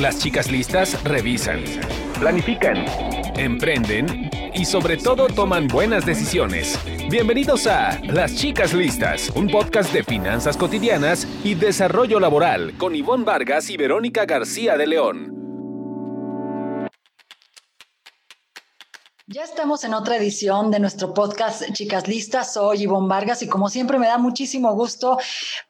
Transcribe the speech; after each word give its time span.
Las 0.00 0.18
chicas 0.18 0.50
listas 0.50 1.00
revisan, 1.04 1.62
planifican, 2.18 2.84
emprenden 3.36 4.28
y 4.52 4.64
sobre 4.64 4.96
todo 4.96 5.28
toman 5.28 5.68
buenas 5.68 6.04
decisiones. 6.04 6.76
Bienvenidos 7.08 7.68
a 7.68 8.00
Las 8.00 8.34
Chicas 8.34 8.74
Listas, 8.74 9.30
un 9.36 9.46
podcast 9.46 9.92
de 9.92 10.02
finanzas 10.02 10.56
cotidianas 10.56 11.28
y 11.44 11.54
desarrollo 11.54 12.18
laboral 12.18 12.76
con 12.76 12.96
Ivonne 12.96 13.24
Vargas 13.24 13.70
y 13.70 13.76
Verónica 13.76 14.24
García 14.26 14.76
de 14.76 14.86
León. 14.88 15.34
Ya 19.28 19.42
estamos 19.42 19.84
en 19.84 19.94
otra 19.94 20.16
edición 20.16 20.70
de 20.70 20.80
nuestro 20.80 21.14
podcast 21.14 21.62
Chicas 21.72 22.08
Listas. 22.08 22.52
Soy 22.52 22.82
Ivonne 22.82 23.08
Vargas 23.08 23.42
y 23.42 23.48
como 23.48 23.68
siempre 23.68 23.98
me 23.98 24.06
da 24.06 24.18
muchísimo 24.18 24.74
gusto 24.74 25.18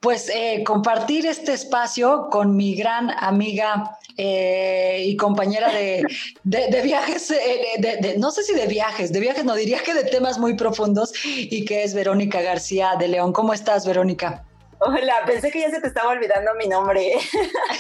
pues 0.00 0.28
eh, 0.28 0.64
compartir 0.66 1.26
este 1.26 1.52
espacio 1.52 2.28
con 2.30 2.56
mi 2.56 2.74
gran 2.74 3.10
amiga 3.10 3.98
eh, 4.16 5.04
y 5.06 5.16
compañera 5.16 5.72
de, 5.72 6.82
viajes, 6.82 7.30
eh, 7.30 8.14
no 8.18 8.30
sé 8.30 8.44
si 8.44 8.54
de 8.54 8.66
viajes, 8.66 9.12
de 9.12 9.20
viajes 9.20 9.44
no 9.44 9.54
diría 9.54 9.82
que 9.82 9.94
de 9.94 10.04
temas 10.04 10.38
muy 10.38 10.54
profundos 10.54 11.12
y 11.24 11.64
que 11.64 11.82
es 11.82 11.94
Verónica 11.94 12.40
García 12.40 12.92
de 12.98 13.08
León. 13.08 13.32
¿Cómo 13.32 13.52
estás, 13.52 13.86
Verónica? 13.86 14.44
Hola, 14.86 15.14
pensé 15.24 15.50
que 15.50 15.60
ya 15.60 15.70
se 15.70 15.80
te 15.80 15.86
estaba 15.86 16.10
olvidando 16.10 16.50
mi 16.58 16.68
nombre. 16.68 17.14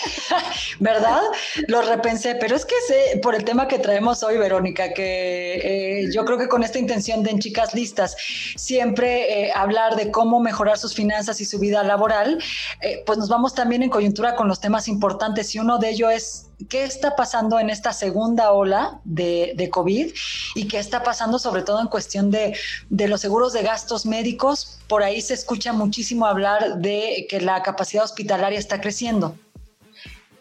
¿Verdad? 0.80 1.20
Lo 1.68 1.82
repensé, 1.82 2.34
pero 2.36 2.56
es 2.56 2.64
que 2.64 2.74
sé, 2.86 3.20
por 3.22 3.34
el 3.34 3.44
tema 3.44 3.68
que 3.68 3.78
traemos 3.78 4.22
hoy, 4.22 4.38
Verónica, 4.38 4.94
que 4.94 6.00
eh, 6.02 6.08
yo 6.10 6.24
creo 6.24 6.38
que 6.38 6.48
con 6.48 6.62
esta 6.62 6.78
intención 6.78 7.22
de 7.22 7.30
en 7.30 7.40
Chicas 7.40 7.74
Listas, 7.74 8.16
siempre 8.56 9.48
eh, 9.48 9.52
hablar 9.54 9.96
de 9.96 10.10
cómo 10.10 10.40
mejorar 10.40 10.78
sus 10.78 10.94
finanzas 10.94 11.42
y 11.42 11.44
su 11.44 11.58
vida 11.58 11.82
laboral, 11.82 12.42
eh, 12.80 13.02
pues 13.04 13.18
nos 13.18 13.28
vamos 13.28 13.54
también 13.54 13.82
en 13.82 13.90
coyuntura 13.90 14.34
con 14.34 14.48
los 14.48 14.60
temas 14.60 14.88
importantes 14.88 15.54
y 15.54 15.58
uno 15.58 15.78
de 15.78 15.90
ellos 15.90 16.10
es 16.10 16.50
qué 16.68 16.84
está 16.84 17.16
pasando 17.16 17.58
en 17.58 17.70
esta 17.70 17.92
segunda 17.92 18.52
ola 18.52 19.00
de, 19.04 19.68
COVID 19.70 20.12
y 20.54 20.68
qué 20.68 20.78
está 20.78 21.02
pasando 21.02 21.38
sobre 21.38 21.62
todo 21.62 21.80
en 21.80 21.88
cuestión 21.88 22.30
de, 22.30 22.56
de, 22.90 23.08
los 23.08 23.20
seguros 23.20 23.52
de 23.52 23.62
gastos 23.62 24.06
médicos. 24.06 24.78
Por 24.88 25.02
ahí 25.02 25.20
se 25.20 25.34
escucha 25.34 25.72
muchísimo 25.72 26.26
hablar 26.26 26.76
de 26.78 27.26
que 27.28 27.40
la 27.40 27.62
capacidad 27.62 28.04
hospitalaria 28.04 28.58
está 28.58 28.80
creciendo. 28.80 29.36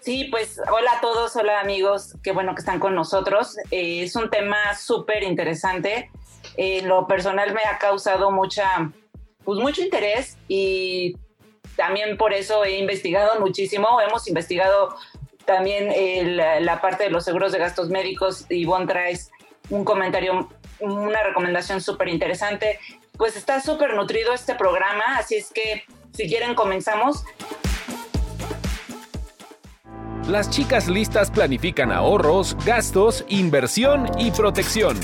Sí, 0.03 0.25
pues 0.25 0.59
hola 0.70 0.92
a 0.97 1.02
todos, 1.02 1.33
hola 1.38 1.61
amigos, 1.61 2.16
qué 2.22 2.33
bueno 2.33 2.53
que 2.53 2.59
están 2.59 2.80
con 2.80 2.94
nosotros. 2.94 3.55
Eh, 3.72 4.03
es 4.03 4.17
un 4.17 4.30
tema 4.30 4.75
súper 4.75 5.23
interesante. 5.23 6.11
En 6.58 6.89
lo 6.89 7.08
personal 7.08 7.53
me 7.53 7.61
ha 7.61 7.77
causado 7.77 8.30
mucha, 8.30 8.92
pues 9.45 9.59
mucho 9.59 9.81
interés 9.81 10.38
y 10.50 11.16
también 11.77 12.17
por 12.17 12.33
eso 12.33 12.66
he 12.66 12.80
investigado 12.80 13.39
muchísimo. 13.39 14.02
Hemos 14.02 14.27
investigado 14.27 14.95
también 15.45 16.38
la 16.66 16.81
parte 16.81 17.05
de 17.05 17.09
los 17.09 17.25
seguros 17.25 17.52
de 17.52 17.59
gastos 17.59 17.89
médicos, 17.89 18.45
Ivonne 18.49 18.88
traes 18.88 19.31
un 19.69 19.83
comentario, 19.86 20.49
una 20.80 21.23
recomendación 21.23 21.81
súper 21.81 22.09
interesante. 22.09 22.80
Pues 23.17 23.36
está 23.36 23.61
súper 23.61 23.94
nutrido 23.94 24.33
este 24.33 24.55
programa, 24.55 25.03
así 25.17 25.36
es 25.36 25.52
que 25.52 25.83
si 26.14 26.27
quieren 26.27 26.55
comenzamos. 26.55 27.23
Las 30.27 30.49
chicas 30.49 30.88
listas 30.88 31.30
planifican 31.30 31.91
ahorros, 31.91 32.55
gastos, 32.66 33.25
inversión 33.27 34.09
y 34.17 34.31
protección. 34.31 34.97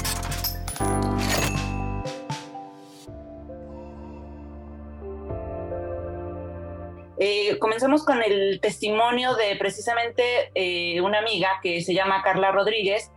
Comenzamos 7.59 8.03
con 8.03 8.21
el 8.21 8.59
testimonio 8.61 9.35
de 9.35 9.55
precisamente 9.57 10.51
eh, 10.55 11.01
una 11.01 11.19
amiga 11.19 11.59
que 11.61 11.81
se 11.81 11.93
llama 11.93 12.21
Carla 12.23 12.51
Rodríguez 12.51 13.11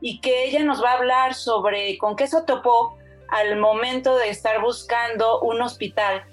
y 0.00 0.20
que 0.20 0.44
ella 0.44 0.62
nos 0.64 0.82
va 0.82 0.92
a 0.92 0.98
hablar 0.98 1.34
sobre 1.34 1.98
con 1.98 2.16
qué 2.16 2.26
se 2.26 2.42
topó 2.42 2.96
al 3.28 3.58
momento 3.58 4.16
de 4.16 4.30
estar 4.30 4.60
buscando 4.60 5.40
un 5.40 5.60
hospital 5.60 6.24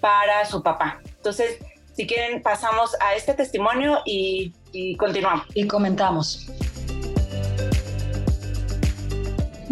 para 0.00 0.44
su 0.44 0.62
papá. 0.62 1.00
Entonces, 1.04 1.58
si 1.94 2.06
quieren, 2.06 2.42
pasamos 2.42 2.96
a 3.00 3.14
este 3.14 3.34
testimonio 3.34 4.02
y 4.04 4.52
continuamos. 4.98 5.46
Y 5.54 5.66
comentamos. 5.66 6.46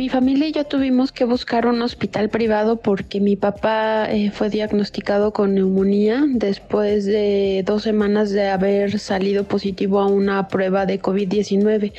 Mi 0.03 0.09
familia 0.09 0.49
y 0.49 0.53
yo 0.53 0.65
tuvimos 0.65 1.13
que 1.13 1.25
buscar 1.25 1.65
un 1.65 1.81
hospital 1.81 2.29
privado 2.29 2.81
porque 2.81 3.21
mi 3.21 3.37
papá 3.37 4.11
eh, 4.11 4.33
fue 4.33 4.51
diagnosticado 4.51 5.33
con 5.33 5.55
neumonía 5.55 6.25
después 6.27 7.05
de 7.05 7.63
dos 7.65 7.85
semanas 7.85 8.33
de 8.33 8.49
haber 8.49 8.99
salido 8.99 9.45
positivo 9.45 10.01
a 10.01 10.09
una 10.09 10.49
prueba 10.49 10.87
de 10.87 11.01
COVID-19. 11.01 11.93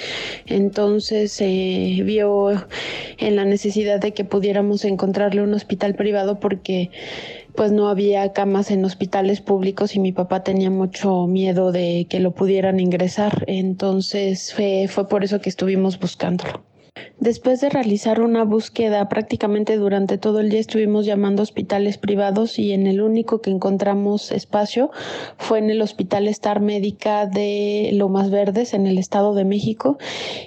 Entonces 0.47 1.31
se 1.31 1.45
eh, 1.45 2.03
vio 2.03 2.51
en 3.19 3.37
la 3.37 3.45
necesidad 3.45 4.01
de 4.01 4.13
que 4.13 4.25
pudiéramos 4.25 4.83
encontrarle 4.83 5.41
un 5.41 5.53
hospital 5.53 5.95
privado 5.95 6.41
porque 6.41 6.91
pues 7.55 7.71
no 7.71 7.87
había 7.87 8.33
camas 8.33 8.69
en 8.69 8.83
hospitales 8.83 9.39
públicos 9.39 9.95
y 9.95 10.01
mi 10.01 10.11
papá 10.11 10.43
tenía 10.43 10.69
mucho 10.69 11.25
miedo 11.25 11.71
de 11.71 12.05
que 12.09 12.19
lo 12.19 12.31
pudieran 12.31 12.81
ingresar. 12.81 13.45
Entonces 13.47 14.53
fue, 14.53 14.89
fue 14.89 15.07
por 15.07 15.23
eso 15.23 15.39
que 15.39 15.47
estuvimos 15.47 15.97
buscándolo. 15.97 16.65
Después 17.23 17.61
de 17.61 17.69
realizar 17.69 18.19
una 18.19 18.44
búsqueda 18.44 19.07
prácticamente 19.07 19.78
durante 19.78 20.17
todo 20.17 20.41
el 20.41 20.50
día 20.50 20.59
estuvimos 20.59 21.06
llamando 21.06 21.41
hospitales 21.41 21.97
privados 21.97 22.59
y 22.59 22.73
en 22.73 22.85
el 22.85 23.00
único 23.00 23.39
que 23.39 23.50
encontramos 23.50 24.29
espacio 24.34 24.91
fue 25.38 25.59
en 25.59 25.69
el 25.69 25.81
Hospital 25.81 26.28
Star 26.28 26.59
Médica 26.59 27.25
de 27.25 27.91
Lomas 27.94 28.29
Verdes 28.29 28.73
en 28.73 28.88
el 28.88 28.97
Estado 28.97 29.35
de 29.35 29.45
México 29.45 29.97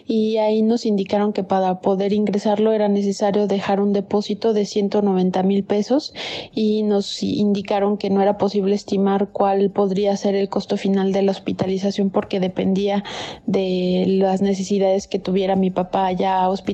y 0.06 0.36
ahí 0.36 0.60
nos 0.60 0.84
indicaron 0.84 1.32
que 1.32 1.44
para 1.44 1.80
poder 1.80 2.12
ingresarlo 2.12 2.74
era 2.74 2.88
necesario 2.88 3.46
dejar 3.46 3.80
un 3.80 3.94
depósito 3.94 4.52
de 4.52 4.66
190 4.66 5.42
mil 5.44 5.64
pesos 5.64 6.12
y 6.52 6.82
nos 6.82 7.22
indicaron 7.22 7.96
que 7.96 8.10
no 8.10 8.20
era 8.20 8.36
posible 8.36 8.74
estimar 8.74 9.30
cuál 9.32 9.70
podría 9.70 10.14
ser 10.18 10.34
el 10.34 10.50
costo 10.50 10.76
final 10.76 11.14
de 11.14 11.22
la 11.22 11.30
hospitalización 11.30 12.10
porque 12.10 12.38
dependía 12.38 13.02
de 13.46 14.04
las 14.06 14.42
necesidades 14.42 15.08
que 15.08 15.18
tuviera 15.18 15.56
mi 15.56 15.70
papá 15.70 16.04
allá 16.04 16.46
hospitalizado. 16.50 16.65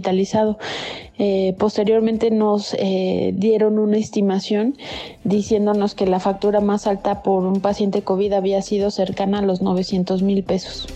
Eh, 1.19 1.55
posteriormente 1.59 2.31
nos 2.31 2.75
eh, 2.75 3.33
dieron 3.35 3.79
una 3.79 3.99
estimación 3.99 4.77
diciéndonos 5.25 5.95
que 5.95 6.07
la 6.07 6.21
factura 6.21 6.61
más 6.61 6.87
alta 6.87 7.23
por 7.23 7.45
un 7.45 7.61
paciente 7.61 8.03
COVID 8.03 8.33
había 8.33 8.63
sido 8.63 8.91
cercana 8.91 9.39
a 9.39 9.43
los 9.43 9.63
900 9.63 10.23
mil 10.23 10.43
pesos. 10.43 10.89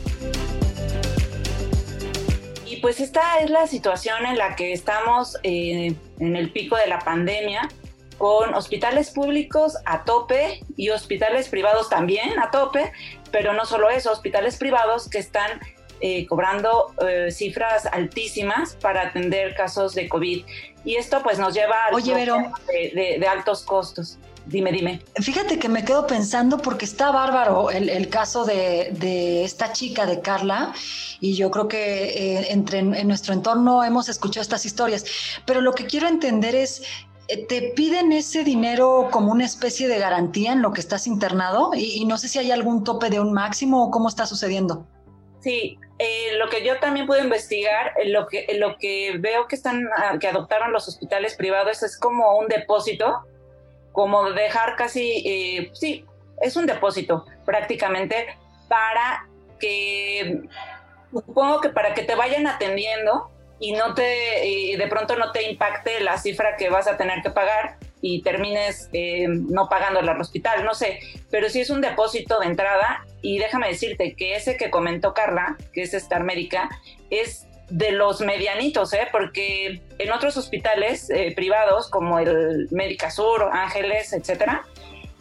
Y 2.65 2.77
pues 2.77 3.01
esta 3.01 3.39
es 3.41 3.51
la 3.51 3.67
situación 3.67 4.27
en 4.27 4.39
la 4.39 4.57
que 4.57 4.73
estamos 4.73 5.37
eh, 5.43 5.95
en 6.19 6.37
el 6.37 6.51
pico 6.51 6.77
de 6.77 6.87
la 6.87 6.99
pandemia 6.99 7.69
con 8.19 8.55
hospitales 8.55 9.11
públicos 9.11 9.77
a 9.85 10.05
tope 10.05 10.61
y 10.77 10.89
hospitales 10.89 11.49
privados 11.49 11.89
también 11.91 12.39
a 12.39 12.51
tope, 12.51 12.93
pero 13.31 13.53
no 13.53 13.67
solo 13.67 13.91
eso, 13.91 14.11
hospitales 14.11 14.57
privados 14.57 15.09
que 15.09 15.19
están 15.19 15.61
eh, 16.01 16.27
cobrando 16.27 16.93
eh, 17.07 17.31
cifras 17.31 17.87
altísimas 17.87 18.77
para 18.81 19.09
atender 19.09 19.55
casos 19.55 19.95
de 19.95 20.09
COVID. 20.09 20.45
Y 20.85 20.97
esto 20.97 21.23
pues 21.23 21.39
nos 21.39 21.55
lleva 21.55 21.87
a 21.87 21.95
Oye, 21.95 22.15
de, 22.15 23.27
altos 23.27 23.63
costos. 23.63 24.19
Dime, 24.45 24.71
dime. 24.71 25.01
Fíjate 25.17 25.59
que 25.59 25.69
me 25.69 25.85
quedo 25.85 26.07
pensando 26.07 26.59
porque 26.59 26.85
está 26.85 27.11
bárbaro 27.11 27.71
el, 27.71 28.09
caso 28.09 28.45
de, 28.45 29.43
esta 29.43 29.73
chica, 29.73 30.07
de 30.07 30.21
Carla, 30.21 30.73
y 31.19 31.35
yo 31.35 31.51
creo 31.51 31.67
que 31.67 32.37
eh, 32.37 32.53
entre, 32.53 32.79
en 32.81 33.09
nuestro 33.09 33.33
entorno 33.33 33.83
hemos 33.83 34.09
escuchado 34.09 34.43
estas 34.43 34.65
historias, 34.65 35.05
pero 35.47 35.61
lo 35.63 35.73
que 35.73 35.87
quiero 35.87 36.07
entender 36.07 36.55
es, 36.55 36.85
¿te 37.49 37.73
piden 37.75 38.13
ese 38.13 38.45
dinero 38.45 39.09
como 39.11 39.33
una 39.33 39.47
especie 39.47 39.89
de 39.89 39.99
garantía 39.99 40.53
en 40.53 40.63
lo 40.63 40.73
que 40.73 40.81
estás 40.81 41.09
internado? 41.09 41.73
Y, 41.75 42.01
y 42.01 42.05
no 42.05 42.17
sé 42.17 42.29
si 42.29 42.39
hay 42.39 42.53
algún 42.53 42.85
tope 42.85 43.11
de 43.11 43.19
un 43.19 43.33
máximo 43.33 43.83
o 43.83 43.91
cómo 43.91 44.09
está 44.09 44.27
sucediendo. 44.27 44.87
Sí, 45.47 45.79
eh, 46.01 46.33
lo 46.39 46.49
que 46.49 46.65
yo 46.65 46.81
también 46.81 47.07
pude 47.07 47.21
investigar, 47.21 47.93
eh, 48.03 48.09
lo 48.09 48.27
que, 48.27 48.49
lo 48.59 48.77
que 48.79 49.15
veo 49.21 49.47
que 49.47 49.55
están, 49.55 49.89
ah, 49.97 50.17
que 50.21 50.27
adoptaron 50.27 50.73
los 50.73 50.89
hospitales 50.89 51.37
privados 51.37 51.85
es 51.85 51.97
como 51.97 52.37
un 52.37 52.49
depósito, 52.49 53.25
como 53.93 54.33
dejar 54.33 54.75
casi, 54.75 55.23
eh, 55.25 55.71
sí, 55.73 56.05
es 56.41 56.57
un 56.57 56.67
depósito 56.67 57.27
prácticamente 57.45 58.37
para 58.67 59.29
que, 59.61 60.43
supongo 61.13 61.61
que 61.61 61.69
para 61.69 61.95
que 61.95 62.03
te 62.03 62.17
vayan 62.17 62.49
atendiendo 62.49 63.31
y 63.61 63.75
no 63.75 63.95
te, 63.95 64.03
de 64.03 64.87
pronto 64.91 65.15
no 65.15 65.31
te 65.31 65.49
impacte 65.49 66.01
la 66.01 66.19
cifra 66.19 66.57
que 66.57 66.71
vas 66.71 66.89
a 66.89 66.97
tener 66.97 67.23
que 67.23 67.31
pagar 67.31 67.77
y 68.07 68.23
termines 68.23 68.89
eh, 68.93 69.27
no 69.29 69.69
pagándole 69.69 70.11
al 70.11 70.21
hospital, 70.21 70.65
no 70.65 70.75
sé, 70.75 71.01
pero 71.29 71.49
sí 71.49 71.61
es 71.61 71.71
un 71.71 71.81
depósito 71.81 72.39
de 72.39 72.47
entrada 72.47 73.05
y 73.21 73.39
déjame 73.39 73.69
decirte 73.69 74.15
que 74.15 74.37
ese 74.37 74.57
que 74.57 74.71
comentó 74.71 75.13
Carla, 75.13 75.57
que 75.73 75.83
es 75.83 75.93
Star 75.93 76.23
Médica, 76.23 76.69
es 77.11 77.47
de 77.69 77.91
los 77.91 78.21
medianitos, 78.21 78.93
¿eh? 78.93 79.09
porque 79.11 79.83
en 79.99 80.13
otros 80.13 80.37
hospitales 80.37 81.11
eh, 81.11 81.33
privados 81.35 81.91
como 81.91 82.21
el 82.21 82.69
Médica 82.71 83.11
Sur, 83.11 83.51
Ángeles, 83.53 84.13
etcétera, 84.13 84.65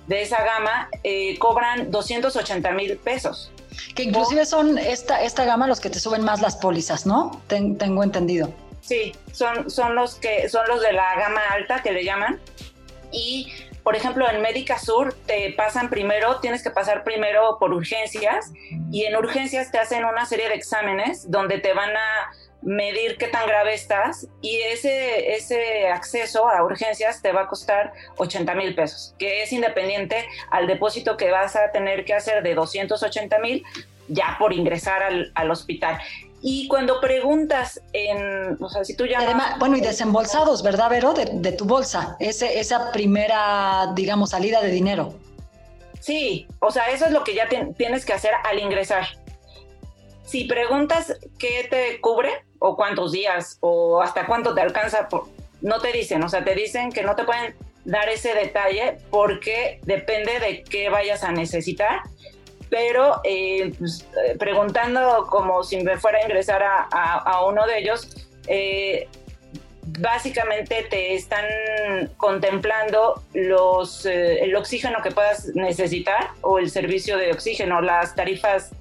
de 0.05 0.21
esa 0.21 0.43
gama, 0.43 0.89
eh, 1.03 1.39
cobran 1.39 1.89
280 1.89 2.71
mil 2.73 2.97
pesos. 2.97 3.51
Que 3.95 4.03
inclusive 4.03 4.45
son 4.45 4.77
esta, 4.77 5.23
esta 5.23 5.43
gama 5.43 5.67
los 5.67 5.79
que 5.79 5.89
te 5.89 5.99
suben 5.99 6.23
más 6.23 6.39
las 6.39 6.55
pólizas, 6.55 7.07
¿no? 7.07 7.41
tengo 7.47 8.03
entendido. 8.03 8.53
Sí, 8.85 9.13
son, 9.31 9.71
son 9.71 9.95
los 9.95 10.15
que 10.15 10.47
son 10.47 10.67
los 10.67 10.79
de 10.79 10.93
la 10.93 11.15
gama 11.15 11.41
alta 11.51 11.81
que 11.81 11.91
le 11.91 12.03
llaman. 12.03 12.39
Y 13.15 13.51
por 13.85 13.95
ejemplo, 13.95 14.27
en 14.27 14.41
Médica 14.41 14.79
Sur 14.79 15.13
te 15.27 15.53
pasan 15.53 15.91
primero, 15.91 16.39
tienes 16.39 16.63
que 16.63 16.71
pasar 16.71 17.03
primero 17.03 17.57
por 17.59 17.71
urgencias 17.71 18.51
y 18.91 19.05
en 19.05 19.15
urgencias 19.15 19.71
te 19.71 19.77
hacen 19.77 20.03
una 20.05 20.25
serie 20.25 20.49
de 20.49 20.55
exámenes 20.55 21.29
donde 21.29 21.59
te 21.59 21.73
van 21.73 21.95
a 21.95 22.31
medir 22.63 23.17
qué 23.17 23.27
tan 23.27 23.45
grave 23.45 23.75
estás 23.75 24.27
y 24.41 24.57
ese, 24.57 25.35
ese 25.35 25.87
acceso 25.87 26.49
a 26.49 26.63
urgencias 26.63 27.21
te 27.21 27.31
va 27.31 27.41
a 27.41 27.47
costar 27.47 27.93
80 28.17 28.55
mil 28.55 28.73
pesos, 28.73 29.13
que 29.19 29.43
es 29.43 29.53
independiente 29.53 30.27
al 30.49 30.65
depósito 30.65 31.15
que 31.15 31.29
vas 31.29 31.55
a 31.55 31.71
tener 31.71 32.05
que 32.05 32.15
hacer 32.15 32.41
de 32.41 32.55
280 32.55 33.37
mil 33.37 33.63
ya 34.07 34.35
por 34.39 34.51
ingresar 34.51 35.03
al, 35.03 35.31
al 35.35 35.51
hospital. 35.51 35.99
Y 36.47 36.67
cuando 36.67 37.01
preguntas 37.01 37.81
en, 37.91 38.63
o 38.63 38.69
sea, 38.69 38.83
si 38.83 38.95
tú 38.95 39.07
llamas... 39.07 39.25
Además, 39.25 39.55
bueno, 39.57 39.77
y 39.77 39.81
desembolsados, 39.81 40.61
¿verdad, 40.61 40.91
Vero? 40.91 41.15
De, 41.15 41.51
tu 41.53 41.65
bolsa, 41.65 42.17
ese, 42.19 42.59
esa 42.59 42.91
primera, 42.91 43.91
digamos, 43.95 44.29
salida 44.29 44.61
de 44.61 44.69
dinero. 44.69 45.15
Sí, 45.99 46.45
o 46.59 46.69
sea, 46.69 46.91
eso 46.91 47.05
es 47.05 47.11
lo 47.13 47.23
que 47.23 47.33
ya 47.33 47.49
tienes 47.49 48.05
que 48.05 48.13
hacer 48.13 48.29
al 48.43 48.59
ingresar. 48.59 49.07
Si 50.23 50.43
preguntas 50.43 51.17
qué 51.39 51.65
te 51.67 51.99
cubre, 51.99 52.45
o 52.59 52.75
cuántos 52.75 53.11
días, 53.11 53.57
o 53.61 54.03
hasta 54.03 54.27
cuánto 54.27 54.53
te 54.53 54.61
alcanza, 54.61 55.09
por, 55.09 55.27
no 55.61 55.79
te 55.81 55.91
dicen, 55.93 56.21
o 56.21 56.29
sea, 56.29 56.45
te 56.45 56.53
dicen 56.53 56.91
que 56.91 57.01
no 57.01 57.15
te 57.15 57.23
pueden 57.23 57.55
dar 57.85 58.07
ese 58.07 58.35
detalle 58.35 58.99
porque 59.09 59.79
depende 59.81 60.39
de 60.39 60.63
qué 60.63 60.89
vayas 60.89 61.23
a 61.23 61.31
necesitar 61.31 62.01
pero 62.69 63.21
eh, 63.23 63.71
pues, 63.77 64.07
eh, 64.25 64.35
preguntando 64.37 65.27
como 65.29 65.63
si 65.63 65.81
me 65.81 65.97
fuera 65.97 66.19
a 66.19 66.23
ingresar 66.23 66.63
a, 66.63 67.45
uno 67.45 67.65
de 67.65 67.79
ellos, 67.79 68.27
eh, 68.47 69.07
básicamente 69.99 70.85
te 70.89 71.13
están 71.13 71.45
contemplando 72.17 73.21
los, 73.33 74.05
el 74.05 74.55
oxígeno 74.55 75.01
que 75.03 75.11
puedas 75.11 75.47
necesitar 75.55 76.31
o 76.41 76.57
el 76.57 76.69
servicio 76.69 77.17
de 77.17 77.31
oxígeno, 77.31 77.81
las 77.81 78.15
tarifas 78.15 78.71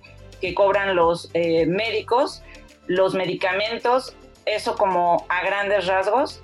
que 0.41 0.55
cobran 0.55 0.97
los 0.97 1.31
médicos, 1.35 2.43
los 2.87 3.15
medicamentos, 3.15 4.17
eso 4.47 4.77
como 4.77 5.27
a 5.29 5.45
grandes 5.45 5.87
rasgos. 5.87 6.41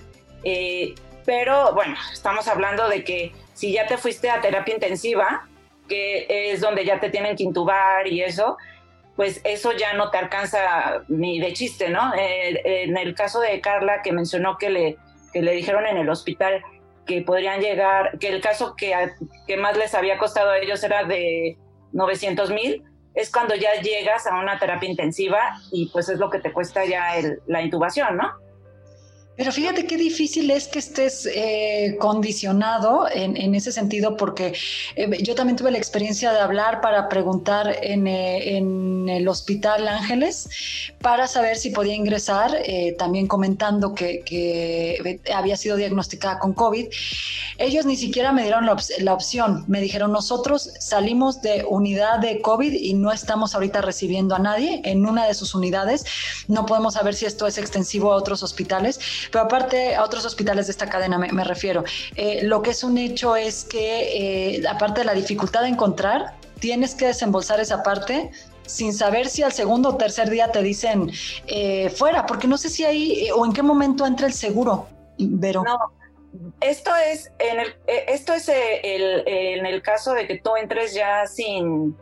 pero 1.25 1.75
bueno, 1.75 1.97
estamos 2.13 2.47
hablando 2.49 2.89
de 2.89 3.03
que 3.03 3.33
si 3.55 3.73
ya 3.73 3.87
te 3.87 3.97
fuiste 3.97 4.31
a 4.31 4.41
terapia 4.41 4.75
intensiva, 4.75 5.49
que 5.91 6.53
es 6.53 6.61
donde 6.61 6.85
ya 6.85 7.01
te 7.01 7.11
tienen 7.11 7.37
que 7.37 7.43
intubar 7.43 8.07
y 8.07 8.23
eso, 8.23 8.57
pues 9.17 9.41
eso 9.45 9.73
ya 9.73 9.93
no 9.93 10.11
te 10.11 10.17
alcanza 10.17 11.03
ni 11.09 11.41
de 11.41 11.53
chiste, 11.53 11.91
¿no? 11.91 12.15
Eh, 12.15 12.85
en 12.85 12.97
el 12.97 13.15
caso 13.15 13.41
de 13.41 13.61
Carla, 13.61 14.01
que 14.03 14.13
mencionó 14.13 14.57
que 14.57 14.71
le, 14.71 14.97
que 15.33 15.43
le 15.43 15.53
dijeron 15.53 15.85
en 15.87 15.99
el 15.99 16.09
hospital 16.09 16.63
que 17.07 17.23
podrían 17.23 17.61
llegar, 17.61 18.19
que 18.19 18.29
el 18.29 18.41
caso 18.41 18.77
que, 18.77 18.95
que 19.47 19.57
más 19.57 19.77
les 19.77 19.95
había 19.95 20.17
costado 20.17 20.51
a 20.51 20.59
ellos 20.59 20.83
era 20.85 21.05
de 21.05 21.59
900 21.93 22.51
mil, 22.51 22.85
es 23.15 23.33
cuando 23.33 23.57
ya 23.57 23.75
llegas 23.83 24.27
a 24.27 24.39
una 24.39 24.59
terapia 24.59 24.89
intensiva 24.89 25.59
y 25.73 25.91
pues 25.91 26.09
es 26.09 26.19
lo 26.19 26.31
que 26.31 26.39
te 26.39 26.53
cuesta 26.53 26.85
ya 26.85 27.15
la 27.47 27.63
intubación, 27.63 28.17
¿no? 28.17 28.33
Pero 29.41 29.53
fíjate 29.53 29.87
qué 29.87 29.97
difícil 29.97 30.51
es 30.51 30.69
que 30.69 30.79
estés 30.79 31.25
eh, 31.25 31.97
condicionado 31.99 33.07
en, 33.11 33.55
ese 33.55 33.73
sentido, 33.73 34.15
porque 34.15 34.53
eh, 34.97 35.23
yo 35.23 35.35
también 35.35 35.57
tuve 35.57 35.71
la 35.71 35.79
experiencia 35.79 36.31
de 36.31 36.41
hablar 36.41 36.83
para 36.83 37.09
preguntar 37.09 37.75
en, 37.81 38.07
eh, 38.07 38.59
el 38.59 39.27
Hospital 39.27 39.89
Ángeles 39.89 40.93
para 41.01 41.27
saber 41.27 41.57
si 41.57 41.71
podía 41.71 41.95
ingresar, 41.95 42.55
también 42.99 43.27
comentando 43.27 43.95
que, 43.95 45.19
había 45.35 45.57
sido 45.57 45.77
diagnosticada 45.77 46.39
con 46.39 46.53
COVID. 46.53 46.89
Ellos 47.57 47.87
ni 47.87 47.97
siquiera 47.97 48.33
me 48.33 48.43
dieron 48.43 48.67
la, 48.67 48.77
la 48.99 49.15
opción, 49.15 49.65
me 49.69 49.81
dijeron, 49.81 50.13
nosotros 50.13 50.71
salimos 50.81 51.41
de 51.41 51.65
unidad 51.67 52.19
de 52.19 52.43
COVID 52.43 52.75
y 52.75 52.93
no 52.93 53.11
estamos 53.11 53.55
ahorita 53.55 53.81
recibiendo 53.81 54.35
a 54.35 54.39
nadie 54.39 54.83
en 54.85 55.07
una 55.07 55.27
de 55.27 55.33
sus 55.33 55.55
unidades, 55.55 56.05
no 56.47 56.67
podemos 56.67 56.93
saber 56.93 57.15
si 57.15 57.25
esto 57.25 57.47
es 57.47 57.57
extensivo 57.57 58.13
a 58.13 58.17
otros 58.17 58.43
hospitales 58.43 59.01
pero 59.31 59.45
aparte, 59.45 59.95
a 59.95 60.05
otros 60.05 60.25
hospitales 60.25 60.67
de 60.67 60.73
esta 60.73 60.89
cadena 60.89 61.19
me, 61.19 61.45
refiero. 61.45 61.85
Eh, 62.17 62.41
lo 62.43 62.63
que 62.63 62.71
es 62.71 62.83
un 62.83 62.99
hecho 62.99 63.37
es 63.37 63.65
que, 63.65 64.57
eh, 64.57 64.63
aparte 64.69 65.01
de 65.01 65.07
la 65.07 65.15
dificultad 65.15 65.63
de 65.63 65.69
encontrar, 65.69 66.35
tienes 66.59 66.95
que 66.95 67.07
desembolsar 67.07 67.61
esa 67.61 67.83
parte 67.83 68.31
sin 68.67 68.93
saber 68.93 69.29
si 69.29 69.43
al 69.43 69.53
segundo 69.53 69.91
o 69.91 69.97
tercer 69.97 70.31
día 70.31 70.53
te 70.53 70.63
dicen 70.63 71.11
eh, 71.47 71.91
fuera, 71.91 72.27
porque 72.27 72.47
no 72.47 72.57
sé 72.57 72.69
si 72.69 72.85
ahí 72.85 73.29
o 73.35 73.45
en 73.45 73.53
qué 73.53 73.63
momento 73.63 74.07
entra 74.07 74.27
el 74.27 74.33
seguro, 74.33 74.87
Vero. 75.19 75.65
No, 75.65 75.79
esto 76.61 76.95
es 76.95 77.33
en 77.39 77.61
el, 77.61 77.75
esto 77.87 78.33
es 78.33 78.49
el, 78.49 79.25
en 79.27 79.67
el 79.67 79.83
caso 79.83 80.13
de 80.13 80.27
que 80.27 80.39
tú 80.39 80.55
entres 80.57 80.95
ya 80.95 81.27
sin, 81.27 81.97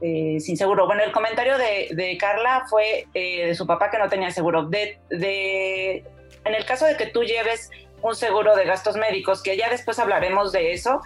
sin 0.00 0.56
seguro. 0.56 0.86
Bueno, 0.86 1.02
el 1.02 1.10
comentario 1.10 1.58
de, 1.58 2.16
Carla 2.20 2.64
fue 2.70 3.06
de 3.12 3.54
su 3.56 3.66
papá 3.66 3.90
que 3.90 3.98
no 3.98 4.08
tenía 4.08 4.30
seguro. 4.30 4.66
De, 4.66 5.00
de 5.10 6.04
en 6.44 6.54
el 6.54 6.64
caso 6.64 6.86
de 6.86 6.96
que 6.96 7.06
tú 7.06 7.22
lleves 7.22 7.70
un 8.02 8.14
seguro 8.14 8.56
de 8.56 8.64
gastos 8.64 8.96
médicos, 8.96 9.42
que 9.42 9.56
ya 9.56 9.70
después 9.70 9.98
hablaremos 9.98 10.52
de 10.52 10.72
eso, 10.72 11.00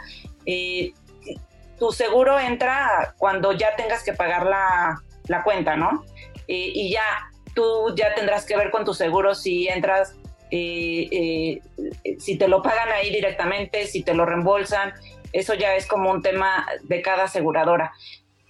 tu 1.78 1.92
seguro 1.92 2.38
entra 2.38 3.14
cuando 3.18 3.52
ya 3.52 3.76
tengas 3.76 4.02
que 4.02 4.12
pagar 4.12 4.46
la, 4.46 5.42
cuenta, 5.44 5.76
¿no? 5.76 6.04
Eh, 6.48 6.70
y 6.74 6.92
ya 6.92 7.02
tú 7.54 7.94
ya 7.96 8.14
tendrás 8.14 8.46
que 8.46 8.56
ver 8.56 8.70
con 8.70 8.84
tu 8.84 8.94
seguro 8.94 9.34
si 9.34 9.68
entras, 9.68 10.14
eh, 10.50 11.60
si 12.18 12.38
te 12.38 12.48
lo 12.48 12.62
pagan 12.62 12.90
ahí 12.92 13.10
directamente, 13.10 13.86
si 13.86 14.02
te 14.02 14.14
lo 14.14 14.24
reembolsan, 14.24 14.94
eso 15.32 15.54
ya 15.54 15.74
es 15.74 15.86
como 15.86 16.10
un 16.10 16.22
tema 16.22 16.66
de 16.84 17.02
cada 17.02 17.24
aseguradora. 17.24 17.92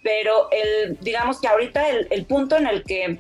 Pero 0.04 0.48
el, 0.52 0.98
digamos 1.00 1.40
que 1.40 1.48
ahorita 1.48 1.88
el 1.88 2.26
punto 2.26 2.56
en 2.56 2.68
el 2.68 2.84
que 2.84 3.18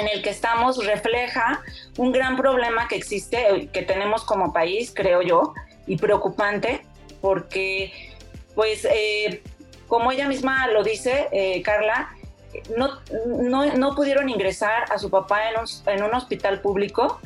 en 0.00 0.08
el 0.08 0.22
que 0.22 0.30
estamos 0.30 0.84
refleja 0.84 1.62
un 1.98 2.12
gran 2.12 2.36
problema 2.36 2.88
que 2.88 2.96
existe, 2.96 3.68
que 3.72 3.82
tenemos 3.82 4.24
como 4.24 4.52
país, 4.52 4.92
creo 4.94 5.22
yo, 5.22 5.54
y 5.86 5.96
preocupante, 5.96 6.82
porque, 7.20 7.92
pues, 8.54 8.84
eh, 8.84 9.42
como 9.86 10.10
ella 10.12 10.26
misma 10.26 10.66
lo 10.68 10.82
dice, 10.82 11.28
eh, 11.32 11.62
Carla, 11.62 12.10
no, 12.76 13.00
no, 13.76 13.94
pudieron 13.94 14.28
ingresar 14.28 14.84
a 14.90 14.98
su 14.98 15.10
papá 15.10 15.50
en 15.50 15.58
un, 15.60 15.66
en 15.86 16.02
un 16.02 16.14
hospital 16.14 16.60
público, 16.60 17.20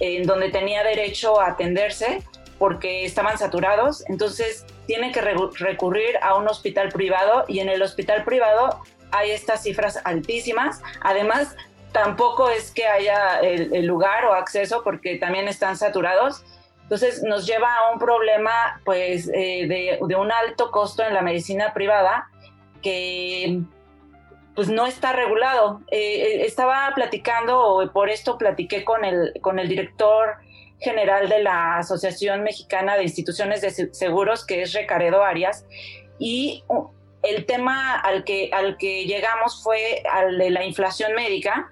en 0.00 0.26
donde 0.26 0.50
tenía 0.50 0.82
derecho 0.82 1.40
a 1.40 1.50
atenderse, 1.50 2.22
porque 2.58 3.04
estaban 3.04 3.38
saturados, 3.38 4.04
entonces 4.08 4.64
tiene 4.86 5.12
que 5.12 5.20
recurrir 5.20 6.16
a 6.22 6.36
un 6.36 6.48
hospital 6.48 6.90
privado 6.90 7.44
y 7.48 7.60
en 7.60 7.68
el 7.68 7.82
hospital 7.82 8.24
privado 8.24 8.80
hay 9.12 9.30
estas 9.30 9.62
cifras 9.62 10.00
altísimas. 10.04 10.82
Además, 11.02 11.54
tampoco 11.92 12.48
es 12.50 12.72
que 12.72 12.86
haya 12.86 13.38
el, 13.40 13.86
lugar 13.86 14.24
o 14.24 14.32
acceso 14.32 14.82
porque 14.82 15.16
también 15.16 15.48
están 15.48 15.76
saturados. 15.76 16.44
Entonces 16.82 17.22
nos 17.22 17.46
lleva 17.46 17.74
a 17.74 17.92
un 17.92 17.98
problema 17.98 18.80
pues 18.84 19.30
eh, 19.32 19.98
de, 20.00 20.16
un 20.16 20.32
alto 20.32 20.70
costo 20.70 21.02
en 21.04 21.14
la 21.14 21.22
medicina 21.22 21.72
privada 21.72 22.28
que 22.82 23.60
pues 24.54 24.68
no 24.68 24.86
está 24.86 25.12
regulado. 25.12 25.80
Eh, 25.90 25.98
eh, 25.98 26.44
estaba 26.44 26.90
platicando, 26.94 27.90
por 27.94 28.10
esto 28.10 28.36
platiqué 28.36 28.84
con 28.84 29.04
el, 29.04 29.32
con 29.40 29.58
el 29.58 29.68
director 29.68 30.36
general 30.80 31.28
de 31.28 31.42
la 31.42 31.78
Asociación 31.78 32.42
Mexicana 32.42 32.96
de 32.96 33.04
Instituciones 33.04 33.62
de 33.62 33.70
Seguros, 33.94 34.44
que 34.44 34.62
es 34.62 34.72
Recaredo 34.72 35.22
Arias, 35.22 35.64
y 36.18 36.64
el 37.22 37.46
tema 37.46 37.98
al 37.98 38.24
que, 38.24 38.50
al 38.52 38.76
que 38.76 39.04
llegamos 39.04 39.62
fue 39.62 40.02
al 40.10 40.38
de 40.38 40.50
la 40.50 40.64
inflación 40.64 41.14
médica, 41.14 41.70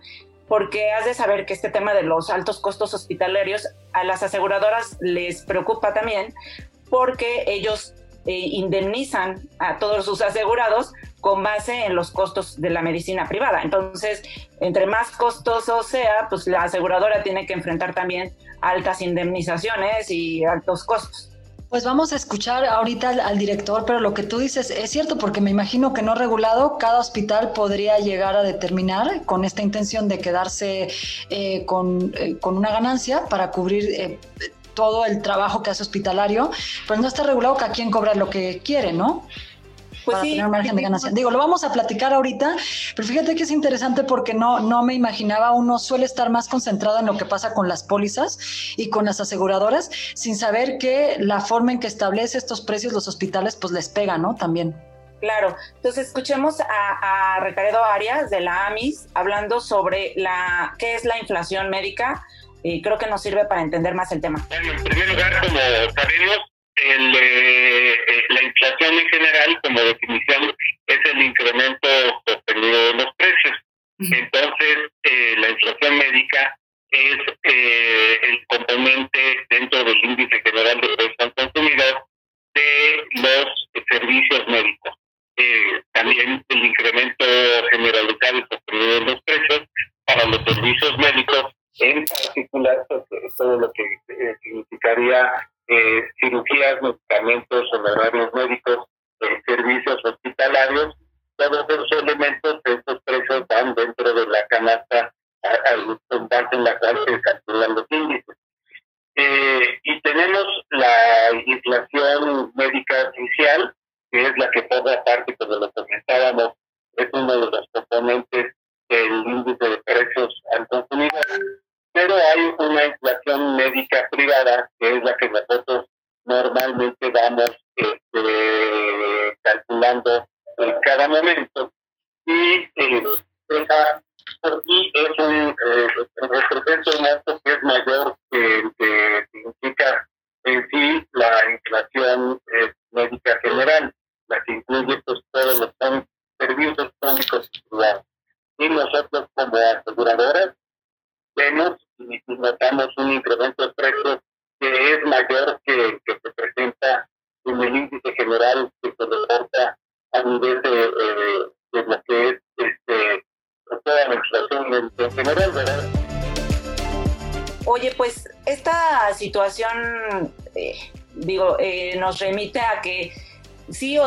porque 0.48 0.90
has 0.92 1.04
de 1.04 1.14
saber 1.14 1.46
que 1.46 1.52
este 1.52 1.70
tema 1.70 1.94
de 1.94 2.02
los 2.02 2.30
altos 2.30 2.60
costos 2.60 2.92
hospitalarios 2.94 3.68
a 3.92 4.04
las 4.04 4.22
aseguradoras 4.22 4.96
les 5.00 5.42
preocupa 5.42 5.94
también, 5.94 6.34
porque 6.88 7.44
ellos 7.46 7.94
eh, 8.26 8.32
indemnizan 8.32 9.48
a 9.58 9.78
todos 9.78 10.04
sus 10.04 10.20
asegurados 10.22 10.92
con 11.20 11.42
base 11.42 11.84
en 11.86 11.94
los 11.94 12.10
costos 12.10 12.60
de 12.60 12.70
la 12.70 12.82
medicina 12.82 13.28
privada. 13.28 13.62
Entonces, 13.62 14.22
entre 14.60 14.86
más 14.86 15.10
costoso 15.12 15.82
sea, 15.82 16.26
pues 16.28 16.46
la 16.46 16.62
aseguradora 16.62 17.22
tiene 17.22 17.46
que 17.46 17.52
enfrentar 17.52 17.94
también 17.94 18.34
altas 18.60 19.02
indemnizaciones 19.02 20.10
y 20.10 20.44
altos 20.44 20.84
costos. 20.84 21.30
Pues 21.70 21.84
vamos 21.84 22.12
a 22.12 22.16
escuchar 22.16 22.64
ahorita 22.64 23.10
al, 23.10 23.38
director, 23.38 23.84
pero 23.86 24.00
lo 24.00 24.12
que 24.12 24.24
tú 24.24 24.38
dices 24.38 24.70
es 24.70 24.90
cierto, 24.90 25.18
porque 25.18 25.40
me 25.40 25.52
imagino 25.52 25.94
que 25.94 26.02
no 26.02 26.16
regulado, 26.16 26.78
cada 26.78 26.98
hospital 26.98 27.52
podría 27.52 28.00
llegar 28.00 28.34
a 28.34 28.42
determinar 28.42 29.24
con 29.24 29.44
esta 29.44 29.62
intención 29.62 30.08
de 30.08 30.18
quedarse 30.18 30.88
eh, 31.30 31.64
con, 31.66 32.12
eh, 32.16 32.36
con, 32.40 32.56
una 32.56 32.72
ganancia 32.72 33.26
para 33.26 33.52
cubrir 33.52 33.84
eh, 33.84 34.18
todo 34.74 35.06
el 35.06 35.22
trabajo 35.22 35.62
que 35.62 35.70
hace 35.70 35.84
hospitalario, 35.84 36.50
pero 36.88 37.00
no 37.00 37.06
está 37.06 37.22
regulado 37.22 37.56
que 37.56 37.64
a 37.66 37.70
quien 37.70 37.92
cobra 37.92 38.16
lo 38.16 38.28
que 38.28 38.60
quiere, 38.64 38.92
¿no? 38.92 39.28
Pues 40.10 40.20
para 40.20 40.30
tener 40.30 40.48
margen 40.48 40.76
de 40.76 40.82
ganancia. 40.82 41.10
Digo, 41.10 41.30
lo 41.30 41.38
vamos 41.38 41.64
a 41.64 41.72
platicar 41.72 42.12
ahorita, 42.12 42.56
pero 42.94 43.08
fíjate 43.08 43.34
que 43.34 43.42
es 43.44 43.50
interesante 43.50 44.04
porque 44.04 44.34
no, 44.34 44.60
no 44.60 44.82
me 44.82 44.94
imaginaba, 44.94 45.52
uno 45.52 45.78
suele 45.78 46.06
estar 46.06 46.30
más 46.30 46.48
concentrado 46.48 46.98
en 46.98 47.06
lo 47.06 47.16
que 47.16 47.24
pasa 47.24 47.54
con 47.54 47.68
las 47.68 47.82
pólizas 47.82 48.38
y 48.76 48.90
con 48.90 49.04
las 49.04 49.20
aseguradoras, 49.20 49.90
sin 50.14 50.36
saber 50.36 50.78
que 50.78 51.16
la 51.18 51.40
forma 51.40 51.72
en 51.72 51.80
que 51.80 51.86
establece 51.86 52.38
estos 52.38 52.60
precios 52.60 52.92
los 52.92 53.08
hospitales, 53.08 53.56
pues 53.56 53.72
les 53.72 53.88
pega, 53.88 54.18
¿no? 54.18 54.34
También. 54.34 54.74
Claro, 55.20 55.54
entonces 55.76 56.08
escuchemos 56.08 56.60
a, 56.60 57.36
a 57.36 57.40
Ricardo 57.40 57.84
Arias 57.84 58.30
de 58.30 58.40
la 58.40 58.66
AMIS 58.68 59.06
hablando 59.12 59.60
sobre 59.60 60.14
la 60.16 60.74
qué 60.78 60.94
es 60.94 61.04
la 61.04 61.18
inflación 61.18 61.68
médica 61.68 62.24
y 62.62 62.82
creo 62.82 62.98
que 62.98 63.06
nos 63.06 63.22
sirve 63.22 63.44
para 63.44 63.62
entender 63.62 63.94
más 63.94 64.12
el 64.12 64.20
tema. 64.20 64.44
Bueno, 64.48 64.72
en 64.72 64.84
primer 64.84 65.08
lugar, 65.10 65.40
como 65.40 65.58
sabemos, 65.58 66.49
el, 66.82 67.14
eh, 67.14 67.92
eh, 67.92 68.24
la 68.28 68.42
inflación 68.42 68.94
en 68.94 69.08
general, 69.08 69.60
como 69.62 69.80
definición, 69.80 70.56
es 70.86 70.98
el 71.12 71.22
incremento 71.22 71.88
sostenido 72.26 72.86
de 72.86 72.94
los 72.94 73.14
precios. 73.16 73.56
Entonces, 73.98 74.78
eh, 75.02 75.34
la 75.36 75.50
inflación 75.50 75.98
médica 75.98 76.56
es 76.90 77.18
el 77.42 78.46
componente 78.48 79.46
dentro 79.50 79.84
del 79.84 79.96
índice 80.04 80.40
general 80.42 80.80
de 80.80 80.88
precios 80.88 81.16
al 81.18 81.34
consumidor 81.34 82.04
de 82.54 83.04
los 83.22 83.84
servicios 83.90 84.48
médicos. 84.48 84.94
también 85.92 86.44
el 86.48 86.64
incremento 86.64 87.24
generalizado 87.72 88.38
y 88.38 88.46
sostenido 88.50 88.94
de 88.94 89.00
los 89.00 89.22
precios 89.22 89.62
para 90.04 90.24
los 90.26 90.44
servicios 90.44 90.98
médicos, 90.98 91.52
en 91.78 92.04
particular 92.04 92.86
todo 93.36 93.58
lo 93.58 93.72
que 93.72 93.84
significaría 94.42 95.50
eh, 95.70 96.02
cirugías, 96.20 96.82
medicamentos, 96.82 97.72
honorarios 97.72 98.34
médicos, 98.34 98.86
eh, 99.20 99.42
servicios 99.46 100.04
hospitalarios, 100.04 100.94
todos 101.36 101.64
esos 101.68 101.92
elementos, 102.02 102.60
estos 102.64 103.00
precios 103.04 103.44
van 103.48 103.74
dentro 103.74 104.12
de 104.12 104.26
la 104.26 104.46
canasta 104.48 105.14
al 105.42 105.98
en 106.52 106.64
la 106.64 106.78
cual 106.78 106.98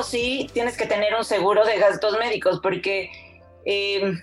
sí 0.02 0.50
tienes 0.54 0.78
que 0.78 0.88
tener 0.88 1.14
un 1.14 1.24
seguro 1.24 1.66
de 1.66 1.78
gastos 1.78 2.18
médicos, 2.18 2.60
porque 2.64 3.12
eh, 3.66 4.14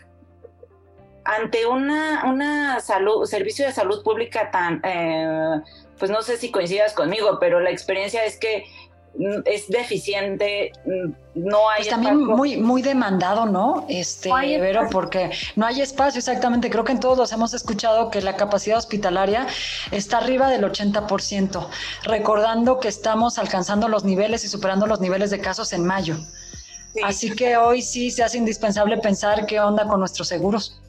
ante 1.24 1.66
una, 1.66 2.24
una 2.24 2.80
salud, 2.80 3.26
servicio 3.26 3.66
de 3.66 3.72
salud 3.72 4.02
pública 4.02 4.50
tan, 4.50 4.80
eh, 4.84 5.60
pues 5.98 6.10
no 6.10 6.22
sé 6.22 6.36
si 6.38 6.50
coincidas 6.50 6.94
conmigo, 6.94 7.38
pero 7.38 7.60
la 7.60 7.70
experiencia 7.70 8.24
es 8.24 8.38
que 8.38 8.64
es 9.44 9.68
deficiente, 9.68 10.72
mm, 10.86 11.12
no 11.34 11.68
hay 11.68 11.82
pues 11.82 11.88
también 11.88 12.24
muy 12.24 12.56
muy 12.56 12.80
demandado, 12.80 13.46
¿no? 13.46 13.84
Este, 13.88 14.30
pero 14.58 14.88
porque 14.90 15.30
no 15.56 15.66
hay 15.66 15.80
espacio 15.80 16.18
exactamente, 16.18 16.70
creo 16.70 16.84
que 16.84 16.92
en 16.92 17.00
todos 17.00 17.18
los 17.18 17.32
hemos 17.32 17.52
escuchado 17.52 18.10
que 18.10 18.22
la 18.22 18.36
capacidad 18.36 18.78
hospitalaria 18.78 19.46
está 19.90 20.18
arriba 20.18 20.48
del 20.48 20.64
80%, 20.64 21.68
recordando 22.04 22.78
que 22.78 22.88
estamos 22.88 23.38
alcanzando 23.38 23.88
los 23.88 24.04
niveles 24.04 24.44
y 24.44 24.48
superando 24.48 24.86
los 24.86 25.00
niveles 25.00 25.30
de 25.30 25.40
casos 25.40 25.72
en 25.72 25.84
mayo. 25.84 26.16
Así 27.04 27.34
que 27.34 27.56
hoy 27.56 27.82
sí 27.82 28.10
se 28.10 28.22
hace 28.22 28.38
indispensable 28.38 28.96
pensar 28.98 29.46
qué 29.46 29.60
onda 29.60 29.86
con 29.86 30.00
nuestros 30.00 30.28
seguros. 30.28 30.80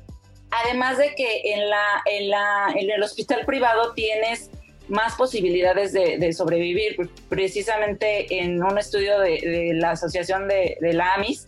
Además 0.52 0.98
de 0.98 1.16
que 1.16 1.54
en, 1.54 1.70
la, 1.70 1.86
en, 2.06 2.30
la, 2.30 2.74
en 2.76 2.90
el 2.90 3.02
hospital 3.04 3.46
privado 3.46 3.94
tienes 3.94 4.50
más 4.92 5.16
posibilidades 5.16 5.94
de, 5.94 6.34
sobrevivir. 6.34 7.10
Precisamente 7.30 8.42
en 8.42 8.62
un 8.62 8.78
estudio 8.78 9.20
de, 9.20 9.72
la 9.76 9.92
Asociación 9.92 10.48
de, 10.48 10.78
la 10.82 11.14
AMIS, 11.16 11.48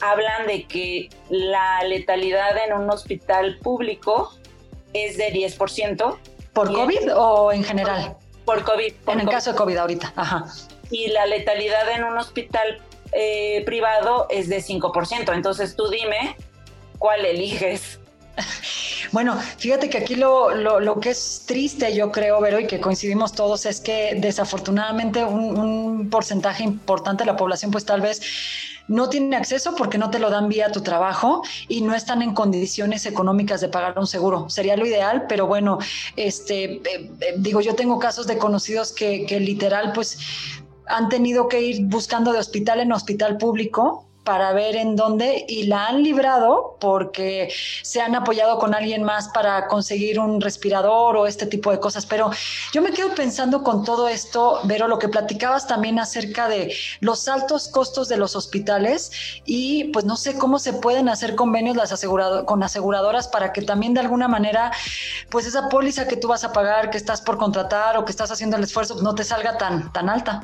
hablan 0.00 0.46
de 0.46 0.64
que 0.64 1.08
la 1.28 1.82
letalidad 1.84 2.56
en 2.66 2.72
un 2.72 2.90
hospital 2.90 3.58
público 3.62 4.32
es 4.94 5.16
de 5.18 5.32
10%. 5.32 6.16
¿Por 6.52 6.72
COVID 6.72 7.14
o 7.14 7.52
en 7.52 7.62
general? 7.62 8.16
Por, 8.44 8.64
COVID. 8.64 8.92
en 9.08 9.20
el 9.20 9.28
caso 9.28 9.52
de 9.52 9.58
COVID 9.58 9.76
ahorita, 9.76 10.12
ajá. 10.16 10.46
Y 10.90 11.08
la 11.08 11.26
letalidad 11.26 11.90
en 11.94 12.04
un 12.04 12.16
hospital 12.16 12.80
eh, 13.12 13.62
privado 13.66 14.26
es 14.30 14.48
de 14.48 14.58
5%. 14.58 15.34
Entonces 15.34 15.76
tú 15.76 15.88
dime 15.88 16.36
cuál 16.98 17.26
eliges. 17.26 18.00
Bueno, 19.12 19.38
fíjate 19.56 19.88
que 19.88 19.98
aquí 19.98 20.14
lo, 20.16 20.54
lo, 20.54 21.00
que 21.00 21.10
es 21.10 21.44
triste, 21.46 21.94
yo 21.94 22.12
creo, 22.12 22.40
Vero, 22.40 22.60
y 22.60 22.66
que 22.66 22.80
coincidimos 22.80 23.32
todos, 23.32 23.64
es 23.66 23.80
que 23.80 24.16
desafortunadamente 24.20 25.24
un, 25.24 26.08
porcentaje 26.10 26.62
importante 26.62 27.24
de 27.24 27.26
la 27.26 27.36
población, 27.36 27.70
pues 27.70 27.84
tal 27.84 28.00
vez 28.00 28.20
no 28.86 29.08
tiene 29.08 29.36
acceso 29.36 29.74
porque 29.76 29.98
no 29.98 30.10
te 30.10 30.18
lo 30.18 30.30
dan 30.30 30.48
vía 30.48 30.72
tu 30.72 30.82
trabajo 30.82 31.42
y 31.68 31.82
no 31.82 31.94
están 31.94 32.22
en 32.22 32.34
condiciones 32.34 33.04
económicas 33.06 33.60
de 33.60 33.68
pagar 33.68 33.98
un 33.98 34.06
seguro. 34.06 34.48
Sería 34.48 34.76
lo 34.76 34.86
ideal, 34.86 35.26
pero 35.28 35.46
bueno, 35.46 35.78
este, 36.16 36.64
eh, 36.64 36.82
eh, 37.20 37.34
digo, 37.36 37.60
yo 37.60 37.74
tengo 37.74 37.98
casos 37.98 38.26
de 38.26 38.38
conocidos 38.38 38.92
que, 38.92 39.26
que 39.26 39.40
literal, 39.40 39.92
pues 39.92 40.18
han 40.86 41.08
tenido 41.08 41.48
que 41.48 41.60
ir 41.60 41.84
buscando 41.84 42.32
de 42.32 42.38
hospital 42.38 42.80
en 42.80 42.92
hospital 42.92 43.36
público 43.36 44.07
para 44.28 44.52
ver 44.52 44.76
en 44.76 44.94
dónde 44.94 45.46
y 45.48 45.62
la 45.62 45.86
han 45.86 46.02
librado 46.02 46.76
porque 46.80 47.50
se 47.80 48.02
han 48.02 48.14
apoyado 48.14 48.58
con 48.58 48.74
alguien 48.74 49.02
más 49.02 49.30
para 49.30 49.68
conseguir 49.68 50.20
un 50.20 50.42
respirador 50.42 51.16
o 51.16 51.26
este 51.26 51.46
tipo 51.46 51.70
de 51.70 51.80
cosas. 51.80 52.04
Pero 52.04 52.30
yo 52.74 52.82
me 52.82 52.90
quedo 52.90 53.14
pensando 53.14 53.64
con 53.64 53.86
todo 53.86 54.06
esto, 54.06 54.60
Vero, 54.64 54.86
lo 54.86 54.98
que 54.98 55.08
platicabas 55.08 55.66
también 55.66 55.98
acerca 55.98 56.46
de 56.46 56.74
los 57.00 57.26
altos 57.26 57.68
costos 57.68 58.06
de 58.10 58.18
los 58.18 58.36
hospitales 58.36 59.10
y 59.46 59.84
pues 59.94 60.04
no 60.04 60.14
sé 60.14 60.36
cómo 60.36 60.58
se 60.58 60.74
pueden 60.74 61.08
hacer 61.08 61.34
convenios 61.34 61.74
las 61.74 61.90
asegurado 61.92 62.44
con 62.44 62.62
aseguradoras 62.62 63.28
para 63.28 63.54
que 63.54 63.62
también 63.62 63.94
de 63.94 64.00
alguna 64.00 64.28
manera 64.28 64.72
pues 65.30 65.46
esa 65.46 65.70
póliza 65.70 66.06
que 66.06 66.18
tú 66.18 66.28
vas 66.28 66.44
a 66.44 66.52
pagar, 66.52 66.90
que 66.90 66.98
estás 66.98 67.22
por 67.22 67.38
contratar 67.38 67.96
o 67.96 68.04
que 68.04 68.10
estás 68.10 68.30
haciendo 68.30 68.58
el 68.58 68.64
esfuerzo, 68.64 69.00
no 69.00 69.14
te 69.14 69.24
salga 69.24 69.56
tan, 69.56 69.90
tan 69.90 70.10
alta. 70.10 70.42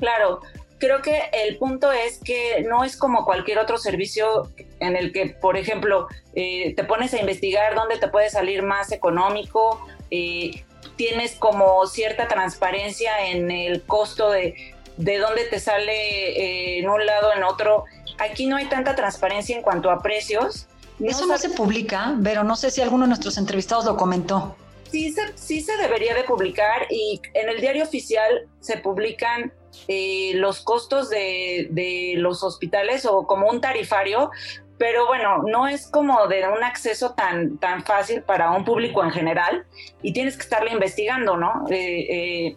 Claro, 0.00 0.40
creo 0.80 1.02
que 1.02 1.30
el 1.32 1.58
punto 1.58 1.92
es 1.92 2.18
que 2.18 2.64
no 2.68 2.82
es 2.82 2.96
como 2.96 3.24
cualquier 3.24 3.58
otro 3.58 3.78
servicio 3.78 4.50
en 4.80 4.96
el 4.96 5.12
que, 5.12 5.26
por 5.26 5.56
ejemplo, 5.56 6.08
eh, 6.34 6.74
te 6.74 6.82
pones 6.82 7.14
a 7.14 7.20
investigar 7.20 7.76
dónde 7.76 7.98
te 7.98 8.08
puede 8.08 8.30
salir 8.30 8.62
más 8.62 8.90
económico, 8.90 9.86
eh, 10.10 10.64
tienes 10.96 11.36
como 11.36 11.86
cierta 11.86 12.26
transparencia 12.26 13.28
en 13.28 13.50
el 13.50 13.82
costo 13.82 14.30
de, 14.30 14.74
de 14.96 15.18
dónde 15.18 15.44
te 15.44 15.60
sale 15.60 15.92
eh, 15.92 16.78
en 16.80 16.88
un 16.88 17.04
lado, 17.06 17.32
en 17.36 17.44
otro. 17.44 17.84
Aquí 18.18 18.46
no 18.46 18.56
hay 18.56 18.66
tanta 18.66 18.96
transparencia 18.96 19.56
en 19.56 19.62
cuanto 19.62 19.90
a 19.90 20.02
precios. 20.02 20.66
Eso 20.98 21.26
no 21.26 21.38
se 21.38 21.50
publica, 21.50 22.16
pero 22.24 22.42
no 22.42 22.56
sé 22.56 22.70
si 22.70 22.80
alguno 22.82 23.04
de 23.04 23.08
nuestros 23.08 23.38
entrevistados 23.38 23.84
lo 23.84 23.96
comentó. 23.96 24.56
Sí 24.90 25.12
se, 25.12 25.36
sí 25.36 25.60
se 25.60 25.76
debería 25.76 26.14
de 26.14 26.24
publicar 26.24 26.86
y 26.90 27.20
en 27.34 27.48
el 27.48 27.60
diario 27.60 27.84
oficial 27.84 28.48
se 28.60 28.78
publican 28.78 29.52
eh, 29.88 30.32
los 30.34 30.60
costos 30.60 31.10
de, 31.10 32.14
los 32.16 32.42
hospitales 32.42 33.06
o 33.06 33.26
como 33.26 33.48
un 33.48 33.60
tarifario, 33.60 34.30
pero 34.78 35.06
bueno, 35.06 35.42
no 35.44 35.68
es 35.68 35.86
como 35.86 36.26
de 36.26 36.46
un 36.48 36.64
acceso 36.64 37.12
tan, 37.14 37.58
tan 37.58 37.84
fácil 37.84 38.22
para 38.22 38.50
un 38.50 38.64
público 38.64 39.04
en 39.04 39.10
general 39.10 39.64
y 40.02 40.12
tienes 40.12 40.36
que 40.36 40.42
estarle 40.42 40.72
investigando, 40.72 41.36
¿no? 41.36 41.66
Eh, 41.70 42.06
eh, 42.10 42.56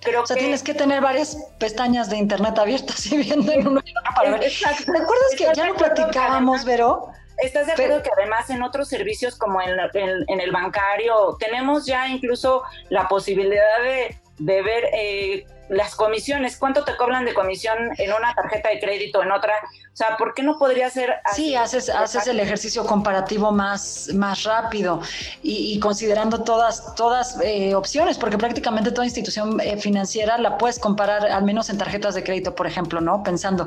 Creo 0.00 0.22
o 0.22 0.26
sea, 0.26 0.36
tienes 0.36 0.62
que 0.62 0.74
tener 0.74 1.00
varias 1.00 1.36
pestañas 1.58 2.08
de 2.08 2.16
internet 2.18 2.56
abiertas 2.56 3.04
y 3.06 3.16
viendo 3.16 3.50
en 3.50 3.66
uno 3.66 3.82
para 4.14 4.30
ver. 4.30 4.40
¿Te 4.40 4.66
acuerdas 4.66 5.34
que 5.36 5.48
ya 5.54 5.66
lo 5.66 5.74
platicábamos, 5.74 6.64
Vero? 6.64 7.08
¿Estás 7.42 7.66
de 7.66 7.72
acuerdo 7.72 8.02
que 8.02 8.10
además 8.16 8.50
en 8.50 8.62
otros 8.62 8.88
servicios 8.88 9.36
como 9.36 9.60
en, 9.62 9.78
en, 9.94 10.40
el 10.40 10.50
bancario 10.50 11.36
tenemos 11.38 11.86
ya 11.86 12.08
incluso 12.08 12.62
la 12.88 13.08
posibilidad 13.08 13.82
de, 13.82 14.16
de 14.38 14.62
ver 14.62 14.84
eh, 14.92 15.46
las 15.68 15.94
comisiones, 15.94 16.56
cuánto 16.56 16.84
te 16.84 16.96
cobran 16.96 17.24
de 17.24 17.34
comisión 17.34 17.76
en 17.98 18.12
una 18.12 18.34
tarjeta 18.34 18.70
de 18.70 18.80
crédito, 18.80 19.22
en 19.22 19.30
otra, 19.30 19.52
o 19.92 19.96
sea, 19.96 20.16
¿por 20.16 20.34
qué 20.34 20.42
no 20.42 20.58
podría 20.58 20.88
ser 20.88 21.16
así? 21.24 21.48
Sí, 21.48 21.56
haces, 21.56 21.90
haces 21.90 22.26
el 22.26 22.40
ejercicio 22.40 22.86
comparativo 22.86 23.52
más, 23.52 24.08
más 24.14 24.44
rápido 24.44 25.02
y, 25.42 25.78
considerando 25.80 26.42
todas, 26.42 26.94
todas 26.94 27.38
eh, 27.42 27.74
opciones, 27.74 28.16
porque 28.16 28.38
prácticamente 28.38 28.90
toda 28.90 29.04
institución 29.04 29.60
eh, 29.60 29.76
financiera 29.76 30.38
la 30.38 30.56
puedes 30.56 30.78
comparar, 30.78 31.26
al 31.26 31.44
menos 31.44 31.68
en 31.68 31.78
tarjetas 31.78 32.14
de 32.14 32.24
crédito, 32.24 32.54
por 32.54 32.66
ejemplo, 32.66 33.00
¿no? 33.00 33.22
Pensando, 33.22 33.66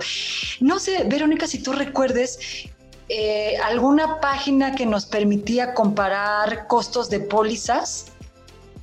no 0.59 0.79
sé, 0.79 1.03
Verónica, 1.05 1.45
si 1.45 1.61
tú 1.61 1.71
recuerdes 1.71 2.71
eh, 3.13 3.57
alguna 3.57 4.21
página 4.21 4.73
que 4.73 4.85
nos 4.85 5.05
permitía 5.05 5.73
comparar 5.73 6.65
costos 6.67 7.09
de 7.09 7.19
pólizas 7.19 8.13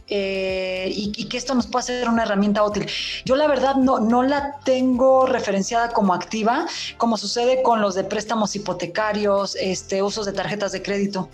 eh, 0.07 0.91
y, 0.95 1.29
que 1.31 1.39
esto 1.39 1.55
nos 1.55 1.67
pueda 1.67 1.83
ser 1.83 2.09
una 2.11 2.25
herramienta 2.25 2.63
útil. 2.63 2.87
Yo 3.25 3.37
la 3.37 3.47
verdad 3.47 3.77
no, 3.77 4.01
no 4.01 4.23
la 4.23 4.59
tengo 4.67 5.25
referenciada 5.25 5.95
como 5.95 6.13
activa, 6.13 6.67
como 6.99 7.17
sucede 7.17 7.63
con 7.63 7.81
los 7.81 7.95
de 7.95 8.05
préstamos 8.05 8.55
hipotecarios, 8.55 9.57
este, 9.57 10.03
usos 10.03 10.27
de 10.27 10.35
tarjetas 10.35 10.73
de 10.73 10.83
crédito. 10.83 11.31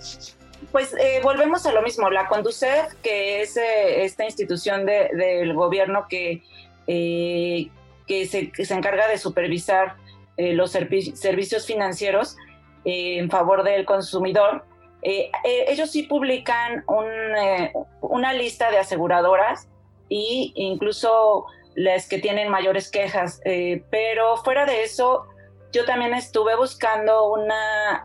Pues 0.70 0.94
eh, 0.94 1.18
volvemos 1.20 1.66
a 1.66 1.72
lo 1.72 1.82
mismo, 1.82 2.08
la 2.10 2.28
Conducef, 2.28 2.94
que 3.02 3.42
es 3.42 3.56
eh, 3.56 4.04
esta 4.04 4.24
institución 4.24 4.86
del 4.86 5.52
gobierno 5.52 6.06
que, 6.08 6.44
que 6.86 8.26
se, 8.28 8.52
se, 8.64 8.74
encarga 8.74 9.08
de 9.08 9.18
supervisar 9.18 9.96
los 10.36 10.70
servicios 10.70 11.66
financieros 11.66 12.36
en 12.84 13.30
favor 13.30 13.62
del 13.62 13.84
consumidor, 13.84 14.64
eh, 15.04 15.30
eh, 15.44 15.66
ellos 15.68 15.90
sí 15.90 16.04
publican 16.04 16.82
eh, 17.36 17.72
una 18.00 18.32
lista 18.32 18.70
de 18.70 18.78
aseguradoras 18.78 19.68
e 20.08 20.50
incluso 20.54 21.44
las 21.74 22.08
que 22.08 22.18
tienen 22.18 22.48
mayores 22.48 22.90
quejas, 22.90 23.40
pero 23.90 24.36
fuera 24.38 24.64
de 24.64 24.84
eso, 24.84 25.26
yo 25.72 25.84
también 25.84 26.14
estuve 26.14 26.54
buscando 26.56 27.32
una, 27.32 28.00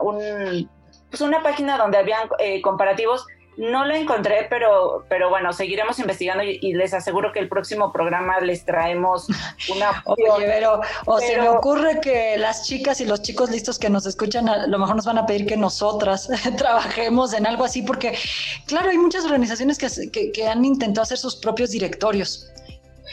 pues 1.09 1.21
una 1.21 1.43
página 1.43 1.77
donde 1.77 1.99
habían 1.99 2.27
comparativos 2.63 3.27
no 3.59 3.83
la 3.83 3.97
encontré, 3.97 4.47
pero, 4.49 5.03
pero 5.09 5.29
bueno, 5.29 5.51
seguiremos 5.51 5.99
investigando 5.99 6.43
y, 6.43 6.73
les 6.73 6.93
aseguro 6.93 7.33
que 7.33 7.39
el 7.39 7.49
próximo 7.49 7.91
programa 7.91 8.39
les 8.39 8.63
traemos 8.63 9.27
una. 9.69 10.01
Oye, 10.05 10.45
pero, 10.45 10.79
o 11.05 11.19
se 11.19 11.37
me 11.37 11.49
ocurre 11.49 11.99
que 11.99 12.37
las 12.37 12.65
chicas 12.65 13.01
y 13.01 13.05
los 13.05 13.21
chicos 13.21 13.51
listos 13.51 13.77
que 13.77 13.89
nos 13.89 14.05
escuchan 14.05 14.47
a 14.47 14.65
lo 14.65 14.79
mejor 14.79 14.95
nos 14.95 15.05
van 15.05 15.17
a 15.17 15.25
pedir 15.25 15.45
que 15.45 15.57
nosotras 15.57 16.29
trabajemos 16.57 17.33
en 17.33 17.45
algo 17.45 17.65
así, 17.65 17.81
porque 17.81 18.17
claro, 18.65 18.91
hay 18.91 18.97
muchas 18.97 19.25
organizaciones 19.25 19.77
que, 19.77 20.31
que, 20.31 20.47
han 20.47 20.63
intentado 20.63 21.03
hacer 21.03 21.17
sus 21.17 21.35
propios 21.35 21.71
directorios. 21.71 22.49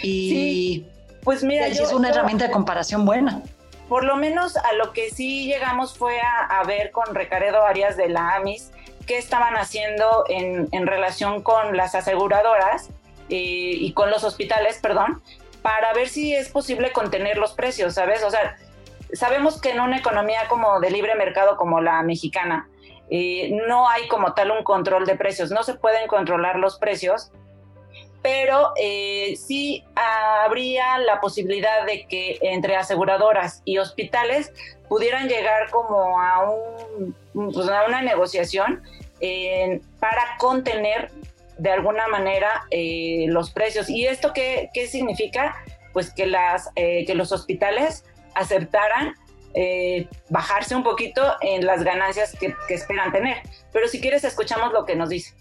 Y 0.01 0.87
pues 1.25 1.43
mira, 1.43 1.67
es 1.67 1.93
una 1.93 2.11
herramienta 2.11 2.47
de 2.47 2.53
comparación 2.53 3.05
buena 3.05 3.43
por 3.89 4.03
lo 4.03 4.17
menos 4.17 4.57
a 4.57 4.73
lo 4.73 4.93
que 4.93 5.11
sí 5.11 5.47
llegamos 5.47 5.97
fue 5.97 6.19
a, 6.19 6.59
a, 6.59 6.65
ver 6.65 6.91
con 6.91 7.15
Recaredo 7.15 7.65
Arias 7.65 7.97
de 7.97 8.09
la 8.09 8.35
AMIS 8.35 8.73
qué 9.07 9.19
estaban 9.19 9.57
haciendo 9.57 10.25
en, 10.29 10.87
relación 10.87 11.43
con 11.43 11.77
las 11.77 11.95
aseguradoras 11.95 12.91
eh, 13.29 13.77
y 13.81 13.93
con 13.93 14.11
los 14.11 14.25
hospitales, 14.25 14.79
perdón, 14.83 15.23
para 15.63 15.93
ver 15.95 16.09
si 16.09 16.35
es 16.35 16.49
posible 16.49 16.93
contener 16.93 17.39
los 17.39 17.53
precios, 17.53 17.95
¿sabes? 17.95 18.23
O 18.23 18.31
sea, 18.31 18.57
sabemos 19.13 19.61
que 19.61 19.71
en 19.71 19.81
una 19.81 19.99
economía 19.99 20.49
como 20.49 20.81
de 20.81 20.91
libre 20.91 21.15
mercado 21.15 21.57
como 21.57 21.81
la 21.81 22.03
mexicana, 22.03 22.69
eh, 23.09 23.51
no 23.67 23.89
hay 23.89 24.09
como 24.09 24.35
tal 24.35 24.51
un 24.51 24.65
control 24.65 25.07
de 25.07 25.17
precios, 25.17 25.51
no 25.51 25.63
se 25.63 25.75
pueden 25.75 26.09
controlar 26.09 26.59
los 26.59 26.79
precios, 26.79 27.31
pero 28.23 28.73
eh, 28.77 29.37
sí 29.37 29.85
habría 29.95 30.99
la 30.99 31.21
posibilidad 31.21 31.87
de 31.87 32.07
que 32.09 32.39
entre 32.43 32.75
aseguradoras 32.75 33.63
y 33.65 33.79
hospitales 33.79 34.53
pudieran 34.89 35.29
llegar 35.29 35.71
como 35.71 36.21
a, 36.21 36.53
pues 37.35 37.69
a 37.69 37.87
una 37.87 38.03
negociación 38.03 38.83
para 39.99 40.37
contener 40.39 41.11
de 41.59 41.71
alguna 41.71 42.07
manera 42.09 42.65
eh, 42.71 43.27
los 43.29 43.51
precios. 43.51 43.89
¿Y 43.89 44.07
esto 44.07 44.33
qué, 44.35 44.71
qué 44.75 44.87
significa? 44.87 45.57
Pues 45.93 46.13
que, 46.13 46.27
las, 46.27 46.71
eh, 46.77 47.05
que 47.07 47.15
los 47.15 47.33
hospitales 47.33 48.05
aceptaran 48.35 49.15
eh, 49.55 50.07
bajarse 50.29 50.77
un 50.77 50.83
poquito 50.83 51.23
en 51.41 51.65
las 51.65 51.83
ganancias 51.83 52.37
que, 52.39 52.55
que, 52.69 52.75
esperan 52.75 53.13
tener. 53.13 53.39
Pero 53.73 53.89
si 53.89 54.01
quieres, 54.01 54.25
escuchamos 54.25 54.73
lo 54.73 54.85
que 54.85 54.97
nos 54.97 55.09
dice. 55.09 55.35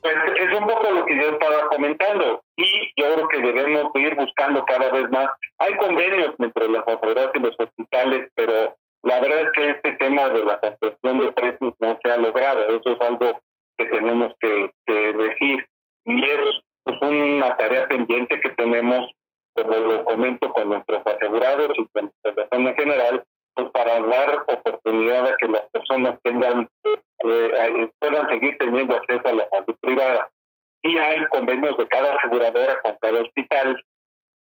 Pues 0.00 0.14
es 0.40 0.58
un 0.58 0.66
poco 0.66 0.90
lo 0.90 1.04
que 1.04 1.14
yo 1.14 1.28
estaba 1.28 1.68
comentando 1.68 2.42
y 2.56 2.90
yo 2.96 3.14
creo 3.14 3.28
que 3.28 3.38
debemos 3.38 3.92
ir 3.96 4.14
buscando 4.14 4.64
cada 4.64 4.90
vez 4.90 5.10
más. 5.10 5.28
Hay 5.58 5.76
convenios 5.76 6.34
entre 6.38 6.70
las 6.70 6.88
autoridades 6.88 7.32
y 7.34 7.38
los 7.40 7.54
hospitales, 7.58 8.30
pero 8.34 8.74
la 9.02 9.20
verdad 9.20 9.40
es 9.40 9.52
que 9.52 9.70
este 9.70 9.92
tema 9.92 10.28
de 10.28 10.44
la 10.44 10.60
construcción 10.60 11.18
de 11.20 11.32
precios 11.32 11.74
no 11.78 11.98
se 12.02 12.10
ha 12.10 12.16
logrado. 12.18 12.66
Eso 12.68 12.90
es 12.90 13.00
algo 13.00 13.40
que 13.78 13.86
tenemos 13.86 14.32
que, 14.40 14.70
decir. 14.86 15.66
Y 16.04 16.24
es 16.24 16.40
pues, 16.84 17.00
una 17.00 17.56
tarea 17.56 17.88
pendiente 17.88 18.40
que 18.40 18.50
tenemos, 18.50 19.10
como 19.54 19.76
lo 19.76 20.04
comento, 20.04 20.52
con 20.52 20.68
nuestros 20.68 21.02
asegurados 21.06 21.70
y 21.78 21.86
con 21.88 22.12
la 22.24 22.32
población 22.32 22.66
en 22.66 22.74
general, 22.74 23.24
pues 23.54 23.70
para 23.70 24.00
dar 24.00 24.44
oportunidad 24.46 25.26
a 25.28 25.36
que 25.36 25.48
las 25.48 25.62
personas 25.70 26.18
tengan, 26.22 26.68
eh, 27.24 27.90
puedan 27.98 28.28
seguir 28.28 28.56
teniendo 28.58 28.96
acceso 28.96 29.22
a 29.24 29.32
la 29.32 29.48
salud 29.48 29.76
privada. 29.80 30.30
Y 30.82 30.96
hay 30.98 31.24
convenios 31.26 31.76
de 31.78 31.88
cada 31.88 32.14
aseguradora 32.16 32.80
con 32.82 32.96
cada 33.00 33.22
hospital, 33.22 33.82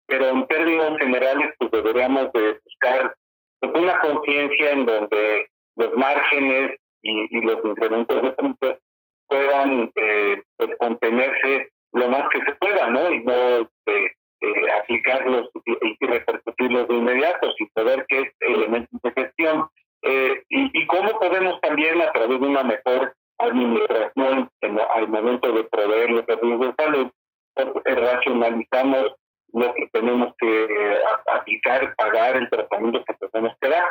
pero 0.06 0.30
en 0.30 0.48
términos 0.48 0.98
generales, 0.98 1.54
pues 1.58 1.72
deberíamos 1.72 2.32
de 2.34 2.60
buscar 2.64 3.16
una 3.62 4.00
conciencia 4.02 4.72
en 4.72 4.86
donde 4.86 5.50
los 5.76 5.94
márgenes 5.96 6.80
y, 7.02 7.42
los 7.42 7.64
incrementos 7.64 8.22
de 8.22 8.32
precios 8.32 8.80
puedan 9.28 9.92
eh, 9.96 10.42
pues, 10.58 10.70
contenerse 10.80 11.70
lo 11.94 12.10
más 12.10 12.30
que 12.30 12.40
se 12.40 12.56
pueda, 12.56 12.90
¿no? 12.90 13.12
Y 13.12 13.24
no 13.24 13.34
este, 13.34 14.06
eh, 14.42 14.72
aplicarlos 14.82 15.50
y, 15.66 16.06
repercutirlos 16.06 16.88
de 16.88 16.96
inmediato, 16.96 17.52
sin 17.58 17.70
saber 17.76 18.06
qué 18.08 18.20
es 18.22 18.34
elementos 18.40 19.02
de 19.02 19.12
gestión. 19.12 19.68
Eh, 20.02 20.44
y, 20.50 20.88
cómo 20.88 21.20
podemos 21.20 21.60
también, 21.62 22.02
a 22.02 22.12
través 22.12 22.40
de 22.40 22.48
una 22.48 22.64
mejor 22.64 23.14
administración 23.38 24.50
al 24.96 25.08
momento 25.08 25.52
de 25.52 25.64
proveer 25.66 26.10
los 26.12 26.26
servicios 26.26 26.60
de 26.60 26.84
salud, 26.84 27.12
pues, 27.54 27.96
racionalizamos 27.96 29.16
lo 29.54 29.74
que 29.74 29.88
tenemos 29.92 30.34
que 30.38 30.64
eh, 30.66 30.98
aplicar, 31.34 31.96
pagar 31.96 32.38
el 32.38 32.50
tratamiento 32.50 33.04
que 33.06 33.28
tenemos 33.28 33.58
que 33.60 33.70
dar. 33.70 33.88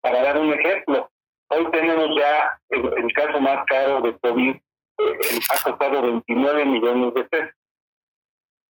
Para 0.00 0.22
dar 0.22 0.38
un 0.38 0.52
ejemplo, 0.52 1.10
hoy 1.48 1.70
tenemos 1.70 2.08
ya 2.18 2.58
el, 2.70 3.12
caso 3.12 3.40
más 3.40 3.64
caro 3.66 4.00
de 4.00 4.18
COVID, 4.18 4.54
eh, 4.54 5.40
ha 5.52 5.62
costado 5.62 6.02
29 6.02 6.64
millones 6.64 7.14
de 7.14 7.24
pesos. 7.24 7.54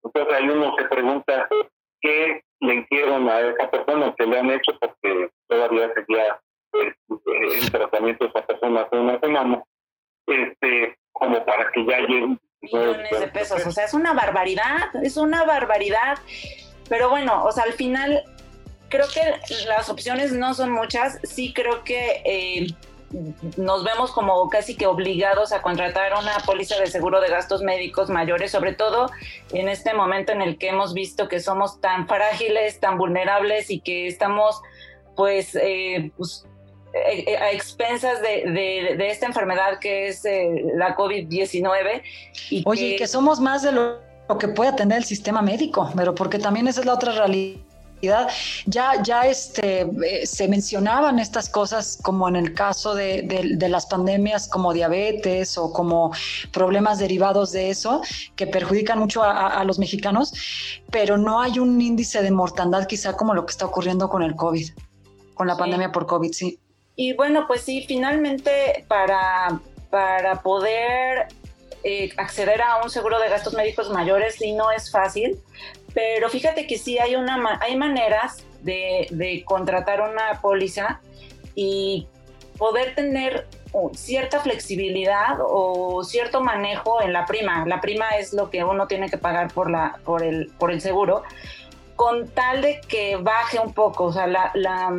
Entonces 0.03 0.33
ahí 0.33 0.49
uno 0.49 0.75
se 0.77 0.85
pregunta 0.85 1.47
qué 2.01 2.41
le 2.59 2.75
hicieron 2.75 3.29
a 3.29 3.39
esa 3.39 3.69
persona, 3.69 4.13
que 4.17 4.25
le 4.25 4.39
han 4.39 4.51
hecho 4.51 4.77
porque 4.79 5.29
todavía 5.47 5.93
seguía 5.93 6.39
el, 6.73 6.87
eh, 6.87 7.59
el 7.61 7.71
tratamiento 7.71 8.25
de 8.25 8.29
esa 8.29 8.45
persona 8.45 8.81
hace 8.81 8.95
una 8.97 9.19
semana, 9.19 9.63
este, 10.27 10.97
como 11.11 11.43
para 11.45 11.71
que 11.71 11.85
ya 11.85 11.99
llegue 12.01 12.37
millones 12.61 13.19
de 13.19 13.27
pesos. 13.27 13.65
O 13.65 13.71
sea, 13.71 13.85
es 13.85 13.93
una 13.93 14.13
barbaridad, 14.13 14.95
es 15.03 15.17
una 15.17 15.43
barbaridad. 15.43 16.17
Pero 16.89 17.09
bueno, 17.09 17.43
o 17.43 17.51
sea, 17.51 17.63
al 17.63 17.73
final 17.73 18.23
creo 18.89 19.07
que 19.13 19.21
las 19.67 19.89
opciones 19.89 20.31
no 20.31 20.53
son 20.53 20.71
muchas. 20.71 21.19
Sí 21.23 21.53
creo 21.53 21.83
que 21.83 22.21
eh, 22.25 22.67
nos 23.57 23.83
vemos 23.83 24.11
como 24.11 24.49
casi 24.49 24.75
que 24.75 24.85
obligados 24.85 25.51
a 25.51 25.61
contratar 25.61 26.13
una 26.19 26.37
póliza 26.45 26.77
de 26.79 26.87
seguro 26.87 27.21
de 27.21 27.29
gastos 27.29 27.61
médicos 27.61 28.09
mayores, 28.09 28.51
sobre 28.51 28.73
todo 28.73 29.09
en 29.53 29.69
este 29.69 29.93
momento 29.93 30.31
en 30.31 30.41
el 30.41 30.57
que 30.57 30.69
hemos 30.69 30.93
visto 30.93 31.27
que 31.27 31.39
somos 31.39 31.79
tan 31.79 32.07
frágiles, 32.07 32.79
tan 32.79 32.97
vulnerables 32.97 33.69
y 33.69 33.79
que 33.79 34.07
estamos 34.07 34.61
pues, 35.15 35.55
eh, 35.55 36.11
pues 36.17 36.45
a 37.39 37.51
expensas 37.51 38.21
de, 38.21 38.51
de, 38.97 39.09
esta 39.09 39.25
enfermedad 39.25 39.79
que 39.79 40.07
es 40.07 40.25
eh, 40.25 40.63
la 40.75 40.95
COVID-19. 40.95 42.01
Oye, 42.65 42.95
que... 42.95 43.07
somos 43.07 43.39
más 43.39 43.63
de 43.63 43.71
lo 43.71 43.99
que 44.39 44.47
puede 44.47 44.71
atender 44.71 44.99
el 44.99 45.05
sistema 45.05 45.41
médico, 45.41 45.91
pero 45.95 46.15
porque 46.15 46.39
también 46.39 46.67
esa 46.67 46.81
es 46.81 46.85
la 46.85 46.93
otra 46.93 47.11
realidad 47.11 47.59
ya, 48.01 49.01
ya 49.03 49.21
este, 49.25 49.81
eh, 49.81 50.25
se 50.25 50.47
mencionaban 50.47 51.19
estas 51.19 51.49
cosas 51.49 51.97
como 52.01 52.27
en 52.27 52.35
el 52.35 52.53
caso 52.53 52.93
de, 52.93 53.57
las 53.69 53.85
pandemias 53.87 54.47
como 54.47 54.73
diabetes 54.73 55.57
o 55.57 55.73
como 55.73 56.11
problemas 56.51 56.99
derivados 56.99 57.51
de 57.51 57.69
eso 57.69 58.01
que 58.35 58.47
perjudican 58.47 58.99
mucho 58.99 59.23
a, 59.23 59.63
los 59.63 59.79
mexicanos, 59.79 60.33
pero 60.91 61.17
no 61.17 61.41
hay 61.41 61.59
un 61.59 61.79
índice 61.81 62.21
de 62.21 62.31
mortandad 62.31 62.87
quizá 62.87 63.13
como 63.17 63.33
lo 63.33 63.45
que 63.45 63.51
está 63.51 63.65
ocurriendo 63.65 64.09
con 64.09 64.21
el 64.23 64.35
COVID, 64.35 64.69
con 65.33 65.47
la 65.47 65.57
pandemia 65.57 65.91
por 65.91 66.05
COVID, 66.05 66.31
sí. 66.31 66.59
Y 66.97 67.13
bueno, 67.13 67.45
pues 67.47 67.61
sí, 67.61 67.85
finalmente 67.87 68.83
para, 68.87 69.61
para 69.89 70.41
poder 70.41 71.27
eh, 71.83 72.09
acceder 72.17 72.61
a 72.61 72.81
un 72.83 72.89
seguro 72.89 73.19
de 73.19 73.29
gastos 73.29 73.53
médicos 73.53 73.91
mayores 73.91 74.35
sí 74.35 74.51
no 74.51 74.71
es 74.71 74.91
fácil, 74.91 75.39
pero 75.93 76.27
fíjate 76.29 76.65
que 76.65 76.77
sí 76.79 76.97
hay, 76.97 77.15
una, 77.15 77.59
hay 77.61 77.77
maneras 77.77 78.45
de, 78.63 79.43
contratar 79.45 80.01
una 80.01 80.41
póliza 80.41 80.99
y 81.53 82.07
poder 82.57 82.95
tener 82.95 83.47
cierta 83.93 84.39
flexibilidad 84.39 85.37
o 85.39 86.03
cierto 86.03 86.41
manejo 86.41 87.01
en 87.01 87.13
la 87.13 87.27
prima. 87.27 87.63
La 87.67 87.79
prima 87.79 88.09
es 88.17 88.33
lo 88.33 88.49
que 88.49 88.63
uno 88.63 88.87
tiene 88.87 89.07
que 89.09 89.19
pagar 89.19 89.53
por, 89.53 89.69
la, 89.69 89.99
por, 90.03 90.23
el, 90.23 90.51
por 90.57 90.71
el 90.71 90.81
seguro, 90.81 91.21
con 91.95 92.27
tal 92.29 92.63
de 92.63 92.81
que 92.87 93.17
baje 93.17 93.59
un 93.59 93.73
poco. 93.73 94.05
O 94.05 94.11
sea, 94.11 94.25
la, 94.25 94.91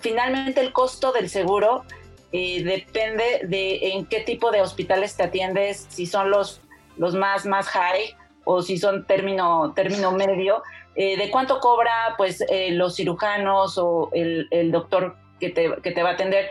finalmente 0.00 0.60
el 0.60 0.72
costo 0.72 1.12
del 1.12 1.28
seguro 1.28 1.84
eh, 2.30 2.62
depende 2.62 3.40
de 3.44 3.92
en 3.92 4.04
qué 4.04 4.20
tipo 4.20 4.50
de 4.50 4.60
hospitales 4.60 5.16
te 5.16 5.22
atiendes, 5.22 5.86
si 5.88 6.04
son 6.04 6.30
los, 6.30 6.60
los 6.98 7.14
más, 7.14 7.46
más 7.46 7.68
high 7.68 8.14
o 8.44 8.60
si 8.60 8.76
son 8.76 9.06
término, 9.06 9.72
término 9.74 10.12
medio, 10.12 10.62
eh, 10.94 11.16
de 11.16 11.30
cuánto 11.30 11.58
cobra 11.60 11.92
pues 12.18 12.44
eh, 12.50 12.72
los 12.72 12.96
cirujanos 12.96 13.78
o 13.78 14.10
el, 14.12 14.70
doctor 14.70 15.16
que 15.40 15.50
te, 15.50 15.74
que 15.82 15.90
te, 15.90 16.02
va 16.02 16.10
a 16.10 16.12
atender. 16.14 16.50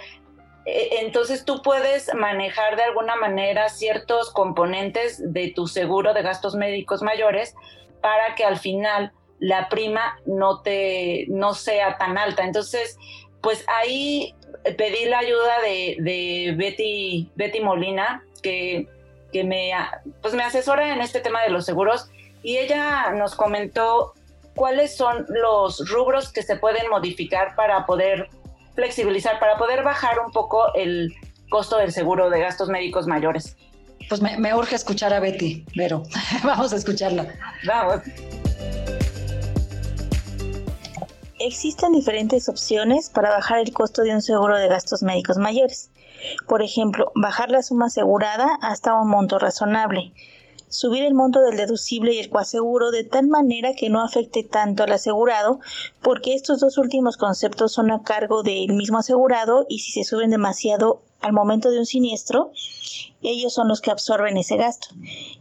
Entonces 0.65 1.45
tú 1.45 1.61
puedes 1.61 2.13
manejar 2.13 2.75
de 2.75 2.83
alguna 2.83 3.15
manera 3.15 3.69
ciertos 3.69 4.31
componentes 4.31 5.31
de 5.31 5.53
tu 5.55 5.67
seguro 5.67 6.13
de 6.13 6.23
gastos 6.23 6.55
médicos 6.55 7.01
mayores 7.01 7.55
para 8.01 8.35
que 8.35 8.43
al 8.43 8.57
final 8.57 9.13
la 9.39 9.69
prima 9.69 10.19
no 10.25 10.61
te 10.61 11.25
no 11.29 11.53
sea 11.53 11.97
tan 11.97 12.17
alta. 12.17 12.43
Entonces, 12.43 12.97
pues 13.41 13.65
ahí 13.67 14.35
pedí 14.77 15.05
la 15.05 15.19
ayuda 15.19 15.61
de, 15.61 15.97
de 15.99 16.53
Betty, 16.57 17.29
Betty 17.35 17.61
Molina, 17.61 18.23
que 18.41 18.87
que 19.31 19.43
me, 19.43 19.71
pues 20.21 20.33
me 20.33 20.43
asesora 20.43 20.93
en 20.93 21.01
este 21.01 21.19
tema 21.19 21.41
de 21.43 21.49
los 21.49 21.65
seguros 21.65 22.09
y 22.43 22.57
ella 22.57 23.11
nos 23.11 23.35
comentó 23.35 24.13
cuáles 24.55 24.95
son 24.95 25.25
los 25.29 25.89
rubros 25.89 26.31
que 26.31 26.43
se 26.43 26.55
pueden 26.55 26.89
modificar 26.89 27.55
para 27.55 27.85
poder 27.85 28.29
flexibilizar, 28.75 29.39
para 29.39 29.57
poder 29.57 29.83
bajar 29.83 30.19
un 30.25 30.31
poco 30.31 30.73
el 30.75 31.13
costo 31.49 31.77
del 31.77 31.91
seguro 31.91 32.29
de 32.29 32.39
gastos 32.39 32.69
médicos 32.69 33.07
mayores. 33.07 33.55
Pues 34.09 34.21
me, 34.21 34.37
me 34.37 34.53
urge 34.55 34.75
escuchar 34.75 35.13
a 35.13 35.19
Betty, 35.19 35.65
pero 35.75 36.03
vamos 36.43 36.71
a 36.73 36.77
escucharla. 36.77 37.27
Vamos. 37.65 38.01
Existen 41.39 41.91
diferentes 41.91 42.49
opciones 42.49 43.11
para 43.11 43.29
bajar 43.29 43.59
el 43.59 43.71
costo 43.71 44.01
de 44.01 44.11
un 44.15 44.23
seguro 44.23 44.57
de 44.57 44.67
gastos 44.67 45.03
médicos 45.03 45.37
mayores. 45.37 45.91
Por 46.47 46.63
ejemplo, 46.63 47.11
bajar 47.13 47.51
la 47.51 47.61
suma 47.61 47.85
asegurada 47.85 48.57
hasta 48.59 48.95
un 48.99 49.07
monto 49.07 49.37
razonable. 49.37 50.13
Subir 50.67 51.03
el 51.03 51.13
monto 51.13 51.41
del 51.41 51.55
deducible 51.55 52.15
y 52.15 52.17
el 52.17 52.31
coaseguro 52.31 52.89
de 52.89 53.03
tal 53.03 53.27
manera 53.27 53.75
que 53.75 53.89
no 53.89 54.03
afecte 54.03 54.43
tanto 54.43 54.81
al 54.81 54.91
asegurado, 54.91 55.59
porque 56.01 56.33
estos 56.33 56.59
dos 56.59 56.79
últimos 56.79 57.17
conceptos 57.17 57.71
son 57.71 57.91
a 57.91 58.01
cargo 58.01 58.41
del 58.41 58.73
mismo 58.73 58.97
asegurado 58.97 59.67
y 59.69 59.79
si 59.79 59.91
se 59.91 60.09
suben 60.09 60.31
demasiado 60.31 61.03
al 61.21 61.33
momento 61.33 61.69
de 61.69 61.77
un 61.77 61.85
siniestro, 61.85 62.51
ellos 63.21 63.53
son 63.53 63.67
los 63.67 63.81
que 63.81 63.91
absorben 63.91 64.37
ese 64.37 64.57
gasto 64.57 64.87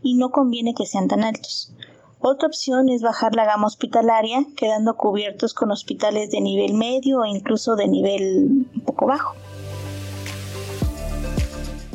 y 0.03 0.15
no 0.15 0.31
conviene 0.31 0.75
que 0.75 0.85
sean 0.85 1.09
tan 1.09 1.25
altos. 1.25 1.73
Otra 2.21 2.49
opción 2.49 2.89
es 2.89 3.03
bajar 3.03 3.35
la 3.35 3.45
gama 3.45 3.67
hospitalaria, 3.67 4.45
quedando 4.57 4.97
cubiertos 4.97 5.55
con 5.55 5.71
hospitales 5.71 6.31
de 6.31 6.41
nivel 6.41 6.75
medio 6.75 7.21
o 7.21 7.27
incluso 7.27 7.77
de 7.77 7.89
nivel 7.89 8.65
un 8.75 8.83
poco 8.85 9.07
bajo. 9.07 9.35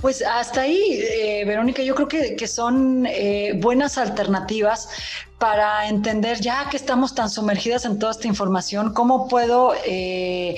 Pues 0.01 0.23
hasta 0.23 0.61
ahí, 0.61 0.99
eh, 0.99 1.43
Verónica, 1.45 1.83
yo 1.83 1.93
creo 1.93 2.07
que, 2.07 2.47
son 2.47 3.05
eh, 3.05 3.53
buenas 3.61 3.99
alternativas 3.99 4.89
para 5.37 5.87
entender, 5.87 6.41
ya 6.41 6.69
que 6.69 6.77
estamos 6.77 7.13
tan 7.13 7.29
sumergidas 7.29 7.85
en 7.85 7.99
toda 7.99 8.11
esta 8.11 8.27
información, 8.27 8.93
cómo 8.93 9.27
puedo, 9.27 9.73
eh, 9.85 10.55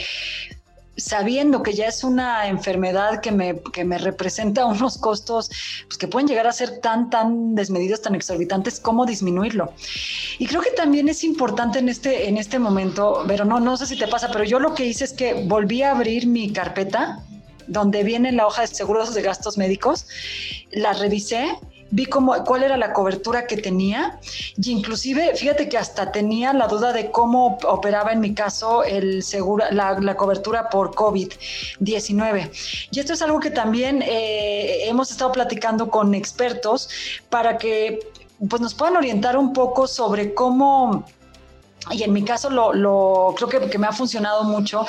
sabiendo 0.96 1.64
que 1.64 1.74
ya 1.74 1.88
es 1.88 2.04
una 2.04 2.48
enfermedad 2.48 3.20
que 3.20 3.32
me, 3.32 3.60
que 3.60 3.84
me 3.84 3.98
representa 3.98 4.66
unos 4.68 4.98
costos 4.98 5.50
pues, 5.88 5.98
que 5.98 6.08
pueden 6.08 6.28
llegar 6.28 6.48
a 6.48 6.52
ser 6.52 6.80
tan, 6.80 7.10
tan 7.10 7.56
desmedidos, 7.56 8.02
tan 8.02 8.16
exorbitantes, 8.16 8.80
cómo 8.80 9.06
disminuirlo. 9.06 9.74
Y 10.40 10.46
creo 10.48 10.62
que 10.62 10.72
también 10.72 11.10
es 11.10 11.24
importante 11.24 11.80
en 11.80 11.90
este, 11.90 12.28
en 12.28 12.38
este 12.38 12.60
momento, 12.60 13.24
pero 13.28 13.46
no, 13.46 13.60
no 13.60 13.78
sé 13.78 13.86
si 13.86 13.98
te 13.98 14.08
pasa, 14.08 14.30
pero 14.32 14.44
yo 14.44 14.60
lo 14.60 14.74
que 14.74 14.86
hice 14.86 15.06
es 15.06 15.14
que 15.14 15.46
volví 15.46 15.82
a 15.82 15.92
abrir 15.92 16.28
mi 16.28 16.52
carpeta 16.52 17.24
donde 17.68 18.04
viene 18.04 18.32
la 18.32 18.46
hoja 18.46 18.62
de 18.62 18.68
seguros 18.68 19.14
de 19.14 19.22
gastos 19.22 19.58
médicos, 19.58 20.06
la 20.72 20.94
revisé 20.94 21.56
vi 21.94 22.08
cómo, 22.08 22.44
cuál 22.44 22.64
era 22.64 22.76
la 22.76 22.92
cobertura 22.92 23.46
que 23.46 23.56
tenía 23.58 24.20
y 24.58 24.72
inclusive 24.72 25.36
fíjate 25.36 25.70
que 25.70 25.78
hasta 25.78 26.12
tenía 26.12 26.52
la 26.52 26.68
duda 26.68 26.92
de 26.92 27.12
cómo 27.12 27.60
operaba 27.68 28.12
en 28.12 28.20
mi 28.20 28.34
caso 28.34 28.84
el 28.84 29.22
seguro, 29.22 29.66
la, 29.72 30.16
cobertura 30.16 30.70
por 30.70 30.96
COVID-19. 30.96 32.50
Y 32.92 33.00
esto 33.00 33.14
es 33.14 33.22
algo 33.22 33.40
que 33.40 33.52
también 33.52 34.02
eh, 34.02 34.88
hemos 34.88 35.12
estado 35.12 35.32
platicando 35.32 35.90
con 35.90 36.16
expertos 36.16 36.90
para 37.30 37.58
que 37.58 38.00
pues, 38.50 38.60
nos 38.60 38.74
puedan 38.74 38.98
orientar 38.98 39.38
un 39.38 39.54
poco 39.54 39.86
sobre 39.86 40.34
cómo 40.34 41.06
y 41.92 42.04
en 42.04 42.14
mi 42.14 42.24
caso 42.24 42.50
lo, 42.50 43.34
creo 43.36 43.50
que, 43.50 43.70
que, 43.70 43.78
me 43.78 43.88
ha 43.88 43.92
funcionado 43.92 44.44
mucho, 44.44 44.86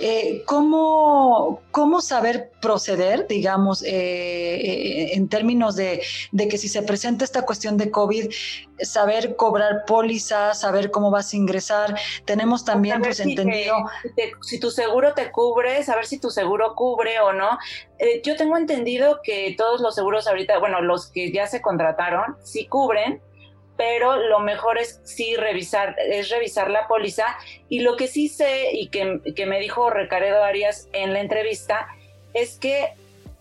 eh, 0.00 0.42
¿cómo, 0.46 1.60
¿cómo, 1.70 2.00
saber 2.00 2.52
proceder, 2.60 3.26
digamos, 3.28 3.82
eh, 3.82 3.88
eh, 3.90 5.14
en 5.14 5.28
términos 5.28 5.76
de, 5.76 6.02
de, 6.32 6.48
que 6.48 6.56
si 6.56 6.68
se 6.68 6.82
presenta 6.82 7.24
esta 7.24 7.42
cuestión 7.42 7.76
de 7.76 7.90
COVID, 7.90 8.30
saber 8.80 9.36
cobrar 9.36 9.84
pólizas, 9.86 10.60
saber 10.60 10.90
cómo 10.90 11.10
vas 11.10 11.32
a 11.32 11.36
ingresar? 11.36 11.98
Tenemos 12.24 12.64
también 12.64 13.02
pues, 13.02 13.20
entendido... 13.20 13.76
si 14.40 14.58
tu 14.58 14.70
seguro 14.70 15.12
te 15.14 15.30
cubre, 15.30 15.82
saber 15.84 16.06
si 16.06 16.18
tu 16.18 16.30
seguro 16.30 16.74
cubre 16.74 17.20
o 17.20 17.32
no. 17.32 17.58
yo 18.24 18.36
tengo 18.36 18.56
entendido 18.56 19.20
que 19.22 19.54
todos 19.58 19.82
los 19.82 19.94
seguros 19.94 20.26
ahorita, 20.26 20.58
bueno, 20.58 20.80
los 20.80 21.08
que 21.10 21.30
ya 21.30 21.46
se 21.46 21.60
contrataron, 21.60 22.36
sí 22.42 22.66
cubren, 22.66 23.20
pero 23.78 24.16
lo 24.16 24.40
mejor 24.40 24.76
es 24.76 25.00
sí 25.04 25.36
revisar, 25.36 25.94
es 25.98 26.28
revisar 26.30 26.68
la 26.68 26.88
póliza. 26.88 27.24
Y 27.68 27.80
lo 27.80 27.96
que 27.96 28.08
sí 28.08 28.28
sé 28.28 28.72
y 28.72 28.88
que, 28.88 29.46
me 29.46 29.60
dijo 29.60 29.88
Recaredo 29.88 30.42
Arias 30.42 30.88
en 30.92 31.14
la 31.14 31.20
entrevista 31.20 31.86
es 32.34 32.58
que 32.58 32.92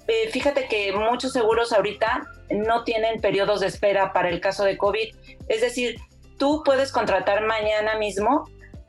eh, 0.08 0.30
fíjate 0.32 0.68
que 0.68 0.94
muchos 0.94 1.34
seguros 1.34 1.74
ahorita 1.74 2.28
no 2.52 2.84
tienen 2.84 3.20
periodos 3.20 3.62
de 3.62 3.68
espera 3.68 4.14
para 4.14 4.30
el 4.30 4.40
caso 4.40 4.64
de 4.64 4.78
COVID. 4.78 5.16
Es 5.50 5.62
decir, 5.62 5.98
tú 6.38 6.62
puedes 6.64 6.92
contratar 6.92 7.44
mañana 7.44 7.98
mismo 7.98 8.48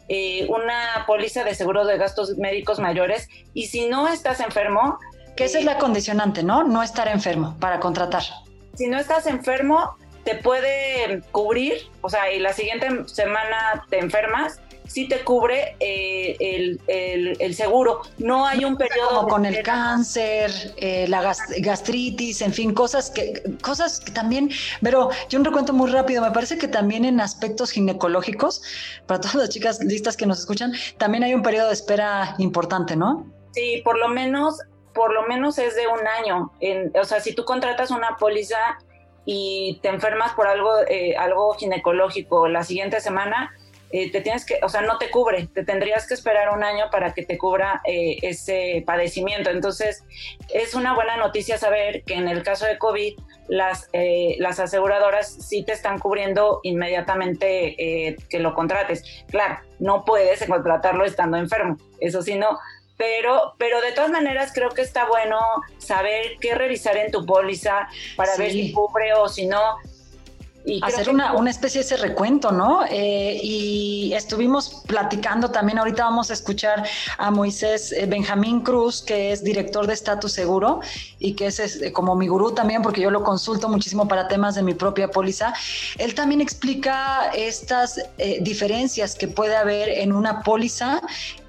eh, 0.09 0.47
una 0.51 1.05
póliza 1.07 1.45
de 1.45 1.55
seguro 1.55 1.87
de 1.87 1.97
gastos 1.97 2.37
médicos 2.37 2.79
mayores 2.79 3.27
y 3.55 3.69
si 3.69 3.89
no 3.89 4.07
estás 4.07 4.41
enfermo... 4.41 4.99
Que 5.35 5.45
esa 5.45 5.61
es 5.61 5.65
la 5.65 5.79
condicionante, 5.79 6.43
¿no? 6.43 6.63
No 6.63 6.83
estar 6.83 7.09
enfermo 7.09 7.57
para 7.59 7.81
contratar. 7.81 8.25
Si 8.75 8.87
no 8.87 8.99
estás 8.99 9.27
enfermo, 9.27 9.97
te 10.29 10.35
puede 10.35 11.23
cubrir, 11.33 11.89
o 12.03 12.11
sea, 12.11 12.31
y 12.31 12.39
la 12.39 12.53
siguiente 12.53 12.87
semana 13.07 13.87
te 13.89 13.99
enfermas, 13.99 14.61
sí 14.87 15.09
te 15.09 15.21
cubre 15.21 15.75
eh, 15.81 16.37
el, 17.39 17.55
seguro. 17.55 18.03
No 18.19 18.47
hay 18.47 18.67
un 18.67 18.77
periodo. 18.77 19.09
Como 19.09 19.29
con 19.29 19.47
el 19.47 19.63
cáncer, 19.63 20.51
eh, 20.77 21.07
la 21.09 21.35
gastritis, 21.61 22.43
en 22.43 22.53
fin, 22.53 22.75
cosas 22.75 23.11
que, 23.11 23.43
cosas 23.63 24.01
que 24.01 24.13
también. 24.13 24.51
Pero 24.83 25.09
yo 25.31 25.39
un 25.39 25.47
recuento 25.47 25.73
muy 25.73 25.91
rápido. 25.91 26.21
Me 26.21 26.31
parece 26.31 26.59
que 26.59 26.69
también 26.69 27.07
en 27.07 27.23
aspectos 27.23 27.71
ginecológicos, 27.71 28.63
para 29.07 29.21
todas 29.21 29.37
las 29.37 29.49
chicas 29.49 29.83
listas 29.83 30.15
que 30.15 30.27
nos 30.27 30.41
escuchan, 30.41 30.75
también 30.99 31.25
hay 31.25 31.33
un 31.33 31.43
periodo 31.43 31.69
de 31.69 31.73
espera 31.73 32.35
importante, 32.37 32.97
¿no? 32.97 33.27
Sí, 33.53 33.81
por 33.83 33.99
lo 33.99 34.09
menos, 34.09 34.61
por 34.93 35.11
lo 35.15 35.23
menos 35.23 35.57
es 35.57 35.75
de 35.75 35.87
un 35.87 36.07
año. 36.07 36.53
En, 36.61 36.93
o 37.01 37.05
sea, 37.05 37.19
si 37.21 37.35
tú 37.35 37.47
contratas 37.47 37.91
una 37.91 38.19
póliza 38.19 38.59
y 39.31 39.79
te 39.83 39.89
enfermas 39.89 40.33
por 40.33 40.47
algo, 40.47 40.71
eh, 40.89 41.15
algo 41.19 41.53
ginecológico 41.53 42.49
la 42.49 42.65
siguiente 42.65 42.99
semana, 42.99 43.53
eh, 43.91 44.11
te 44.11 44.23
tienes 44.23 44.47
que, 44.47 44.59
o 44.63 44.71
sea, 44.71 44.81
no 44.81 44.97
te 44.97 45.11
cubre, 45.11 45.49
te 45.49 45.65
tendrías 45.65 46.09
que 46.09 46.15
esperar 46.15 46.49
un 46.49 46.65
año 46.65 46.87
para 46.91 47.13
que 47.13 47.27
te 47.27 47.37
cubra 47.37 47.83
eh, 47.85 48.17
ese 48.23 48.83
padecimiento. 48.87 49.51
Entonces, 49.51 50.03
es 50.53 50.75
una 50.75 50.95
buena 50.95 51.19
noticia 51.19 51.59
saber 51.59 52.05
que 52.05 52.15
en 52.15 52.27
el 52.27 52.43
caso 52.43 52.65
de 52.65 52.79
COVID 52.79 53.19
las, 53.49 53.89
eh, 53.93 54.37
las 54.39 54.61
aseguradoras 54.61 55.29
sí 55.29 55.63
te 55.63 55.73
están 55.73 55.99
cubriendo 55.99 56.61
inmediatamente 56.63 58.09
eh, 58.09 58.17
que 58.31 58.39
lo 58.39 58.55
contrates. 58.55 59.25
Claro, 59.31 59.59
no 59.79 60.05
puedes 60.05 60.45
contratarlo 60.47 61.05
estando 61.05 61.37
enfermo, 61.37 61.77
eso 62.01 62.23
sí 62.23 62.35
no, 62.37 62.59
pero, 62.99 63.55
pero 63.57 63.81
de 63.81 63.93
todas 63.93 64.11
maneras 64.11 64.51
creo 64.53 64.71
que 64.71 64.83
está 64.83 65.07
bueno 65.07 65.39
saber 65.79 66.33
qué 66.41 66.55
revisar 66.55 66.97
en 66.99 67.11
tu 67.11 67.25
póliza 67.25 67.89
para 68.17 68.37
ver 68.37 68.53
si 68.53 68.73
cubre 68.73 69.15
o 69.15 69.29
si 69.29 69.47
no 69.47 69.79
hacer 70.83 71.09
una, 71.09 71.33
una, 71.35 71.51
especie 71.51 71.81
de 71.81 71.87
ese 71.87 71.97
recuento, 71.97 72.53
¿no? 72.53 72.85
Eh, 72.91 73.41
y 73.43 74.13
estuvimos 74.15 74.83
platicando 74.87 75.51
también, 75.51 75.79
ahorita 75.79 76.05
vamos 76.05 76.31
a 76.31 76.35
escuchar 76.35 76.87
a 77.17 77.31
Moisés 77.31 77.93
eh, 77.93 78.07
Benjamín 78.07 78.61
Cruz, 78.61 79.03
que 79.03 79.33
es 79.33 79.43
director 79.43 79.87
de 79.87 79.95
Estatus 79.95 80.33
Seguro 80.33 80.81
y 81.19 81.35
que 81.35 81.47
es, 81.47 81.59
eh, 81.59 81.93
como 81.93 82.15
mi 82.17 82.29
gurú 82.29 82.53
también, 82.53 82.83
porque 82.83 83.01
yo 83.01 83.11
lo 83.11 83.23
consulto 83.23 83.69
muchísimo 83.69 84.07
para 84.09 84.29
temas 84.29 84.55
de 84.55 84.63
mi 84.63 84.75
propia 84.75 85.11
póliza. 85.11 85.55
Él 85.97 86.15
también 86.15 86.41
explica 86.41 87.31
estas 87.35 88.01
diferencias 88.41 89.15
que 89.15 89.29
puede 89.29 89.57
haber 89.57 89.89
en 89.89 90.13
una 90.13 90.43
póliza 90.43 91.01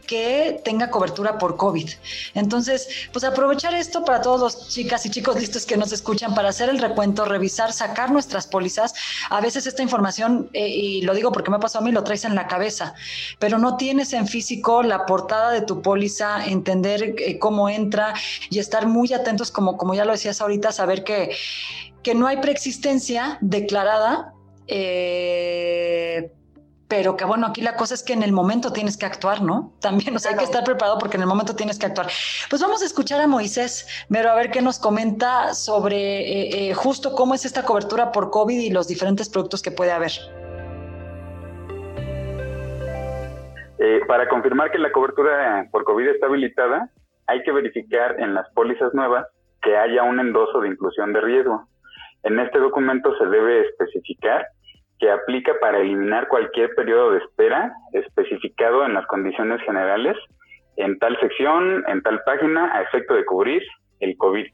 que 0.09 0.59
tenga 0.65 0.89
cobertura 0.89 1.37
por 1.37 1.55
COVID. 1.55 1.87
Entonces, 2.33 2.87
pues 3.13 3.23
aprovechar 3.23 3.75
esto 3.75 4.03
para 4.03 4.21
todos 4.21 4.39
los 4.41 4.67
chicas 4.67 5.05
y 5.05 5.11
chicos 5.11 5.35
listos 5.35 5.67
que 5.67 5.77
nos 5.77 5.91
escuchan 5.91 6.33
para 6.33 6.49
hacer 6.49 6.67
el 6.67 6.79
recuento, 6.79 7.25
revisar, 7.25 7.71
sacar 7.73 8.09
nuestras 8.09 8.47
pólizas. 8.47 8.95
A 9.29 9.39
veces 9.39 9.67
esta 9.67 9.83
información, 9.83 10.49
eh, 10.53 10.67
y 10.67 11.03
lo 11.03 11.13
digo 11.13 11.31
porque 11.31 11.51
me 11.51 11.59
pasó 11.59 11.77
a 11.77 11.81
mí, 11.81 11.91
lo 11.91 12.03
traes 12.03 12.25
en 12.25 12.33
la 12.33 12.47
cabeza, 12.47 12.95
pero 13.37 13.59
no 13.59 13.77
tienes 13.77 14.11
en 14.13 14.25
físico 14.27 14.81
la 14.81 15.05
portada 15.05 15.51
de 15.51 15.61
tu 15.61 15.83
póliza, 15.83 16.43
entender 16.43 17.13
eh, 17.19 17.37
cómo 17.37 17.69
entra 17.69 18.15
y 18.49 18.57
estar 18.57 18.87
muy 18.87 19.13
atentos, 19.13 19.51
como, 19.51 19.77
como 19.77 19.93
ya 19.93 20.05
lo 20.05 20.13
decías 20.13 20.41
ahorita, 20.41 20.71
saber 20.71 21.03
que, 21.03 21.35
que 22.01 22.15
no 22.15 22.25
hay 22.25 22.37
preexistencia 22.37 23.37
declarada. 23.41 24.33
Eh, 24.65 26.31
pero 26.89 27.15
que 27.15 27.23
bueno, 27.23 27.45
aquí 27.45 27.61
la 27.61 27.75
cosa 27.75 27.93
es 27.93 28.03
que 28.03 28.13
en 28.13 28.23
el 28.23 28.31
momento 28.31 28.73
tienes 28.73 28.97
que 28.97 29.05
actuar, 29.05 29.43
¿no? 29.43 29.71
También, 29.79 30.15
o 30.15 30.19
sea, 30.19 30.31
hay 30.31 30.37
que 30.37 30.43
estar 30.43 30.63
preparado 30.63 30.97
porque 30.97 31.17
en 31.17 31.21
el 31.21 31.27
momento 31.27 31.55
tienes 31.55 31.77
que 31.77 31.85
actuar. 31.85 32.07
Pues 32.49 32.61
vamos 32.61 32.81
a 32.81 32.85
escuchar 32.85 33.21
a 33.21 33.27
Moisés, 33.27 34.05
pero 34.09 34.31
a 34.31 34.35
ver 34.35 34.49
qué 34.49 34.61
nos 34.61 34.79
comenta 34.79 35.53
sobre 35.53 35.97
eh, 35.97 36.69
eh, 36.71 36.73
justo 36.73 37.13
cómo 37.13 37.35
es 37.35 37.45
esta 37.45 37.63
cobertura 37.63 38.11
por 38.11 38.31
COVID 38.31 38.59
y 38.59 38.71
los 38.71 38.87
diferentes 38.87 39.29
productos 39.29 39.61
que 39.61 39.69
puede 39.69 39.91
haber. 39.91 40.11
Eh, 43.77 44.01
para 44.07 44.27
confirmar 44.27 44.71
que 44.71 44.79
la 44.79 44.91
cobertura 44.91 45.67
por 45.71 45.83
COVID 45.83 46.07
está 46.07 46.25
habilitada, 46.25 46.89
hay 47.27 47.43
que 47.43 47.51
verificar 47.51 48.19
en 48.19 48.33
las 48.33 48.49
pólizas 48.53 48.95
nuevas 48.95 49.27
que 49.61 49.77
haya 49.77 50.01
un 50.01 50.19
endoso 50.19 50.59
de 50.59 50.69
inclusión 50.69 51.13
de 51.13 51.21
riesgo. 51.21 51.67
En 52.23 52.39
este 52.39 52.57
documento 52.57 53.15
se 53.17 53.25
debe 53.27 53.67
especificar 53.67 54.47
que 54.99 55.09
aplica 55.09 55.53
para 55.59 55.79
eliminar 55.79 56.27
cualquier 56.27 56.75
periodo 56.75 57.11
de 57.11 57.19
espera 57.19 57.73
especificado 57.93 58.85
en 58.85 58.93
las 58.93 59.05
condiciones 59.07 59.61
generales 59.63 60.17
en 60.75 60.97
tal 60.99 61.19
sección, 61.19 61.83
en 61.87 62.01
tal 62.01 62.21
página, 62.23 62.73
a 62.73 62.81
efecto 62.81 63.13
de 63.13 63.25
cubrir 63.25 63.63
el 63.99 64.15
COVID. 64.17 64.45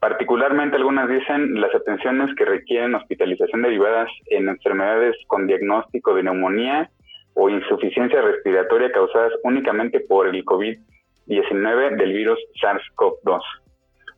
Particularmente 0.00 0.76
algunas 0.76 1.08
dicen 1.08 1.60
las 1.60 1.74
atenciones 1.74 2.34
que 2.36 2.44
requieren 2.44 2.94
hospitalización 2.94 3.62
derivadas 3.62 4.08
en 4.26 4.48
enfermedades 4.48 5.16
con 5.26 5.46
diagnóstico 5.46 6.14
de 6.14 6.24
neumonía 6.24 6.90
o 7.34 7.48
insuficiencia 7.48 8.20
respiratoria 8.20 8.92
causadas 8.92 9.32
únicamente 9.42 10.00
por 10.00 10.28
el 10.28 10.44
COVID-19 10.44 11.96
del 11.96 12.12
virus 12.12 12.38
SARS-CoV-2. 12.60 13.40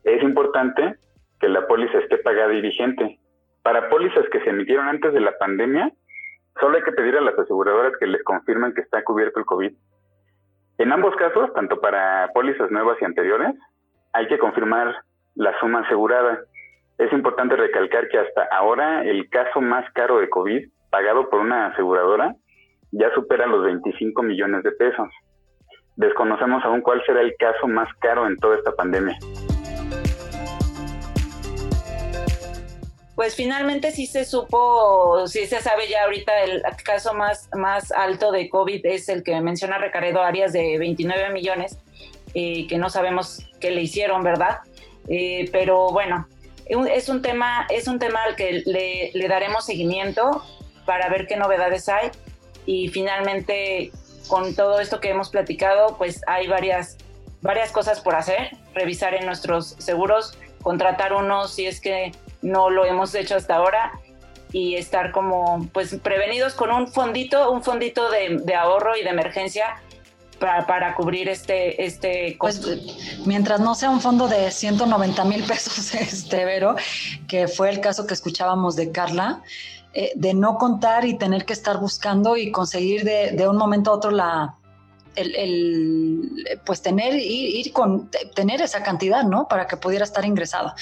Es 0.03 0.23
importante 0.23 0.95
que 1.39 1.49
la 1.49 1.67
póliza 1.67 1.99
esté 1.99 2.17
pagada 2.17 2.53
y 2.53 2.61
vigente, 2.61 3.19
para 3.65 3.89
pólizas 3.89 4.25
que 4.31 4.39
se 4.41 4.51
emitieron 4.51 4.87
antes 4.87 5.11
de 5.11 5.19
la 5.19 5.35
pandemia, 5.39 5.91
solo 6.61 6.77
hay 6.77 6.83
que 6.83 6.91
pedir 6.91 7.17
a 7.17 7.21
las 7.21 7.33
aseguradoras 7.33 7.93
que 7.99 8.05
les 8.05 8.23
confirmen 8.23 8.75
que 8.75 8.81
está 8.81 9.03
cubierto 9.03 9.39
el 9.39 9.45
COVID. 9.47 9.73
En 10.77 10.91
ambos 10.91 11.15
casos, 11.15 11.51
tanto 11.55 11.81
para 11.81 12.29
pólizas 12.31 12.69
nuevas 12.69 12.95
y 13.01 13.05
anteriores, 13.05 13.55
hay 14.13 14.27
que 14.27 14.37
confirmar 14.37 14.93
la 15.33 15.59
suma 15.59 15.79
asegurada. 15.79 16.41
Es 16.99 17.11
importante 17.11 17.55
recalcar 17.55 18.07
que 18.09 18.19
hasta 18.19 18.43
ahora 18.51 19.03
el 19.03 19.27
caso 19.31 19.61
más 19.61 19.91
caro 19.93 20.19
de 20.19 20.29
COVID 20.29 20.63
pagado 20.91 21.27
por 21.31 21.39
una 21.39 21.65
aseguradora 21.65 22.35
ya 22.91 23.11
supera 23.15 23.47
los 23.47 23.63
25 23.63 24.21
millones 24.21 24.61
de 24.61 24.73
pesos. 24.73 25.09
Desconocemos 25.95 26.63
aún 26.65 26.81
cuál 26.81 27.01
será 27.03 27.21
el 27.21 27.35
caso 27.39 27.67
más 27.67 27.89
caro 27.97 28.27
en 28.27 28.37
toda 28.37 28.57
esta 28.57 28.73
pandemia. 28.73 29.17
Pues 33.15 33.35
finalmente 33.35 33.91
sí 33.91 34.07
se 34.07 34.25
supo, 34.25 35.25
sí 35.27 35.45
se 35.47 35.61
sabe 35.61 35.87
ya 35.87 36.03
ahorita 36.03 36.43
el 36.43 36.61
caso 36.83 37.13
más, 37.13 37.49
más 37.53 37.91
alto 37.93 38.31
de 38.31 38.49
COVID 38.49 38.85
es 38.85 39.07
el 39.07 39.23
que 39.23 39.39
menciona 39.39 39.77
Recaredo 39.77 40.21
Arias 40.21 40.51
de 40.51 40.77
29 40.77 41.29
millones, 41.29 41.77
eh, 42.33 42.67
que 42.67 42.77
no 42.77 42.89
sabemos 42.89 43.47
qué 43.61 43.71
le 43.71 43.81
hicieron, 43.81 44.21
¿verdad? 44.21 44.59
Eh, 45.07 45.49
pero 45.53 45.91
bueno, 45.91 46.27
es 46.65 47.07
un 47.07 47.21
tema, 47.21 47.65
es 47.69 47.87
un 47.87 47.99
tema 47.99 48.21
al 48.23 48.35
que 48.35 48.63
le, 48.65 49.11
le, 49.13 49.27
daremos 49.29 49.65
seguimiento 49.65 50.43
para 50.85 51.07
ver 51.07 51.25
qué 51.25 51.37
novedades 51.37 51.87
hay 51.87 52.09
y 52.65 52.89
finalmente 52.89 53.91
con 54.27 54.55
todo 54.55 54.81
esto 54.81 54.99
que 54.99 55.09
hemos 55.09 55.29
platicado, 55.29 55.95
pues 55.97 56.21
hay 56.27 56.47
varias, 56.47 56.97
varias 57.41 57.71
cosas 57.71 58.01
por 58.01 58.15
hacer, 58.15 58.57
revisar 58.73 59.13
en 59.13 59.25
nuestros 59.25 59.75
seguros, 59.77 60.37
contratar 60.61 61.13
unos 61.13 61.53
si 61.53 61.67
es 61.67 61.79
que 61.79 62.11
no 62.45 62.69
lo 62.69 62.85
hemos 62.85 63.13
hecho 63.15 63.35
hasta 63.35 63.55
ahora 63.55 63.91
y 64.51 64.75
estar 64.75 65.11
como 65.11 65.67
pues 65.73 65.95
prevenidos 65.95 66.53
con 66.53 66.71
un 66.71 66.87
fondito, 66.87 67.51
un 67.51 67.63
fondito 67.63 68.09
de, 68.09 68.55
ahorro 68.55 68.95
y 68.95 69.03
de 69.03 69.09
emergencia 69.09 69.81
para, 70.39 70.67
para, 70.67 70.95
cubrir 70.95 71.27
este, 71.27 71.83
este 71.83 72.37
pues, 72.39 72.59
costo. 72.59 72.71
Pues, 72.83 73.25
mientras 73.25 73.59
no 73.59 73.73
sea 73.73 73.89
un 73.89 73.99
fondo 73.99 74.27
de 74.27 74.51
190 74.51 75.25
mil 75.25 75.43
pesos, 75.43 75.93
este, 75.95 76.45
Vero, 76.45 76.75
que 77.27 77.47
fue 77.47 77.69
el 77.69 77.81
caso 77.81 78.05
que 78.05 78.13
escuchábamos 78.13 78.75
de 78.75 78.91
Carla, 78.91 79.41
eh, 79.93 80.11
de 80.15 80.33
no 80.33 80.57
contar 80.57 81.03
y 81.05 81.17
tener 81.17 81.45
que 81.45 81.53
estar 81.53 81.79
buscando 81.79 82.37
y 82.37 82.51
conseguir 82.51 83.03
de, 83.03 83.31
de 83.31 83.49
un 83.49 83.57
momento 83.57 83.91
a 83.91 83.95
otro 83.95 84.11
la, 84.11 84.55
el, 85.15 86.59
pues 86.65 86.81
tener, 86.81 87.15
ir, 87.15 87.71
con, 87.73 88.09
tener 88.35 88.61
esa 88.61 88.83
cantidad, 88.83 89.23
¿no? 89.23 89.47
Para 89.47 89.67
que 89.67 89.77
pudiera 89.77 90.03
estar 90.03 90.25
ingresado. 90.25 90.73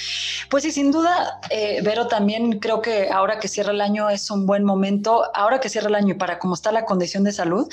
Pues 0.50 0.62
sí, 0.64 0.72
sin 0.72 0.90
duda, 0.90 1.40
eh, 1.50 1.80
Vero, 1.82 2.06
también 2.08 2.58
creo 2.58 2.82
que 2.82 3.10
ahora 3.10 3.38
que 3.38 3.48
cierra 3.48 3.72
el 3.72 3.80
año 3.80 4.10
es 4.10 4.30
un 4.30 4.46
buen 4.46 4.64
momento, 4.64 5.24
ahora 5.34 5.60
que 5.60 5.68
cierra 5.68 5.88
el 5.88 5.94
año 5.94 6.14
y 6.14 6.18
para 6.18 6.38
cómo 6.38 6.54
está 6.54 6.72
la 6.72 6.84
condición 6.84 7.24
de 7.24 7.32
salud, 7.32 7.68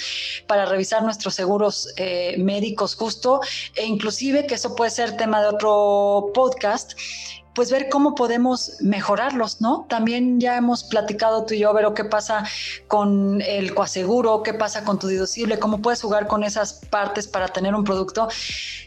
para 0.47 0.65
revisar 0.65 1.03
nuestros 1.03 1.35
seguros 1.35 1.93
eh, 1.97 2.35
médicos 2.37 2.95
justo, 2.95 3.41
e 3.75 3.85
inclusive 3.85 4.45
que 4.45 4.55
eso 4.55 4.75
puede 4.75 4.91
ser 4.91 5.17
tema 5.17 5.41
de 5.41 5.47
otro 5.47 6.31
podcast, 6.33 6.93
pues 7.53 7.71
ver 7.71 7.89
cómo 7.89 8.15
podemos 8.15 8.77
mejorarlos, 8.81 9.61
¿no? 9.61 9.85
También 9.89 10.39
ya 10.39 10.55
hemos 10.57 10.83
platicado 10.83 11.45
tú 11.45 11.53
y 11.53 11.59
yo, 11.59 11.73
Vero, 11.73 11.93
qué 11.93 12.05
pasa 12.05 12.45
con 12.87 13.41
el 13.41 13.73
coaseguro, 13.73 14.43
qué 14.43 14.53
pasa 14.53 14.83
con 14.83 14.99
tu 14.99 15.07
deducible, 15.07 15.59
cómo 15.59 15.81
puedes 15.81 16.01
jugar 16.01 16.27
con 16.27 16.43
esas 16.43 16.73
partes 16.89 17.27
para 17.27 17.47
tener 17.47 17.75
un 17.75 17.83
producto 17.83 18.27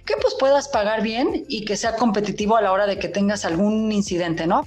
que 0.04 0.14
pues 0.20 0.34
puedas 0.38 0.68
pagar 0.68 1.02
bien 1.02 1.44
y 1.48 1.64
que 1.64 1.76
sea 1.76 1.96
competitivo 1.96 2.56
a 2.56 2.62
la 2.62 2.72
hora 2.72 2.86
de 2.86 2.98
que 2.98 3.08
tengas 3.08 3.44
algún 3.44 3.92
incidente, 3.92 4.46
¿no? 4.46 4.64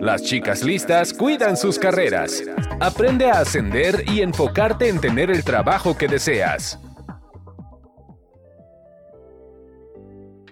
Las 0.00 0.22
chicas 0.22 0.64
listas 0.64 1.12
cuidan 1.12 1.56
sus 1.56 1.78
carreras. 1.78 2.42
Aprende 2.80 3.30
a 3.30 3.38
ascender 3.38 4.04
y 4.08 4.20
enfocarte 4.20 4.88
en 4.88 5.00
tener 5.00 5.30
el 5.30 5.44
trabajo 5.44 5.96
que 5.96 6.08
deseas. 6.08 6.78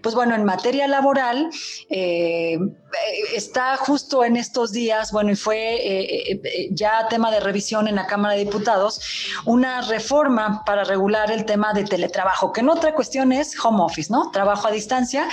Pues 0.02 0.14
bueno, 0.14 0.34
en 0.34 0.44
materia 0.44 0.86
laboral, 0.86 1.50
eh, 1.88 2.58
está 3.34 3.76
justo 3.76 4.24
en 4.24 4.36
estos 4.36 4.72
días, 4.72 5.12
bueno, 5.12 5.30
y 5.32 5.36
fue 5.36 5.74
eh, 5.74 6.40
eh, 6.42 6.68
ya 6.72 7.06
tema 7.08 7.30
de 7.30 7.40
revisión 7.40 7.88
en 7.88 7.96
la 7.96 8.06
Cámara 8.06 8.34
de 8.34 8.44
Diputados, 8.44 9.00
una 9.44 9.82
reforma 9.82 10.62
para 10.64 10.84
regular 10.84 11.30
el 11.30 11.44
tema 11.44 11.72
de 11.72 11.84
teletrabajo, 11.84 12.52
que 12.52 12.60
en 12.60 12.70
otra 12.70 12.94
cuestión 12.94 13.32
es 13.32 13.54
home 13.62 13.82
office, 13.82 14.12
¿no? 14.12 14.30
Trabajo 14.30 14.68
a 14.68 14.70
distancia, 14.70 15.28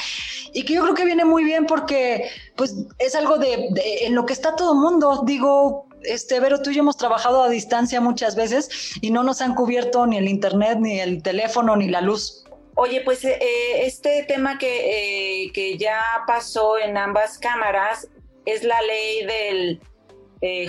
y 0.54 0.64
que 0.64 0.74
yo 0.74 0.84
creo 0.84 0.96
que 0.96 1.06
viene 1.06 1.26
muy 1.26 1.44
bien 1.44 1.66
porque, 1.66 2.30
pues, 2.56 2.76
es 3.00 3.16
algo 3.16 3.38
de, 3.38 3.70
en 4.02 4.16
lo 4.16 4.26
que 4.26 4.34
está 4.34 4.56
todo 4.56 4.74
el 4.74 4.80
mundo, 4.80 5.24
digo, 5.26 5.88
este, 6.04 6.40
Vero, 6.40 6.62
tú 6.62 6.70
y 6.70 6.76
yo 6.76 6.82
hemos 6.82 6.98
trabajado 6.98 7.44
a 7.44 7.50
distancia 7.50 8.00
muchas 8.02 8.36
veces 8.36 8.70
y 9.02 9.12
no 9.12 9.24
nos 9.24 9.42
han 9.42 9.56
cubierto 9.56 10.06
ni 10.06 10.18
el 10.18 10.28
internet, 10.28 10.78
ni 10.80 11.00
el 11.00 11.22
teléfono, 11.22 11.76
ni 11.76 11.90
la 11.90 12.02
luz. 12.02 12.44
Oye, 12.80 13.02
pues 13.02 13.26
eh, 13.26 13.40
eh, 13.42 13.88
este 13.88 14.24
tema 14.28 14.60
que, 14.60 15.46
eh, 15.46 15.52
que, 15.52 15.80
ya 15.80 16.00
pasó 16.28 16.78
en 16.78 16.96
ambas 16.96 17.40
cámaras 17.40 18.08
es 18.46 18.64
la 18.64 18.80
ley 18.84 19.26
del 19.26 19.82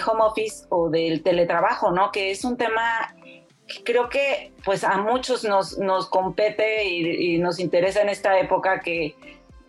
home 0.07 0.23
office 0.23 0.65
o 0.71 0.89
del 0.89 1.23
teletrabajo, 1.23 1.91
¿no? 1.93 2.11
Que 2.11 2.31
es 2.31 2.45
un 2.45 2.57
tema 2.57 3.15
que 3.67 3.85
creo 3.85 4.09
que 4.09 4.53
pues 4.65 4.85
a 4.85 4.97
muchos 4.97 5.45
nos, 5.45 5.77
nos 5.77 6.09
compete 6.09 6.87
y, 6.87 7.37
nos 7.41 7.61
interesa 7.61 8.01
en 8.01 8.09
esta 8.09 8.39
época 8.39 8.81
que 8.81 9.15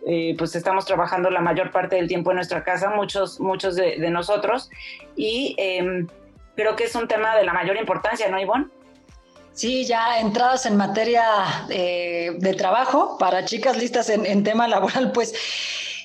eh, 0.06 0.34
pues 0.38 0.56
estamos 0.56 0.86
trabajando 0.86 1.28
la 1.28 1.42
mayor 1.42 1.70
parte 1.70 1.96
del 1.96 2.08
tiempo 2.08 2.30
en 2.30 2.36
nuestra 2.36 2.64
casa, 2.64 2.88
muchos, 2.88 3.38
muchos 3.38 3.76
de, 3.76 3.98
nosotros, 4.08 4.70
y 5.14 5.54
em, 5.58 6.06
creo 6.56 6.74
que 6.74 6.84
es 6.84 6.94
un 6.94 7.06
tema 7.06 7.36
de 7.36 7.44
la 7.44 7.52
mayor 7.52 7.76
importancia, 7.76 8.30
¿no, 8.30 8.40
Ivonne? 8.40 8.68
Sí, 9.52 9.84
ya 9.84 10.20
entradas 10.20 10.64
en 10.66 10.76
materia 10.76 11.24
eh, 11.68 12.32
de 12.38 12.54
trabajo 12.54 13.18
para 13.18 13.44
chicas 13.44 13.76
listas 13.76 14.08
en, 14.08 14.24
en 14.24 14.42
tema 14.42 14.68
laboral, 14.68 15.12
pues 15.12 15.34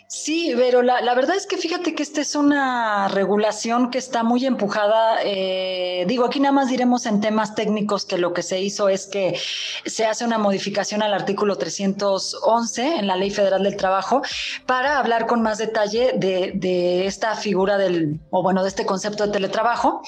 Sí, 0.08 0.54
pero 0.56 0.84
la, 0.84 1.02
verdad 1.15 1.36
es 1.36 1.48
que 1.48 1.58
fíjate 1.58 1.96
que 1.96 2.04
esta 2.04 2.22
es 2.22 2.36
una 2.36 3.08
regulación 3.08 3.89
que 3.89 3.98
está 3.98 4.22
muy 4.22 4.46
empujada. 4.46 5.18
Eh, 5.24 6.06
digo, 6.08 6.26
aquí 6.26 6.39
nada 6.39 6.52
más 6.52 6.70
diremos 6.70 7.08
en 7.08 7.22
temas 7.22 7.56
técnicos 7.56 8.06
que 8.06 8.20
lo 8.20 8.32
que 8.32 8.44
se 8.44 8.62
hizo 8.62 8.88
es 8.88 9.08
que 9.08 9.39
se 9.86 10.06
hace 10.06 10.24
una 10.24 10.38
modificación 10.38 11.02
al 11.02 11.13
artículo 11.13 11.58
311 11.58 12.98
en 12.98 13.08
la 13.08 13.15
Ley 13.15 13.32
Federal 13.32 13.63
del 13.63 13.78
Trabajo 13.78 14.22
para 14.68 15.00
hablar 15.00 15.26
con 15.26 15.41
más 15.41 15.58
detalle 15.58 16.13
de, 16.15 17.06
esta 17.08 17.36
figura 17.36 17.78
del, 17.78 18.20
o 18.30 18.44
bueno, 18.44 18.62
de 18.62 18.70
este 18.70 18.86
concepto 18.86 19.26
de 19.26 19.34
teletrabajo. 19.34 20.04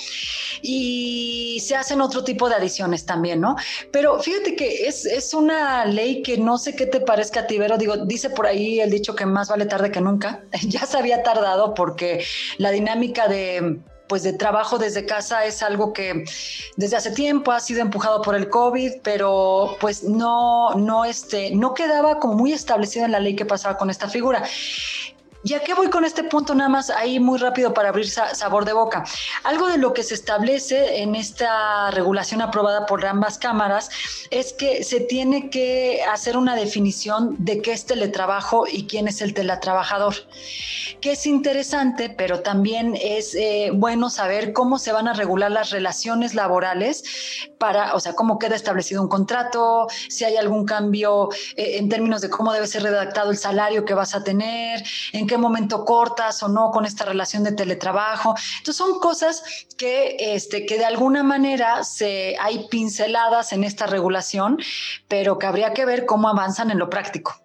Y 0.61 1.59
se 1.65 1.75
hacen 1.75 2.01
otro 2.01 2.23
tipo 2.23 2.49
de 2.49 2.55
adiciones 2.55 3.05
también, 3.05 3.41
¿no? 3.41 3.55
Pero 3.91 4.19
fíjate 4.19 4.55
que 4.55 4.87
es, 4.87 5.05
es 5.05 5.33
una 5.33 5.85
ley 5.85 6.21
que 6.21 6.37
no 6.37 6.59
sé 6.59 6.75
qué 6.75 6.85
te 6.85 6.99
parezca 6.99 7.41
a 7.41 7.77
digo, 7.77 7.97
dice 8.05 8.29
por 8.29 8.45
ahí 8.45 8.79
el 8.79 8.91
dicho 8.91 9.15
que 9.15 9.25
más 9.25 9.49
vale 9.49 9.65
tarde 9.65 9.86
que 9.91 10.01
nunca. 10.01 10.43
Ya 10.67 10.85
se 10.85 10.97
había 10.97 11.23
tardado 11.23 11.73
porque 11.73 12.23
la 12.57 12.71
dinámica 12.71 13.27
de 13.27 13.79
pues 14.07 14.23
de 14.23 14.33
trabajo 14.33 14.77
desde 14.77 15.05
casa 15.05 15.45
es 15.45 15.61
algo 15.61 15.93
que 15.93 16.23
desde 16.77 16.95
hace 16.95 17.11
tiempo 17.11 17.51
ha 17.51 17.59
sido 17.59 17.81
empujado 17.81 18.21
por 18.21 18.35
el 18.35 18.49
COVID, 18.49 19.01
pero 19.03 19.75
pues 19.79 20.03
no, 20.03 20.73
no, 20.75 21.05
este, 21.05 21.53
no 21.53 21.73
quedaba 21.73 22.19
como 22.19 22.35
muy 22.35 22.53
establecido 22.53 23.05
en 23.05 23.11
la 23.11 23.19
ley 23.19 23.35
que 23.35 23.45
pasaba 23.45 23.77
con 23.77 23.89
esta 23.89 24.07
figura. 24.07 24.43
¿Y 25.43 25.53
a 25.53 25.59
qué 25.59 25.73
voy 25.73 25.89
con 25.89 26.03
este 26.03 26.23
punto 26.23 26.55
nada 26.55 26.69
más 26.69 26.89
ahí 26.89 27.19
muy 27.19 27.37
rápido 27.37 27.73
para 27.73 27.89
abrir 27.89 28.09
sabor 28.09 28.65
de 28.65 28.73
boca? 28.73 29.03
Algo 29.43 29.67
de 29.67 29.77
lo 29.77 29.93
que 29.93 30.03
se 30.03 30.15
establece 30.15 31.01
en 31.01 31.15
esta 31.15 31.91
regulación 31.91 32.41
aprobada 32.41 32.85
por 32.85 33.05
ambas 33.05 33.37
cámaras 33.37 33.89
es 34.31 34.53
que 34.53 34.83
se 34.83 34.99
tiene 34.99 35.49
que 35.49 36.03
hacer 36.03 36.37
una 36.37 36.55
definición 36.55 37.35
de 37.37 37.61
qué 37.61 37.73
es 37.73 37.85
teletrabajo 37.85 38.65
y 38.67 38.87
quién 38.87 39.07
es 39.07 39.21
el 39.21 39.33
teletrabajador, 39.33 40.15
que 41.01 41.11
es 41.11 41.27
interesante, 41.27 42.09
pero 42.09 42.41
también 42.41 42.97
es 42.99 43.35
eh, 43.35 43.69
bueno 43.73 44.09
saber 44.09 44.53
cómo 44.53 44.79
se 44.79 44.91
van 44.91 45.07
a 45.07 45.13
regular 45.13 45.51
las 45.51 45.69
relaciones 45.69 46.33
laborales 46.33 47.03
para, 47.59 47.93
o 47.93 47.99
sea, 47.99 48.13
cómo 48.13 48.39
queda 48.39 48.55
establecido 48.55 49.01
un 49.01 49.07
contrato, 49.07 49.87
si 50.09 50.25
hay 50.25 50.35
algún 50.35 50.65
cambio 50.65 51.29
eh, 51.55 51.77
en 51.77 51.89
términos 51.89 52.21
de 52.21 52.29
cómo 52.29 52.53
debe 52.53 52.67
ser 52.67 52.83
redactado 52.83 53.29
el 53.29 53.37
salario 53.37 53.85
que 53.85 53.93
vas 53.93 54.15
a 54.15 54.23
tener, 54.23 54.83
en 55.13 55.26
qué 55.27 55.37
momento 55.37 55.85
cortas 55.85 56.41
o 56.43 56.47
no 56.47 56.71
con 56.71 56.85
esta 56.85 57.05
relación 57.05 57.43
de 57.43 57.51
teletrabajo. 57.51 58.35
Entonces 58.59 58.75
son 58.75 58.99
cosas 58.99 59.43
que, 59.77 60.15
este, 60.19 60.65
que 60.65 60.77
de 60.77 60.85
alguna 60.85 61.23
manera 61.23 61.83
se, 61.83 62.35
hay 62.39 62.67
pinceladas 62.69 63.53
en 63.53 63.63
esta 63.63 63.85
regulación, 63.85 64.57
pero 65.07 65.37
que 65.37 65.45
habría 65.45 65.73
que 65.73 65.85
ver 65.85 66.05
cómo 66.05 66.29
avanzan 66.29 66.71
en 66.71 66.79
lo 66.79 66.89
práctico. 66.89 67.35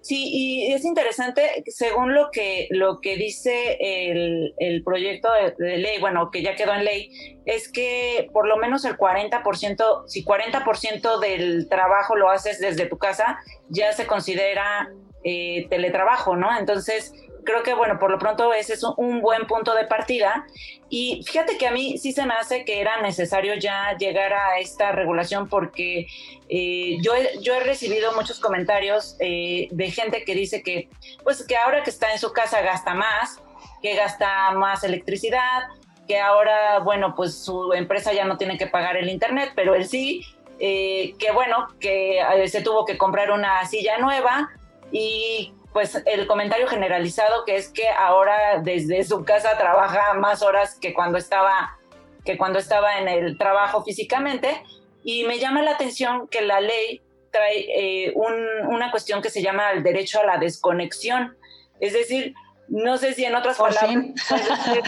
Sí, 0.00 0.30
y 0.32 0.72
es 0.72 0.86
interesante, 0.86 1.62
según 1.66 2.14
lo 2.14 2.30
que, 2.30 2.68
lo 2.70 3.00
que 3.00 3.16
dice 3.16 3.76
el, 3.80 4.54
el 4.58 4.82
proyecto 4.82 5.28
de, 5.58 5.76
ley, 5.76 6.00
bueno, 6.00 6.30
que 6.30 6.42
ya 6.42 6.54
quedó 6.54 6.72
en 6.72 6.84
ley, 6.84 7.10
es 7.44 7.70
que 7.70 8.30
por 8.32 8.48
lo 8.48 8.56
menos 8.56 8.86
el 8.86 8.96
40%, 8.96 10.04
si 10.06 10.24
40% 10.24 11.20
del 11.20 11.68
trabajo 11.68 12.16
lo 12.16 12.30
haces 12.30 12.58
desde 12.58 12.86
tu 12.86 12.96
casa, 12.96 13.38
ya 13.68 13.92
se 13.92 14.06
considera 14.06 14.88
eh, 15.24 15.66
teletrabajo, 15.68 16.36
¿no? 16.36 16.56
Entonces, 16.56 17.12
creo 17.44 17.62
que, 17.62 17.74
bueno, 17.74 17.98
por 17.98 18.10
lo 18.10 18.18
pronto 18.18 18.52
ese 18.52 18.74
es 18.74 18.84
un 18.84 19.20
buen 19.20 19.46
punto 19.46 19.74
de 19.74 19.84
partida. 19.84 20.46
Y 20.88 21.24
fíjate 21.26 21.58
que 21.58 21.66
a 21.66 21.72
mí 21.72 21.98
sí 21.98 22.12
se 22.12 22.24
me 22.24 22.34
hace 22.34 22.64
que 22.64 22.80
era 22.80 23.00
necesario 23.02 23.54
ya 23.54 23.96
llegar 23.98 24.32
a 24.32 24.58
esta 24.58 24.92
regulación 24.92 25.48
porque 25.48 26.06
eh, 26.48 26.98
yo, 27.00 27.14
he, 27.14 27.40
yo 27.42 27.54
he 27.54 27.60
recibido 27.60 28.12
muchos 28.12 28.38
comentarios 28.38 29.16
eh, 29.18 29.68
de 29.70 29.90
gente 29.90 30.24
que 30.24 30.34
dice 30.34 30.62
que, 30.62 30.88
pues, 31.24 31.44
que 31.46 31.56
ahora 31.56 31.82
que 31.82 31.90
está 31.90 32.12
en 32.12 32.18
su 32.18 32.32
casa 32.32 32.60
gasta 32.60 32.94
más, 32.94 33.42
que 33.82 33.94
gasta 33.96 34.52
más 34.52 34.84
electricidad, 34.84 35.64
que 36.06 36.20
ahora, 36.20 36.78
bueno, 36.78 37.14
pues 37.16 37.34
su 37.44 37.72
empresa 37.72 38.12
ya 38.12 38.24
no 38.24 38.36
tiene 38.36 38.56
que 38.56 38.66
pagar 38.66 38.96
el 38.96 39.08
internet, 39.08 39.52
pero 39.54 39.74
él 39.74 39.86
sí, 39.86 40.24
que 40.58 41.30
bueno, 41.34 41.68
que 41.80 42.20
se 42.46 42.62
tuvo 42.62 42.84
que 42.86 42.96
comprar 42.96 43.30
una 43.30 43.64
silla 43.66 43.98
nueva, 43.98 44.50
y 44.90 45.54
pues 45.72 46.02
el 46.06 46.26
comentario 46.26 46.66
generalizado 46.66 47.44
que 47.44 47.56
es 47.56 47.68
que 47.68 47.88
ahora 47.88 48.60
desde 48.62 49.04
su 49.04 49.24
casa 49.24 49.56
trabaja 49.58 50.14
más 50.14 50.42
horas 50.42 50.78
que 50.80 50.94
cuando 50.94 51.18
estaba 51.18 51.78
que 52.24 52.36
cuando 52.36 52.58
estaba 52.58 52.98
en 52.98 53.08
el 53.08 53.38
trabajo 53.38 53.82
físicamente. 53.84 54.62
Y 55.02 55.24
me 55.24 55.38
llama 55.38 55.62
la 55.62 55.70
atención 55.70 56.28
que 56.28 56.42
la 56.42 56.60
ley 56.60 57.00
trae 57.30 58.06
eh, 58.06 58.12
una 58.14 58.90
cuestión 58.90 59.22
que 59.22 59.30
se 59.30 59.42
llama 59.42 59.70
el 59.70 59.82
derecho 59.82 60.20
a 60.20 60.26
la 60.26 60.36
desconexión. 60.36 61.36
Es 61.80 61.94
decir 61.94 62.34
no 62.68 62.98
sé 62.98 63.14
si 63.14 63.24
en 63.24 63.34
otras 63.34 63.56
palabras 63.56 63.94
puede, 64.28 64.82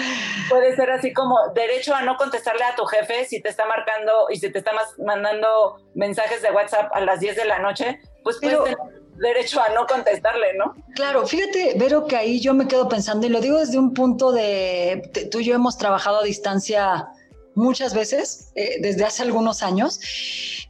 puede 0.51 0.77
ser, 0.77 0.91
así 0.91 1.13
como 1.13 1.37
derecho 1.55 1.95
a 1.95 2.03
no 2.03 2.17
contestarle 2.17 2.63
a 2.65 2.75
tu 2.77 2.85
jefe 2.85 3.25
si 3.25 3.41
te 3.41 3.49
está 3.49 3.65
marcando 3.65 4.27
y 4.29 4.37
si 4.37 4.53
te 4.53 4.59
está 4.59 4.73
mandando 4.99 5.81
mensajes 5.95 6.43
de 6.43 6.51
WhatsApp 6.51 6.91
a 6.93 7.01
las 7.01 7.21
10 7.21 7.37
de 7.37 7.45
la 7.47 7.59
noche, 7.59 8.01
pues 8.23 8.39
puedes 8.41 8.63
tener 8.65 8.77
derecho 9.21 9.61
a 9.61 9.73
no 9.75 9.87
contestarle, 9.87 10.55
¿no? 10.55 10.75
Claro, 10.95 11.27
fíjate, 11.27 11.75
Vero, 11.77 12.07
que 12.07 12.17
ahí 12.17 12.41
yo 12.41 12.55
me 12.55 12.67
quedo 12.67 12.89
pensando, 12.89 13.27
y 13.27 13.31
lo 13.31 13.41
digo 13.41 13.59
desde 13.59 13.79
un 13.79 13.93
punto 13.93 14.33
de, 14.33 15.29
tú 15.31 15.41
y 15.41 15.45
yo 15.45 15.55
hemos 15.55 15.77
trabajado 15.77 16.21
a 16.21 16.25
distancia 16.25 17.09
muchas 17.55 17.95
veces, 17.95 18.51
eh, 18.55 18.79
desde 18.81 19.05
hace 19.05 19.23
algunos 19.23 19.63
años, 19.63 20.01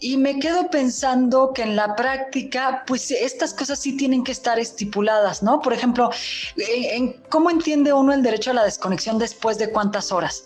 y 0.00 0.16
me 0.16 0.38
quedo 0.40 0.68
pensando 0.70 1.52
que 1.52 1.62
en 1.62 1.76
la 1.76 1.94
práctica, 1.94 2.84
pues 2.86 3.10
estas 3.10 3.54
cosas 3.54 3.78
sí 3.78 3.96
tienen 3.96 4.24
que 4.24 4.32
estar 4.32 4.58
estipuladas, 4.58 5.42
¿no? 5.42 5.60
Por 5.60 5.72
ejemplo, 5.72 6.10
en, 6.56 7.12
¿cómo 7.28 7.50
entiende 7.50 7.92
uno 7.92 8.12
el 8.12 8.22
derecho 8.22 8.50
a 8.50 8.54
la 8.54 8.64
desconexión 8.64 9.18
después 9.18 9.58
de 9.58 9.70
cuántas 9.70 10.10
horas? 10.10 10.44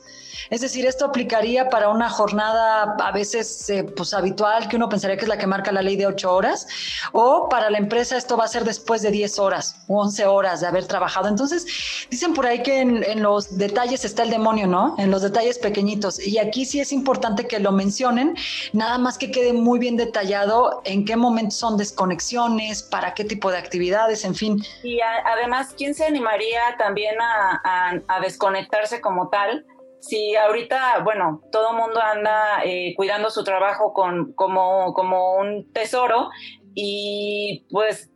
Es 0.50 0.60
decir, 0.60 0.86
esto 0.86 1.06
aplicaría 1.06 1.68
para 1.68 1.88
una 1.88 2.10
jornada 2.10 2.96
a 2.98 3.12
veces 3.12 3.68
eh, 3.70 3.84
pues 3.84 4.14
habitual, 4.14 4.68
que 4.68 4.76
uno 4.76 4.88
pensaría 4.88 5.16
que 5.16 5.22
es 5.22 5.28
la 5.28 5.38
que 5.38 5.46
marca 5.46 5.72
la 5.72 5.82
ley 5.82 5.96
de 5.96 6.06
ocho 6.06 6.32
horas, 6.32 6.66
o 7.12 7.48
para 7.48 7.70
la 7.70 7.78
empresa 7.78 8.16
esto 8.16 8.36
va 8.36 8.44
a 8.44 8.48
ser 8.48 8.64
después 8.64 9.02
de 9.02 9.10
10 9.10 9.38
horas 9.38 9.84
o 9.88 10.00
11 10.00 10.26
horas 10.26 10.60
de 10.60 10.66
haber 10.66 10.86
trabajado. 10.86 11.28
Entonces, 11.28 11.66
dicen 12.10 12.34
por 12.34 12.46
ahí 12.46 12.62
que 12.62 12.80
en, 12.80 13.22
los 13.22 13.56
detalles 13.56 14.04
está 14.04 14.22
el 14.22 14.30
demonio, 14.30 14.66
¿no? 14.66 14.96
En 14.98 15.10
los 15.10 15.22
detalles 15.22 15.58
pequeñitos. 15.58 16.24
Y 16.24 16.38
aquí 16.38 16.64
sí 16.64 16.80
es 16.80 16.92
importante 16.92 17.46
que 17.46 17.58
lo 17.58 17.72
mencionen, 17.72 18.36
nada 18.72 18.98
más 18.98 19.18
que 19.18 19.30
quede 19.30 19.52
muy 19.52 19.78
bien 19.78 19.96
detallado 19.96 20.82
en 20.84 21.04
qué 21.04 21.16
momentos 21.16 21.58
son 21.58 21.76
desconexiones, 21.76 22.82
para 22.82 23.14
qué 23.14 23.24
tipo 23.24 23.50
de 23.50 23.58
actividades, 23.58 24.24
en 24.24 24.34
fin. 24.34 24.62
Y 24.82 25.00
además, 25.00 25.74
¿quién 25.76 25.94
se 25.94 26.04
animaría 26.04 26.60
también 26.78 27.16
a 27.20 28.20
desconectarse 28.20 29.00
como 29.00 29.28
tal? 29.28 29.64
Si 30.06 30.36
ahorita, 30.36 31.00
bueno, 31.02 31.42
todo 31.50 31.72
mundo 31.72 32.00
anda 32.00 32.62
eh, 32.64 32.94
cuidando 32.96 33.30
su 33.30 33.44
trabajo 33.44 33.92
con, 33.92 34.32
como, 34.34 34.92
como 34.92 35.36
un 35.36 35.72
tesoro 35.72 36.30
y 36.74 37.66
pues 37.70 38.10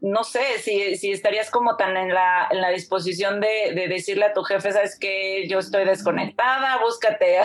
no 0.00 0.22
sé 0.22 0.58
si, 0.58 0.96
si 0.96 1.12
estarías 1.12 1.50
como 1.50 1.76
tan 1.76 1.96
en 1.96 2.12
la, 2.12 2.48
en 2.50 2.60
la 2.60 2.68
disposición 2.70 3.40
de, 3.40 3.72
de, 3.74 3.88
decirle 3.88 4.26
a 4.26 4.32
tu 4.34 4.42
jefe, 4.42 4.72
sabes 4.72 4.98
que 4.98 5.48
yo 5.48 5.58
estoy 5.58 5.84
desconectada, 5.84 6.78
búscate 6.82 7.38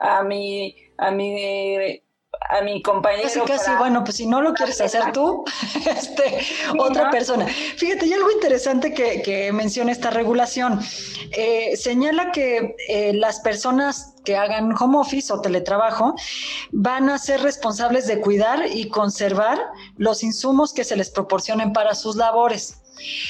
a 0.00 0.22
mi, 0.22 0.74
a 0.96 1.10
mi 1.10 2.00
a 2.50 2.62
mi 2.62 2.82
compañero. 2.82 3.24
Casi, 3.24 3.40
casi, 3.40 3.70
bueno, 3.78 4.04
pues 4.04 4.16
si 4.16 4.26
no 4.26 4.40
lo 4.40 4.54
quieres 4.54 4.80
hacer 4.80 5.12
tú, 5.12 5.44
este, 5.86 6.46
otra 6.78 7.10
persona. 7.10 7.46
Fíjate, 7.46 8.06
hay 8.06 8.12
algo 8.12 8.30
interesante 8.30 8.92
que, 8.92 9.22
que 9.22 9.52
menciona 9.52 9.92
esta 9.92 10.10
regulación. 10.10 10.80
Eh, 11.32 11.76
señala 11.76 12.32
que 12.32 12.74
eh, 12.88 13.12
las 13.14 13.40
personas 13.40 14.14
que 14.24 14.36
hagan 14.36 14.74
home 14.78 14.98
office 14.98 15.32
o 15.32 15.40
teletrabajo 15.40 16.14
van 16.70 17.08
a 17.08 17.18
ser 17.18 17.42
responsables 17.42 18.06
de 18.06 18.20
cuidar 18.20 18.66
y 18.66 18.88
conservar 18.88 19.58
los 19.96 20.22
insumos 20.22 20.72
que 20.72 20.84
se 20.84 20.96
les 20.96 21.10
proporcionen 21.10 21.72
para 21.72 21.94
sus 21.94 22.16
labores. 22.16 22.80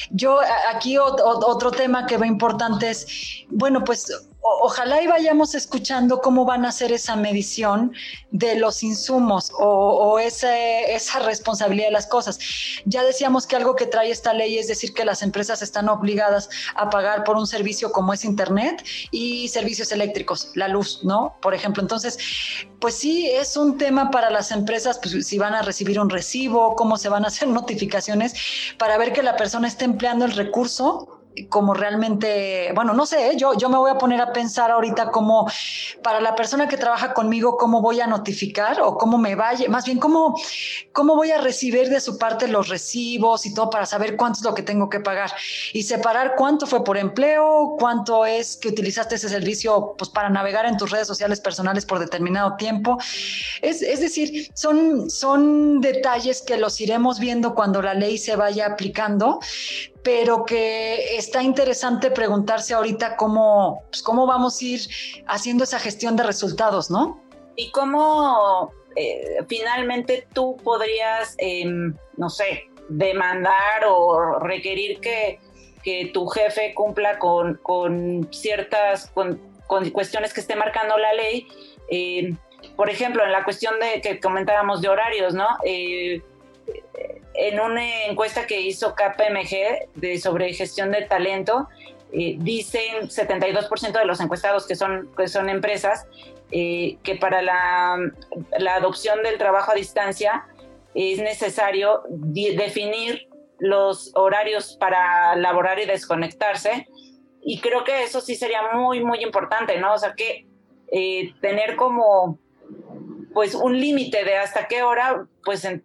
Yo 0.09 0.39
aquí 0.71 0.97
otro 0.97 1.71
tema 1.71 2.05
que 2.07 2.17
veo 2.17 2.27
importante 2.27 2.89
es, 2.89 3.45
bueno, 3.49 3.83
pues 3.83 4.28
ojalá 4.41 5.01
y 5.01 5.07
vayamos 5.07 5.53
escuchando 5.55 6.21
cómo 6.21 6.45
van 6.45 6.65
a 6.65 6.69
hacer 6.69 6.91
esa 6.91 7.15
medición 7.15 7.93
de 8.31 8.55
los 8.55 8.83
insumos 8.83 9.51
o, 9.57 10.19
esa 10.19 11.19
responsabilidad 11.19 11.87
de 11.87 11.93
las 11.93 12.07
cosas. 12.07 12.39
Ya 12.85 13.03
decíamos 13.03 13.47
que 13.47 13.55
algo 13.55 13.75
que 13.75 13.85
trae 13.85 14.11
esta 14.11 14.33
ley 14.33 14.57
es 14.57 14.67
decir 14.67 14.93
que 14.93 15.05
las 15.05 15.21
empresas 15.21 15.61
están 15.61 15.89
obligadas 15.89 16.49
a 16.75 16.89
pagar 16.89 17.23
por 17.23 17.37
un 17.37 17.47
servicio 17.47 17.91
como 17.91 18.13
es 18.13 18.25
Internet 18.25 18.83
y 19.11 19.47
servicios 19.49 19.91
eléctricos, 19.91 20.51
la 20.55 20.67
luz, 20.67 21.01
¿no? 21.03 21.35
Por 21.41 21.53
ejemplo, 21.53 21.81
entonces, 21.81 22.17
pues 22.79 22.95
sí, 22.95 23.29
es 23.29 23.57
un 23.57 23.77
tema 23.77 24.11
para 24.11 24.29
las 24.29 24.51
empresas, 24.51 24.99
pues 25.01 25.27
si 25.27 25.37
van 25.37 25.53
a 25.53 25.61
recibir 25.61 25.99
un 25.99 26.09
recibo, 26.09 26.75
cómo 26.75 26.97
se 26.97 27.09
van 27.09 27.25
a 27.25 27.27
hacer 27.27 27.47
notificaciones 27.59 28.33
para 28.77 28.97
ver 28.97 29.13
que 29.13 29.23
la 29.23 29.35
persona 29.35 29.67
esté 29.67 29.85
empleando 29.85 30.25
el 30.25 30.31
recurso 30.31 31.18
como 31.47 31.73
realmente, 31.73 32.71
bueno, 32.75 32.93
no 32.93 33.05
sé, 33.05 33.31
¿eh? 33.31 33.37
yo, 33.37 33.53
yo 33.53 33.69
me 33.69 33.77
voy 33.77 33.91
a 33.91 33.97
poner 33.97 34.19
a 34.21 34.33
pensar 34.33 34.71
ahorita 34.71 35.11
como 35.11 35.49
para 36.03 36.19
la 36.19 36.35
persona 36.35 36.67
que 36.67 36.77
trabaja 36.77 37.13
conmigo, 37.13 37.57
cómo 37.57 37.81
voy 37.81 38.01
a 38.01 38.07
notificar 38.07 38.81
o 38.81 38.97
cómo 38.97 39.17
me 39.17 39.35
vaya, 39.35 39.69
más 39.69 39.85
bien 39.85 39.99
cómo, 39.99 40.35
cómo 40.91 41.15
voy 41.15 41.31
a 41.31 41.39
recibir 41.39 41.89
de 41.89 41.99
su 41.99 42.17
parte 42.17 42.47
los 42.47 42.69
recibos 42.69 43.45
y 43.45 43.53
todo 43.53 43.69
para 43.69 43.85
saber 43.85 44.17
cuánto 44.17 44.39
es 44.39 44.45
lo 44.45 44.53
que 44.53 44.63
tengo 44.63 44.89
que 44.89 44.99
pagar 44.99 45.31
y 45.73 45.83
separar 45.83 46.35
cuánto 46.35 46.67
fue 46.67 46.83
por 46.83 46.97
empleo, 46.97 47.75
cuánto 47.79 48.25
es 48.25 48.57
que 48.57 48.69
utilizaste 48.69 49.15
ese 49.15 49.29
servicio 49.29 49.95
pues, 49.97 50.09
para 50.09 50.29
navegar 50.29 50.65
en 50.65 50.77
tus 50.77 50.91
redes 50.91 51.07
sociales 51.07 51.39
personales 51.39 51.85
por 51.85 51.99
determinado 51.99 52.55
tiempo. 52.57 52.97
Es, 53.61 53.81
es 53.81 53.99
decir, 53.99 54.49
son, 54.53 55.09
son 55.09 55.81
detalles 55.81 56.41
que 56.41 56.57
los 56.57 56.79
iremos 56.81 57.19
viendo 57.19 57.55
cuando 57.55 57.81
la 57.81 57.93
ley 57.93 58.17
se 58.17 58.35
vaya 58.35 58.65
aplicando, 58.67 59.39
pero 60.03 60.45
que 60.45 61.17
está 61.17 61.43
interesante 61.43 62.11
preguntarse 62.11 62.73
ahorita 62.73 63.17
cómo, 63.17 63.83
pues, 63.89 64.01
cómo 64.01 64.25
vamos 64.25 64.61
a 64.61 64.65
ir 64.65 64.81
haciendo 65.27 65.63
esa 65.63 65.79
gestión 65.79 66.15
de 66.15 66.23
resultados, 66.23 66.89
¿no? 66.89 67.21
Y 67.55 67.71
cómo 67.71 68.71
eh, 68.95 69.39
finalmente 69.47 70.27
tú 70.33 70.57
podrías, 70.63 71.35
em, 71.37 71.95
no 72.17 72.29
sé, 72.29 72.65
demandar 72.87 73.85
o 73.87 74.39
requerir 74.39 74.99
que, 74.99 75.39
que 75.83 76.11
tu 76.13 76.27
jefe 76.27 76.73
cumpla 76.73 77.19
con, 77.19 77.55
con 77.61 78.27
ciertas 78.31 79.07
con, 79.11 79.41
cuestiones 79.91 80.33
que 80.33 80.41
esté 80.41 80.55
marcando 80.55 80.97
la 80.97 81.13
ley. 81.13 81.47
Em, 81.89 82.37
por 82.75 82.89
ejemplo, 82.89 83.23
en 83.23 83.31
la 83.31 83.43
cuestión 83.43 83.75
de 83.79 84.01
que 84.01 84.19
comentábamos 84.19 84.81
de 84.81 84.89
horarios, 84.89 85.33
¿no? 85.33 85.47
Eh, 85.63 86.21
en 87.33 87.59
una 87.59 88.05
encuesta 88.05 88.45
que 88.45 88.61
hizo 88.61 88.95
KPMG 88.95 89.91
de, 89.95 90.19
sobre 90.19 90.53
gestión 90.53 90.91
de 90.91 91.03
talento, 91.03 91.69
eh, 92.11 92.35
dicen 92.39 93.07
72% 93.07 93.91
de 93.91 94.05
los 94.05 94.19
encuestados 94.19 94.67
que 94.67 94.75
son, 94.75 95.09
que 95.15 95.27
son 95.27 95.47
empresas 95.47 96.07
eh, 96.51 96.97
que 97.03 97.15
para 97.15 97.41
la, 97.41 97.97
la, 98.57 98.75
adopción 98.75 99.21
del 99.21 99.37
trabajo 99.37 99.71
a 99.71 99.75
distancia 99.75 100.47
es 100.95 101.19
necesario 101.19 102.01
definir 102.09 103.29
los 103.59 104.11
horarios 104.15 104.75
para 104.79 105.35
laborar 105.35 105.79
y 105.79 105.85
desconectarse. 105.85 106.87
Y 107.43 107.61
creo 107.61 107.83
que 107.83 108.03
eso 108.03 108.19
sí 108.21 108.35
sería 108.35 108.73
muy, 108.73 109.03
muy 109.03 109.23
importante, 109.23 109.79
¿no? 109.79 109.93
O 109.93 109.97
sea, 109.97 110.13
que 110.13 110.47
eh, 110.91 111.33
tener 111.41 111.75
como 111.75 112.39
pues 113.33 113.55
un 113.55 113.79
límite 113.79 114.23
de 114.23 114.37
hasta 114.37 114.67
qué 114.67 114.83
hora, 114.83 115.25
pues 115.43 115.65
en, 115.65 115.83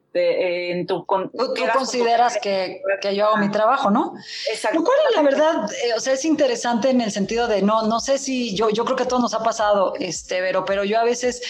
tu... 0.86 1.04
Con, 1.06 1.30
tú, 1.30 1.54
consideras 1.72 2.38
que, 2.40 2.80
que, 3.00 3.14
yo 3.14 3.26
hago 3.26 3.36
mi 3.36 3.50
trabajo, 3.50 3.90
¿no? 3.90 4.14
Exacto. 4.50 4.78
Lo 4.78 4.84
cual, 4.84 4.96
la 5.14 5.22
verdad, 5.22 5.70
eh, 5.84 5.94
o 5.96 6.00
sea, 6.00 6.14
es 6.14 6.24
interesante 6.24 6.90
en 6.90 7.00
el 7.00 7.10
sentido 7.10 7.46
de, 7.46 7.62
no, 7.62 7.82
no 7.86 8.00
sé 8.00 8.18
si 8.18 8.54
yo, 8.54 8.70
yo 8.70 8.84
creo 8.84 8.96
que 8.96 9.02
a 9.04 9.08
todos 9.08 9.22
nos 9.22 9.34
ha 9.34 9.42
pasado, 9.42 9.94
este, 9.98 10.40
pero, 10.40 10.64
pero 10.64 10.84
yo 10.84 10.98
a 10.98 11.04
veces 11.04 11.42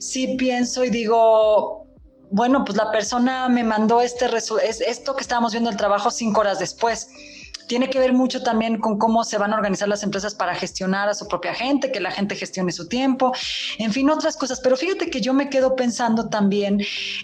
sí 0.00 0.36
pienso 0.36 0.84
y 0.84 0.90
digo, 0.90 1.86
bueno, 2.30 2.64
pues 2.64 2.76
la 2.76 2.90
persona 2.90 3.48
me 3.48 3.64
mandó 3.64 4.00
este, 4.00 4.26
es, 4.36 4.80
esto 4.80 5.14
que 5.14 5.22
estábamos 5.22 5.52
viendo 5.52 5.70
el 5.70 5.76
trabajo 5.76 6.10
cinco 6.10 6.40
horas 6.40 6.58
después 6.58 7.08
tiene 7.66 7.90
que 7.90 7.98
ver 7.98 8.12
mucho 8.12 8.42
también 8.42 8.80
con 8.80 8.98
cómo 8.98 9.24
se 9.24 9.38
van 9.38 9.52
a 9.52 9.56
organizar 9.56 9.88
las 9.88 10.02
empresas 10.02 10.34
para 10.34 10.54
gestionar 10.54 11.08
a 11.08 11.14
su 11.14 11.28
propia 11.28 11.54
gente, 11.54 11.90
que 11.90 12.00
la 12.00 12.10
gente 12.10 12.36
gestione 12.36 12.72
su 12.72 12.88
tiempo, 12.88 13.32
en 13.78 13.92
fin, 13.92 14.10
otras 14.10 14.36
cosas. 14.36 14.60
Pero 14.60 14.76
fíjate 14.76 15.10
que 15.10 15.20
yo 15.20 15.34
me 15.34 15.48
quedo 15.48 15.76
pensando 15.76 16.28
también 16.28 16.80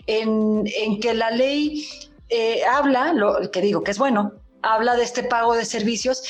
en, 0.07 0.65
que 1.01 1.15
la 1.15 1.31
ley 1.31 1.87
eh, 2.29 2.63
habla, 2.65 3.13
lo 3.13 3.51
que 3.51 3.61
digo 3.61 3.83
que 3.83 3.91
es 3.91 3.99
bueno, 3.99 4.33
habla 4.63 4.97
de 4.97 5.05
este 5.05 5.23
pago 5.23 5.55
de 5.55 5.65
servicios, 5.65 6.23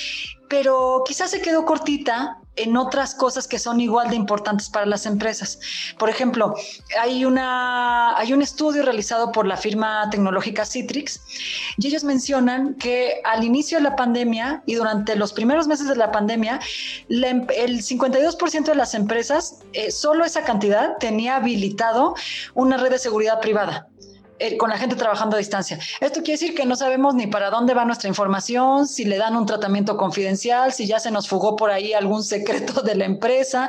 pero 0.49 1.03
quizás 1.07 1.31
se 1.31 1.41
quedó 1.41 1.65
cortita 1.65 2.40
en 2.57 2.77
otras 2.77 3.15
cosas 3.15 3.47
que 3.47 3.59
son 3.59 3.81
igual 3.81 4.11
de 4.11 4.17
importantes 4.17 4.69
para 4.69 4.87
las 4.87 5.07
empresas. 5.07 5.59
Por 5.99 6.11
ejemplo, 6.11 6.55
hay, 7.01 7.25
una, 7.25 8.17
hay 8.17 8.33
un 8.33 8.43
estudio 8.43 8.83
realizado 8.83 9.33
por 9.33 9.47
la 9.47 9.57
firma 9.57 10.09
tecnológica 10.11 10.65
Citrix 10.65 11.21
y 11.79 11.87
ellos 11.87 12.05
mencionan 12.05 12.75
que 12.75 13.21
al 13.25 13.45
inicio 13.45 13.79
de 13.79 13.85
la 13.85 13.97
pandemia 13.97 14.63
y 14.67 14.75
durante 14.75 15.17
los 15.17 15.33
primeros 15.33 15.67
meses 15.69 15.89
de 15.89 15.97
la 15.97 16.11
pandemia, 16.11 16.61
em, 17.09 17.47
el 17.57 17.83
52% 17.83 18.73
de 18.73 18.77
las 18.77 18.95
empresas, 18.95 19.61
eh, 19.73 19.91
solo 19.91 20.25
esa 20.25 20.45
cantidad, 20.45 20.97
tenía 20.99 21.37
habilitado 21.37 22.15
una 22.55 22.77
red 22.77 22.91
de 22.91 22.99
seguridad 22.99 23.41
privada. 23.41 23.89
Eh, 24.43 24.57
con 24.57 24.71
la 24.71 24.79
gente 24.79 24.97
trabajando 24.97 25.37
a 25.37 25.39
distancia. 25.39 25.79
Esto 26.01 26.21
quiere 26.21 26.41
decir 26.41 26.55
que 26.55 26.65
no 26.65 26.75
sabemos 26.75 27.15
ni 27.15 27.27
para 27.27 27.51
dónde 27.51 27.75
va 27.75 27.85
nuestra 27.85 28.09
información, 28.09 28.89
si 28.89 29.05
le 29.05 29.19
dan 29.19 29.37
un 29.37 29.45
tratamiento 29.45 29.99
confidencial, 29.99 30.73
si 30.73 30.87
ya 30.87 30.99
se 30.99 31.11
nos 31.11 31.29
fugó 31.29 31.57
por 31.57 31.71
ahí 31.71 31.93
algún 31.93 32.25
secreto 32.25 32.81
de 32.81 32.95
la 32.95 33.05
empresa. 33.05 33.69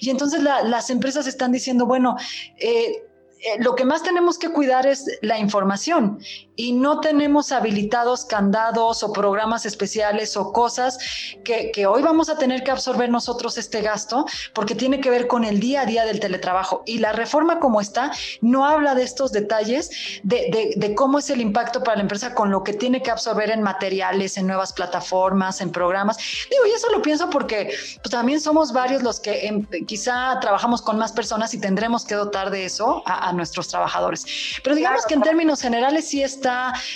Y 0.00 0.10
entonces 0.10 0.42
las 0.42 0.90
empresas 0.90 1.28
están 1.28 1.52
diciendo, 1.52 1.86
bueno, 1.86 2.16
eh, 2.56 3.04
eh, 3.44 3.62
lo 3.62 3.74
que 3.74 3.84
más 3.84 4.02
tenemos 4.02 4.38
que 4.38 4.48
cuidar 4.48 4.86
es 4.86 5.04
la 5.20 5.38
información 5.38 6.18
y 6.56 6.72
no 6.72 7.00
tenemos 7.00 7.52
habilitados 7.52 8.24
candados 8.24 9.02
o 9.02 9.12
programas 9.12 9.66
especiales 9.66 10.36
o 10.36 10.50
cosas 10.52 10.98
que, 11.44 11.86
hoy 11.86 12.02
vamos 12.02 12.30
a 12.30 12.38
tener 12.38 12.62
que 12.62 12.70
absorber 12.70 13.10
nosotros 13.10 13.58
este 13.58 13.82
gasto 13.82 14.24
porque 14.54 14.74
tiene 14.74 15.00
que 15.00 15.10
ver 15.10 15.26
con 15.26 15.44
el 15.44 15.60
día 15.60 15.82
a 15.82 15.86
día 15.86 16.06
del 16.06 16.20
teletrabajo. 16.20 16.82
Y 16.86 16.98
la 16.98 17.12
reforma 17.12 17.60
como 17.60 17.82
está 17.82 18.12
no 18.40 18.64
habla 18.64 18.94
de 18.94 19.02
estos 19.02 19.32
detalles, 19.32 19.90
de, 20.22 20.94
cómo 20.96 21.18
es 21.18 21.28
el 21.28 21.42
impacto 21.42 21.82
para 21.82 21.96
la 21.96 22.02
empresa 22.02 22.34
con 22.34 22.50
lo 22.50 22.62
que 22.62 22.72
tiene 22.72 23.02
que 23.02 23.10
absorber 23.10 23.50
en 23.50 23.62
materiales, 23.62 24.38
en 24.38 24.46
nuevas 24.46 24.72
plataformas, 24.72 25.60
en 25.60 25.70
programas. 25.70 26.16
Digo, 26.50 26.66
y 26.66 26.70
eso 26.70 26.90
lo 26.90 27.02
pienso 27.02 27.28
porque 27.28 27.74
pues, 28.00 28.10
también 28.10 28.40
somos 28.40 28.72
varios 28.72 29.02
los 29.02 29.20
que 29.20 29.46
em, 29.46 29.66
quizá 29.86 30.38
trabajamos 30.40 30.80
con 30.80 30.98
más 30.98 31.12
personas 31.12 31.52
y 31.52 31.58
tendremos 31.58 32.04
que 32.04 32.14
dotar 32.14 32.50
de 32.50 32.64
eso 32.64 33.02
a, 33.04 33.33
nuestros 33.34 33.68
trabajadores. 33.68 34.26
Pero 34.62 34.76
digamos 34.76 35.04
que 35.06 35.14
en 35.14 35.22
términos 35.22 35.60
generales 35.60 36.06
sí 36.08 36.22
es 36.22 36.34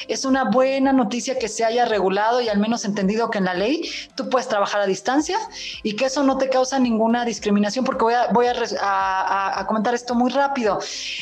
es 0.08 0.24
una 0.24 0.44
buena 0.44 0.92
noticia 0.92 1.38
que 1.38 1.48
se 1.48 1.64
haya 1.64 1.84
regulado 1.84 2.40
y 2.40 2.48
al 2.48 2.58
menos 2.58 2.84
entendido 2.84 3.30
que 3.30 3.38
en 3.38 3.44
la 3.44 3.54
ley 3.54 3.88
tú 4.14 4.28
puedes 4.28 4.48
trabajar 4.48 4.80
a 4.80 4.86
distancia 4.86 5.38
y 5.82 5.94
que 5.94 6.06
eso 6.06 6.22
no 6.22 6.38
te 6.38 6.48
causa 6.48 6.78
ninguna 6.78 7.24
discriminación, 7.24 7.84
porque 7.84 8.04
voy 8.04 8.14
a, 8.14 8.26
voy 8.28 8.46
a, 8.48 9.64
comentar 9.66 9.94
esto 9.94 10.14
muy 10.14 10.30
rápido. 10.30 10.78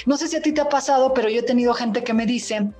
No 0.06 0.16
sé 0.16 0.28
si 0.28 0.36
a 0.36 0.42
ti 0.42 0.52
te 0.52 0.60
ha 0.60 0.68
pasado, 0.68 1.12
pero 1.14 1.28
yo 1.28 1.40
he 1.40 1.42
tenido 1.42 1.74
gente 1.74 2.02
que 2.02 2.14
me 2.14 2.26
dice 2.26 2.70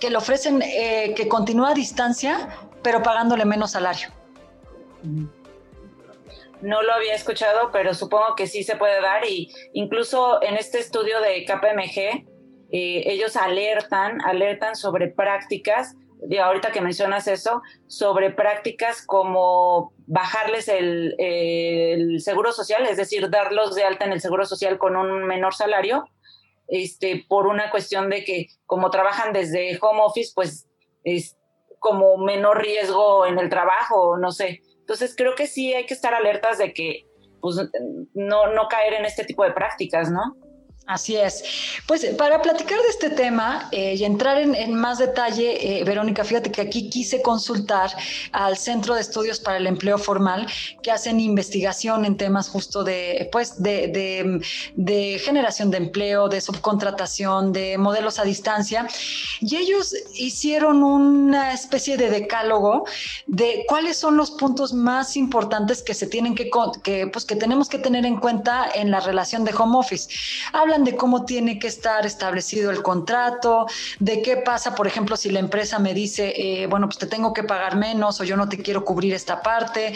que 0.00 0.10
le 0.10 0.16
ofrecen 0.16 0.62
eh, 0.62 1.14
que 1.16 1.28
continúa 1.28 1.70
a 1.70 1.74
distancia, 1.74 2.48
pero 2.82 3.02
pagándole 3.02 3.44
menos 3.44 3.72
salario. 3.72 4.08
No 6.64 6.82
lo 6.82 6.94
había 6.94 7.14
escuchado, 7.14 7.70
pero 7.72 7.92
supongo 7.92 8.34
que 8.36 8.46
sí 8.46 8.64
se 8.64 8.76
puede 8.76 9.02
dar. 9.02 9.26
Y 9.28 9.52
incluso 9.74 10.42
en 10.42 10.56
este 10.56 10.78
estudio 10.78 11.20
de 11.20 11.44
KPMG 11.44 12.26
eh, 12.72 13.02
ellos 13.04 13.36
alertan, 13.36 14.22
alertan 14.22 14.74
sobre 14.74 15.08
prácticas, 15.08 15.94
de 16.26 16.40
ahorita 16.40 16.72
que 16.72 16.80
mencionas 16.80 17.28
eso, 17.28 17.60
sobre 17.86 18.30
prácticas 18.30 19.04
como 19.04 19.92
bajarles 20.06 20.68
el, 20.68 21.14
el, 21.18 22.22
seguro 22.22 22.50
social, 22.52 22.86
es 22.86 22.96
decir, 22.96 23.28
darlos 23.28 23.74
de 23.74 23.84
alta 23.84 24.06
en 24.06 24.12
el 24.12 24.22
seguro 24.22 24.46
social 24.46 24.78
con 24.78 24.96
un 24.96 25.24
menor 25.24 25.54
salario, 25.54 26.06
este, 26.68 27.26
por 27.28 27.46
una 27.46 27.70
cuestión 27.70 28.08
de 28.08 28.24
que 28.24 28.46
como 28.64 28.88
trabajan 28.88 29.34
desde 29.34 29.78
home 29.82 30.00
office, 30.02 30.32
pues 30.34 30.66
es 31.04 31.36
como 31.84 32.16
menor 32.16 32.62
riesgo 32.62 33.26
en 33.26 33.38
el 33.38 33.50
trabajo, 33.50 34.16
no 34.16 34.32
sé. 34.32 34.62
Entonces 34.78 35.14
creo 35.14 35.34
que 35.34 35.46
sí 35.46 35.74
hay 35.74 35.84
que 35.84 35.92
estar 35.92 36.14
alertas 36.14 36.56
de 36.56 36.72
que 36.72 37.06
pues, 37.42 37.56
no, 38.14 38.46
no 38.54 38.68
caer 38.68 38.94
en 38.94 39.04
este 39.04 39.22
tipo 39.22 39.44
de 39.44 39.52
prácticas, 39.52 40.10
¿no? 40.10 40.34
Así 40.86 41.16
es. 41.16 41.42
Pues 41.86 42.04
para 42.18 42.42
platicar 42.42 42.78
de 42.78 42.88
este 42.88 43.08
tema 43.08 43.70
eh, 43.72 43.94
y 43.94 44.04
entrar 44.04 44.36
en, 44.36 44.74
más 44.74 44.98
detalle, 44.98 45.80
eh, 45.80 45.84
Verónica, 45.84 46.24
fíjate 46.24 46.52
que 46.52 46.60
aquí 46.60 46.90
quise 46.90 47.22
consultar 47.22 47.90
al 48.32 48.58
Centro 48.58 48.94
de 48.94 49.00
Estudios 49.00 49.40
para 49.40 49.56
el 49.56 49.66
Empleo 49.66 49.96
Formal, 49.96 50.46
que 50.82 50.90
hacen 50.90 51.20
investigación 51.20 52.04
en 52.04 52.18
temas 52.18 52.50
justo 52.50 52.84
de, 52.84 53.30
pues, 53.32 53.62
de, 53.62 54.42
de 54.74 55.18
generación 55.24 55.70
de 55.70 55.78
empleo, 55.78 56.28
de 56.28 56.42
subcontratación, 56.42 57.54
de 57.54 57.78
modelos 57.78 58.18
a 58.18 58.24
distancia. 58.24 58.86
Y 59.40 59.56
ellos 59.56 59.94
hicieron 60.14 60.82
una 60.82 61.54
especie 61.54 61.96
de 61.96 62.10
decálogo 62.10 62.84
de 63.26 63.64
cuáles 63.68 63.96
son 63.96 64.18
los 64.18 64.32
puntos 64.32 64.74
más 64.74 65.16
importantes 65.16 65.82
que 65.82 65.94
se 65.94 66.06
tienen 66.06 66.34
que, 66.34 66.50
que, 66.82 67.06
pues, 67.06 67.24
que 67.24 67.36
tenemos 67.36 67.70
que 67.70 67.78
tener 67.78 68.04
en 68.04 68.20
cuenta 68.20 68.68
en 68.74 68.90
la 68.90 69.00
relación 69.00 69.44
de 69.44 69.54
home 69.54 69.78
office. 69.78 70.10
Habla 70.52 70.73
de 70.82 70.96
cómo 70.96 71.24
tiene 71.24 71.58
que 71.58 71.68
estar 71.68 72.04
establecido 72.06 72.70
el 72.70 72.82
contrato, 72.82 73.66
de 74.00 74.22
qué 74.22 74.38
pasa, 74.38 74.74
por 74.74 74.86
ejemplo, 74.86 75.16
si 75.16 75.30
la 75.30 75.38
empresa 75.38 75.78
me 75.78 75.94
dice, 75.94 76.32
eh, 76.36 76.66
bueno, 76.66 76.88
pues 76.88 76.98
te 76.98 77.06
tengo 77.06 77.32
que 77.32 77.44
pagar 77.44 77.76
menos 77.76 78.20
o 78.20 78.24
yo 78.24 78.36
no 78.36 78.48
te 78.48 78.58
quiero 78.58 78.84
cubrir 78.84 79.14
esta 79.14 79.42
parte. 79.42 79.94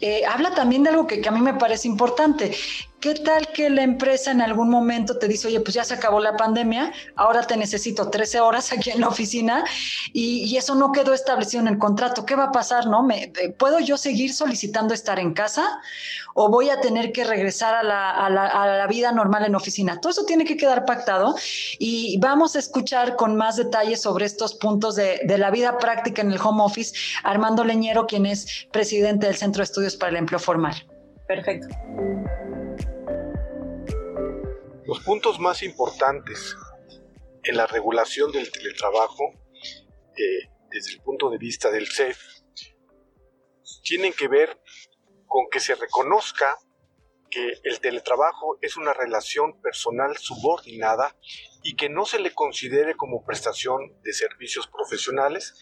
Eh, 0.00 0.22
habla 0.26 0.54
también 0.54 0.84
de 0.84 0.90
algo 0.90 1.06
que, 1.06 1.20
que 1.20 1.28
a 1.28 1.32
mí 1.32 1.40
me 1.40 1.54
parece 1.54 1.88
importante, 1.88 2.52
¿Qué 3.00 3.14
tal 3.14 3.48
que 3.48 3.70
la 3.70 3.82
empresa 3.82 4.30
en 4.30 4.42
algún 4.42 4.68
momento 4.68 5.16
te 5.16 5.26
dice, 5.26 5.48
oye, 5.48 5.60
pues 5.60 5.72
ya 5.72 5.84
se 5.84 5.94
acabó 5.94 6.20
la 6.20 6.36
pandemia, 6.36 6.92
ahora 7.16 7.46
te 7.46 7.56
necesito 7.56 8.10
13 8.10 8.40
horas 8.40 8.72
aquí 8.72 8.90
en 8.90 9.00
la 9.00 9.08
oficina 9.08 9.64
y, 10.12 10.54
eso 10.54 10.74
no 10.74 10.92
quedó 10.92 11.14
establecido 11.14 11.62
en 11.62 11.68
el 11.68 11.78
contrato? 11.78 12.26
¿Qué 12.26 12.34
va 12.34 12.44
a 12.44 12.52
pasar? 12.52 12.86
¿No? 12.86 13.02
¿Me, 13.02 13.32
eh, 13.40 13.54
¿Puedo 13.56 13.80
yo 13.80 13.96
seguir 13.96 14.34
solicitando 14.34 14.92
estar 14.92 15.18
en 15.18 15.32
casa 15.32 15.80
o 16.34 16.50
voy 16.50 16.68
a 16.68 16.82
tener 16.82 17.12
que 17.12 17.24
regresar 17.24 17.74
a 17.74 17.82
la, 17.82 18.86
vida 18.86 19.12
normal 19.12 19.46
en 19.46 19.54
oficina? 19.54 19.98
Todo 19.98 20.10
eso 20.10 20.26
tiene 20.26 20.44
que 20.44 20.58
quedar 20.58 20.84
pactado 20.84 21.36
y 21.78 22.18
vamos 22.18 22.54
a 22.54 22.58
escuchar 22.58 23.16
con 23.16 23.34
más 23.34 23.56
detalles 23.56 24.02
sobre 24.02 24.26
estos 24.26 24.54
puntos 24.54 24.94
de, 24.96 25.22
de 25.24 25.38
la 25.38 25.50
vida 25.50 25.78
práctica 25.78 26.20
en 26.20 26.32
el 26.32 26.38
home 26.38 26.62
office, 26.62 26.94
Armando 27.22 27.64
Leñero, 27.64 28.06
quien 28.06 28.26
es 28.26 28.66
presidente 28.70 29.26
del 29.26 29.36
Centro 29.36 29.60
de 29.60 29.64
Estudios 29.64 29.96
para 29.96 30.10
el 30.10 30.16
Empleo 30.16 30.38
Formal. 30.38 30.89
Perfecto. 31.30 31.68
Los 34.84 34.98
puntos 35.04 35.38
más 35.38 35.62
importantes 35.62 36.56
en 37.44 37.56
la 37.56 37.68
regulación 37.68 38.32
del 38.32 38.50
teletrabajo, 38.50 39.30
eh, 40.16 40.50
desde 40.72 40.94
el 40.94 41.00
punto 41.02 41.30
de 41.30 41.38
vista 41.38 41.70
del 41.70 41.86
CEF, 41.86 42.18
tienen 43.84 44.12
que 44.12 44.26
ver 44.26 44.60
con 45.28 45.48
que 45.52 45.60
se 45.60 45.76
reconozca 45.76 46.58
que 47.30 47.60
el 47.62 47.78
teletrabajo 47.78 48.58
es 48.60 48.76
una 48.76 48.92
relación 48.92 49.62
personal 49.62 50.16
subordinada 50.16 51.16
y 51.62 51.76
que 51.76 51.88
no 51.88 52.06
se 52.06 52.18
le 52.18 52.34
considere 52.34 52.96
como 52.96 53.24
prestación 53.24 54.02
de 54.02 54.12
servicios 54.14 54.66
profesionales, 54.66 55.54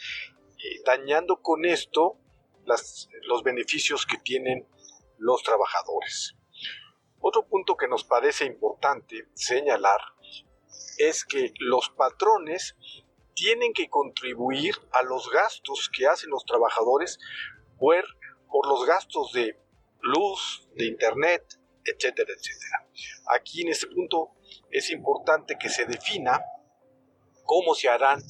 eh, 0.57 0.81
dañando 0.87 1.43
con 1.43 1.67
esto 1.67 2.19
los 2.65 3.43
beneficios 3.43 4.07
que 4.07 4.17
tienen 4.17 4.67
los 5.19 5.43
trabajadores. 5.43 6.35
Otro 7.21 7.47
punto 7.47 7.77
que 7.77 7.89
nos 7.89 8.05
parece 8.05 8.45
importante 8.45 9.29
señalar 9.35 10.01
es 10.99 11.25
que 11.25 11.53
los 11.59 11.91
patrones 11.91 12.77
tienen 13.35 13.73
que 13.73 13.89
contribuir 13.89 14.75
a 14.93 15.03
los 15.03 15.31
gastos 15.31 15.91
que 15.95 16.07
hacen 16.07 16.31
los 16.31 16.45
trabajadores 16.45 17.19
por, 17.79 18.05
los 18.65 18.87
gastos 18.87 19.33
de 19.33 19.57
luz, 20.01 20.69
de 20.75 20.87
internet, 20.87 21.45
etcétera, 21.85 22.33
etcétera. 22.37 22.89
Aquí 23.37 23.63
en 23.63 23.69
este 23.69 23.87
punto 23.87 24.33
es 24.71 24.91
importante 24.91 25.57
que 25.59 25.69
se 25.69 25.87
defina 25.87 26.41
cómo 27.45 27.75
se 27.75 27.89
harán 27.89 28.21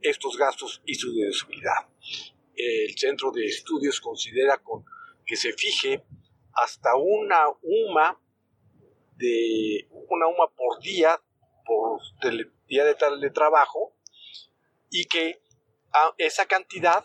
estos 0.00 0.36
gastos 0.36 0.82
y 0.84 0.94
su 0.94 1.14
deducibilidad. 1.14 1.88
El 2.54 2.96
centro 2.98 3.30
de 3.30 3.46
estudios 3.46 4.00
considera 4.00 4.58
con 4.58 4.84
que 5.24 5.36
se 5.36 5.52
fije 5.52 6.04
hasta 6.54 6.94
una 6.96 7.48
UMA 7.62 8.20
de 9.16 9.88
una 9.90 10.26
UMA 10.26 10.48
por 10.56 10.80
día, 10.80 11.20
por 11.64 12.00
día 12.66 12.84
de 12.84 12.94
tal 12.94 13.20
de 13.20 13.30
trabajo, 13.30 13.94
y 14.90 15.06
que 15.06 15.42
esa 16.18 16.46
cantidad 16.46 17.04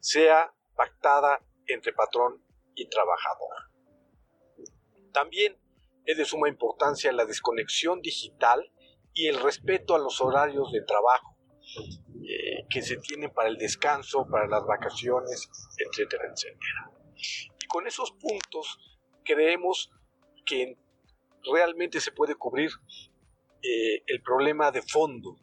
sea 0.00 0.52
pactada 0.74 1.40
entre 1.66 1.92
patrón 1.92 2.44
y 2.74 2.88
trabajador. 2.88 3.72
También 5.12 5.56
es 6.04 6.16
de 6.16 6.24
suma 6.24 6.48
importancia 6.48 7.12
la 7.12 7.24
desconexión 7.24 8.00
digital 8.00 8.72
y 9.14 9.28
el 9.28 9.40
respeto 9.40 9.94
a 9.94 9.98
los 9.98 10.20
horarios 10.20 10.72
de 10.72 10.82
trabajo 10.82 11.36
eh, 12.24 12.66
que 12.68 12.82
se 12.82 12.96
tienen 12.96 13.30
para 13.30 13.48
el 13.48 13.56
descanso, 13.56 14.26
para 14.28 14.46
las 14.48 14.64
vacaciones, 14.64 15.48
etcétera, 15.78 16.24
etcétera. 16.32 16.90
Con 17.72 17.86
esos 17.86 18.12
puntos 18.12 18.78
creemos 19.24 19.90
que 20.44 20.76
realmente 21.50 22.00
se 22.00 22.12
puede 22.12 22.34
cubrir 22.34 22.70
eh, 23.62 24.02
el 24.06 24.20
problema 24.20 24.70
de 24.70 24.82
fondo, 24.82 25.38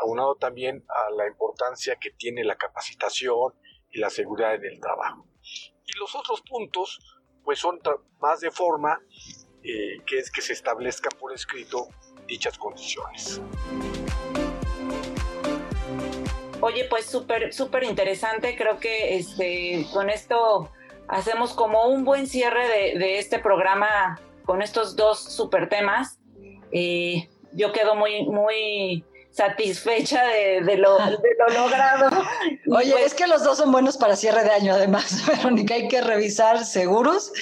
aunado 0.00 0.36
también 0.36 0.86
a 0.88 1.10
la 1.10 1.28
importancia 1.28 1.96
que 1.96 2.12
tiene 2.12 2.44
la 2.44 2.56
capacitación 2.56 3.52
y 3.90 3.98
la 3.98 4.08
seguridad 4.08 4.54
en 4.54 4.64
el 4.64 4.80
trabajo. 4.80 5.28
Y 5.84 5.98
los 5.98 6.14
otros 6.14 6.40
puntos, 6.48 6.98
pues 7.44 7.58
son 7.58 7.78
más 8.18 8.40
de 8.40 8.50
forma, 8.50 8.98
eh, 9.62 10.02
que 10.06 10.16
es 10.18 10.30
que 10.30 10.40
se 10.40 10.54
establezcan 10.54 11.12
por 11.20 11.34
escrito 11.34 11.88
dichas 12.26 12.56
condiciones. 12.56 13.42
Oye, 16.62 16.86
pues 16.88 17.04
súper, 17.04 17.52
súper 17.52 17.82
interesante. 17.84 18.56
Creo 18.56 18.80
que 18.80 19.16
este, 19.16 19.86
con 19.92 20.08
esto 20.08 20.72
hacemos 21.12 21.52
como 21.52 21.86
un 21.86 22.04
buen 22.04 22.26
cierre 22.26 22.66
de, 22.68 22.98
de 22.98 23.18
este 23.18 23.38
programa 23.38 24.18
con 24.44 24.62
estos 24.62 24.96
dos 24.96 25.22
super 25.22 25.68
temas. 25.68 26.18
Eh, 26.72 27.28
yo 27.52 27.72
quedo 27.72 27.94
muy, 27.94 28.24
muy 28.24 29.04
satisfecha 29.30 30.24
de, 30.24 30.76
lo, 30.76 30.98
logrado. 31.54 32.24
Oye, 32.70 32.92
pues 32.92 33.06
es 33.06 33.14
que 33.14 33.26
los 33.26 33.44
dos 33.44 33.58
son 33.58 33.72
buenos 33.72 33.96
para 33.96 34.16
cierre 34.16 34.42
de 34.42 34.50
año, 34.50 34.74
además, 34.74 35.26
Verónica, 35.28 35.74
hay 35.74 35.88
que 35.88 36.00
revisar 36.00 36.64
seguros 36.64 37.32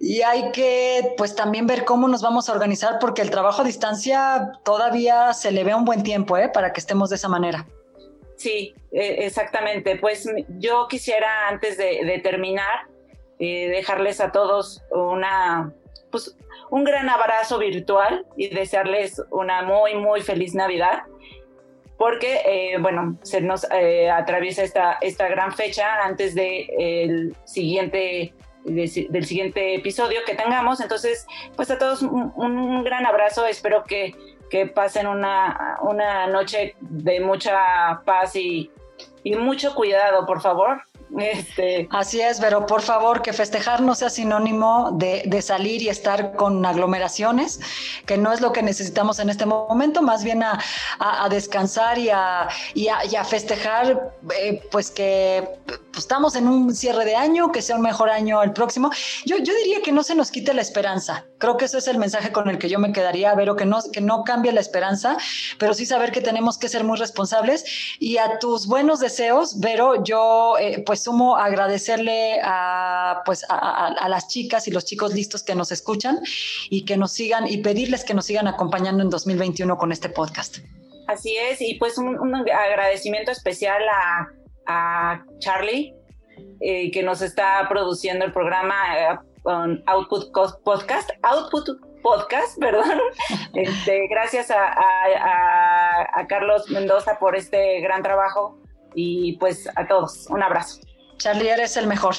y 0.00 0.22
hay 0.22 0.52
que, 0.52 1.14
pues, 1.16 1.34
también 1.34 1.66
ver 1.66 1.84
cómo 1.84 2.08
nos 2.08 2.22
vamos 2.22 2.48
a 2.48 2.52
organizar, 2.52 2.98
porque 3.00 3.22
el 3.22 3.30
trabajo 3.30 3.62
a 3.62 3.64
distancia 3.64 4.52
todavía 4.64 5.32
se 5.32 5.50
le 5.50 5.64
ve 5.64 5.74
un 5.74 5.84
buen 5.84 6.02
tiempo, 6.02 6.36
¿eh? 6.36 6.48
Para 6.48 6.72
que 6.72 6.80
estemos 6.80 7.10
de 7.10 7.16
esa 7.16 7.28
manera. 7.28 7.66
Sí, 8.36 8.74
e, 8.92 9.26
exactamente. 9.26 9.96
Pues 9.96 10.26
yo 10.58 10.86
quisiera, 10.88 11.48
antes 11.48 11.76
de, 11.76 12.20
terminar, 12.22 12.86
eh, 13.38 13.68
dejarles 13.68 14.20
a 14.20 14.32
todos 14.32 14.82
una 14.90 15.72
pues 16.10 16.36
un 16.70 16.84
gran 16.84 17.08
abrazo 17.08 17.58
virtual 17.58 18.26
y 18.36 18.48
desearles 18.48 19.22
una 19.30 19.62
muy, 19.62 19.94
muy 19.94 20.22
feliz 20.22 20.54
Navidad. 20.54 21.02
Porque, 21.98 22.42
eh, 22.46 22.78
bueno, 22.78 23.18
se 23.22 23.40
nos 23.40 23.66
eh, 23.72 24.08
atraviesa 24.08 24.62
esta, 24.62 24.98
esta 25.00 25.28
gran 25.28 25.52
fecha 25.52 26.04
antes 26.04 26.34
de 26.34 27.32
siguiente, 27.44 28.32
del 28.64 29.26
siguiente 29.26 29.74
episodio 29.74 30.20
que 30.24 30.34
tengamos. 30.34 30.80
Entonces, 30.80 31.26
pues 31.56 31.70
a 31.70 31.78
todos 31.78 32.02
un, 32.02 32.84
gran 32.84 33.04
abrazo. 33.04 33.46
Espero 33.46 33.82
que, 33.84 34.14
que 34.48 34.66
pasen 34.66 35.08
una, 35.08 35.78
una 35.82 36.28
noche 36.28 36.76
de 36.80 37.18
mucha 37.18 38.02
paz 38.04 38.36
y, 38.36 38.70
y 39.24 39.34
mucho 39.34 39.74
cuidado, 39.74 40.24
por 40.24 40.40
favor. 40.40 40.82
Este... 41.16 41.88
Así 41.90 42.20
es, 42.20 42.40
pero 42.40 42.66
por 42.66 42.82
favor 42.82 43.22
que 43.22 43.32
festejar 43.32 43.80
no 43.80 43.94
sea 43.94 44.10
sinónimo 44.10 44.90
de, 44.92 45.42
salir 45.42 45.82
y 45.82 45.88
estar 45.88 46.34
con 46.36 46.64
aglomeraciones, 46.66 47.60
que 48.06 48.18
no 48.18 48.32
es 48.32 48.40
lo 48.40 48.52
que 48.52 48.62
necesitamos 48.62 49.18
en 49.18 49.30
este 49.30 49.46
momento, 49.46 50.02
más 50.02 50.24
bien 50.24 50.42
a, 50.42 50.58
descansar 51.30 51.98
y 51.98 52.10
a, 52.10 52.48
festejar, 53.24 54.12
eh, 54.36 54.62
pues 54.70 54.90
que 54.90 55.48
pues, 55.92 56.04
estamos 56.04 56.36
en 56.36 56.48
un 56.48 56.74
cierre 56.74 57.04
de 57.04 57.16
año, 57.16 57.50
que 57.52 57.62
sea 57.62 57.76
un 57.76 57.82
mejor 57.82 58.10
año 58.10 58.42
el 58.42 58.52
próximo. 58.52 58.90
Yo, 59.24 59.38
yo 59.38 59.54
diría 59.54 59.82
que 59.82 59.92
no 59.92 60.02
se 60.02 60.14
nos 60.14 60.30
quite 60.30 60.54
la 60.54 60.62
esperanza. 60.62 61.24
Creo 61.38 61.56
que 61.56 61.64
ese 61.64 61.78
es 61.78 61.88
el 61.88 61.98
mensaje 61.98 62.32
con 62.32 62.48
el 62.48 62.58
que 62.58 62.68
yo 62.68 62.78
me 62.78 62.92
quedaría, 62.92 63.34
Vero, 63.34 63.56
que 63.56 63.64
no, 63.64 63.78
que 63.92 64.00
no 64.00 64.24
cambie 64.24 64.52
la 64.52 64.60
esperanza, 64.60 65.16
pero 65.58 65.74
sí 65.74 65.86
saber 65.86 66.12
que 66.12 66.20
tenemos 66.20 66.58
que 66.58 66.68
ser 66.68 66.84
muy 66.84 66.98
responsables. 66.98 67.64
Y 67.98 68.18
a 68.18 68.38
tus 68.38 68.66
buenos 68.66 69.00
deseos, 69.00 69.60
Vero, 69.60 70.02
yo 70.04 70.56
eh, 70.58 70.82
pues 70.84 71.02
sumo 71.02 71.36
agradecerle 71.36 72.40
a, 72.42 73.22
pues, 73.24 73.44
a, 73.48 74.08
las 74.08 74.28
chicas 74.28 74.68
y 74.68 74.70
los 74.70 74.84
chicos 74.84 75.14
listos 75.14 75.42
que 75.42 75.54
nos 75.54 75.72
escuchan 75.72 76.20
y 76.70 76.84
que 76.84 76.96
nos 76.96 77.12
sigan 77.12 77.46
y 77.46 77.58
pedirles 77.58 78.04
que 78.04 78.14
nos 78.14 78.26
sigan 78.26 78.48
acompañando 78.48 79.02
en 79.02 79.10
2021 79.10 79.76
con 79.78 79.92
este 79.92 80.08
podcast. 80.08 80.58
Así 81.06 81.34
es, 81.36 81.60
y 81.62 81.74
pues 81.74 81.96
un, 81.96 82.34
agradecimiento 82.34 83.32
especial 83.32 83.82
a, 83.90 84.28
a 84.68 85.24
Charlie, 85.38 85.94
eh, 86.60 86.90
que 86.90 87.02
nos 87.02 87.22
está 87.22 87.66
produciendo 87.68 88.24
el 88.24 88.32
programa. 88.32 88.74
Con 89.42 89.82
Output 89.86 90.30
Podcast, 90.64 91.10
Output 91.22 91.80
podcast, 92.02 92.58
perdón. 92.60 92.98
Este, 93.54 94.06
gracias 94.08 94.50
a, 94.50 94.74
a, 96.14 96.26
Carlos 96.26 96.68
Mendoza 96.70 97.18
por 97.18 97.36
este 97.36 97.80
gran 97.80 98.02
trabajo 98.02 98.58
y 98.94 99.36
pues 99.38 99.68
a 99.76 99.86
todos, 99.86 100.26
un 100.28 100.42
abrazo. 100.42 100.80
Charlie, 101.16 101.48
eres 101.48 101.76
el 101.76 101.86
mejor. 101.86 102.14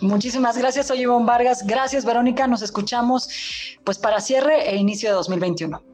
Muchísimas 0.00 0.56
gracias, 0.56 0.86
soy 0.86 1.02
Ivonne 1.02 1.26
Vargas. 1.26 1.66
Gracias, 1.66 2.04
Verónica. 2.04 2.46
Nos 2.46 2.62
escuchamos 2.62 3.28
pues 3.84 3.98
para 3.98 4.20
cierre 4.20 4.70
e 4.70 4.76
inicio 4.76 5.10
de 5.10 5.14
2021. 5.16 5.89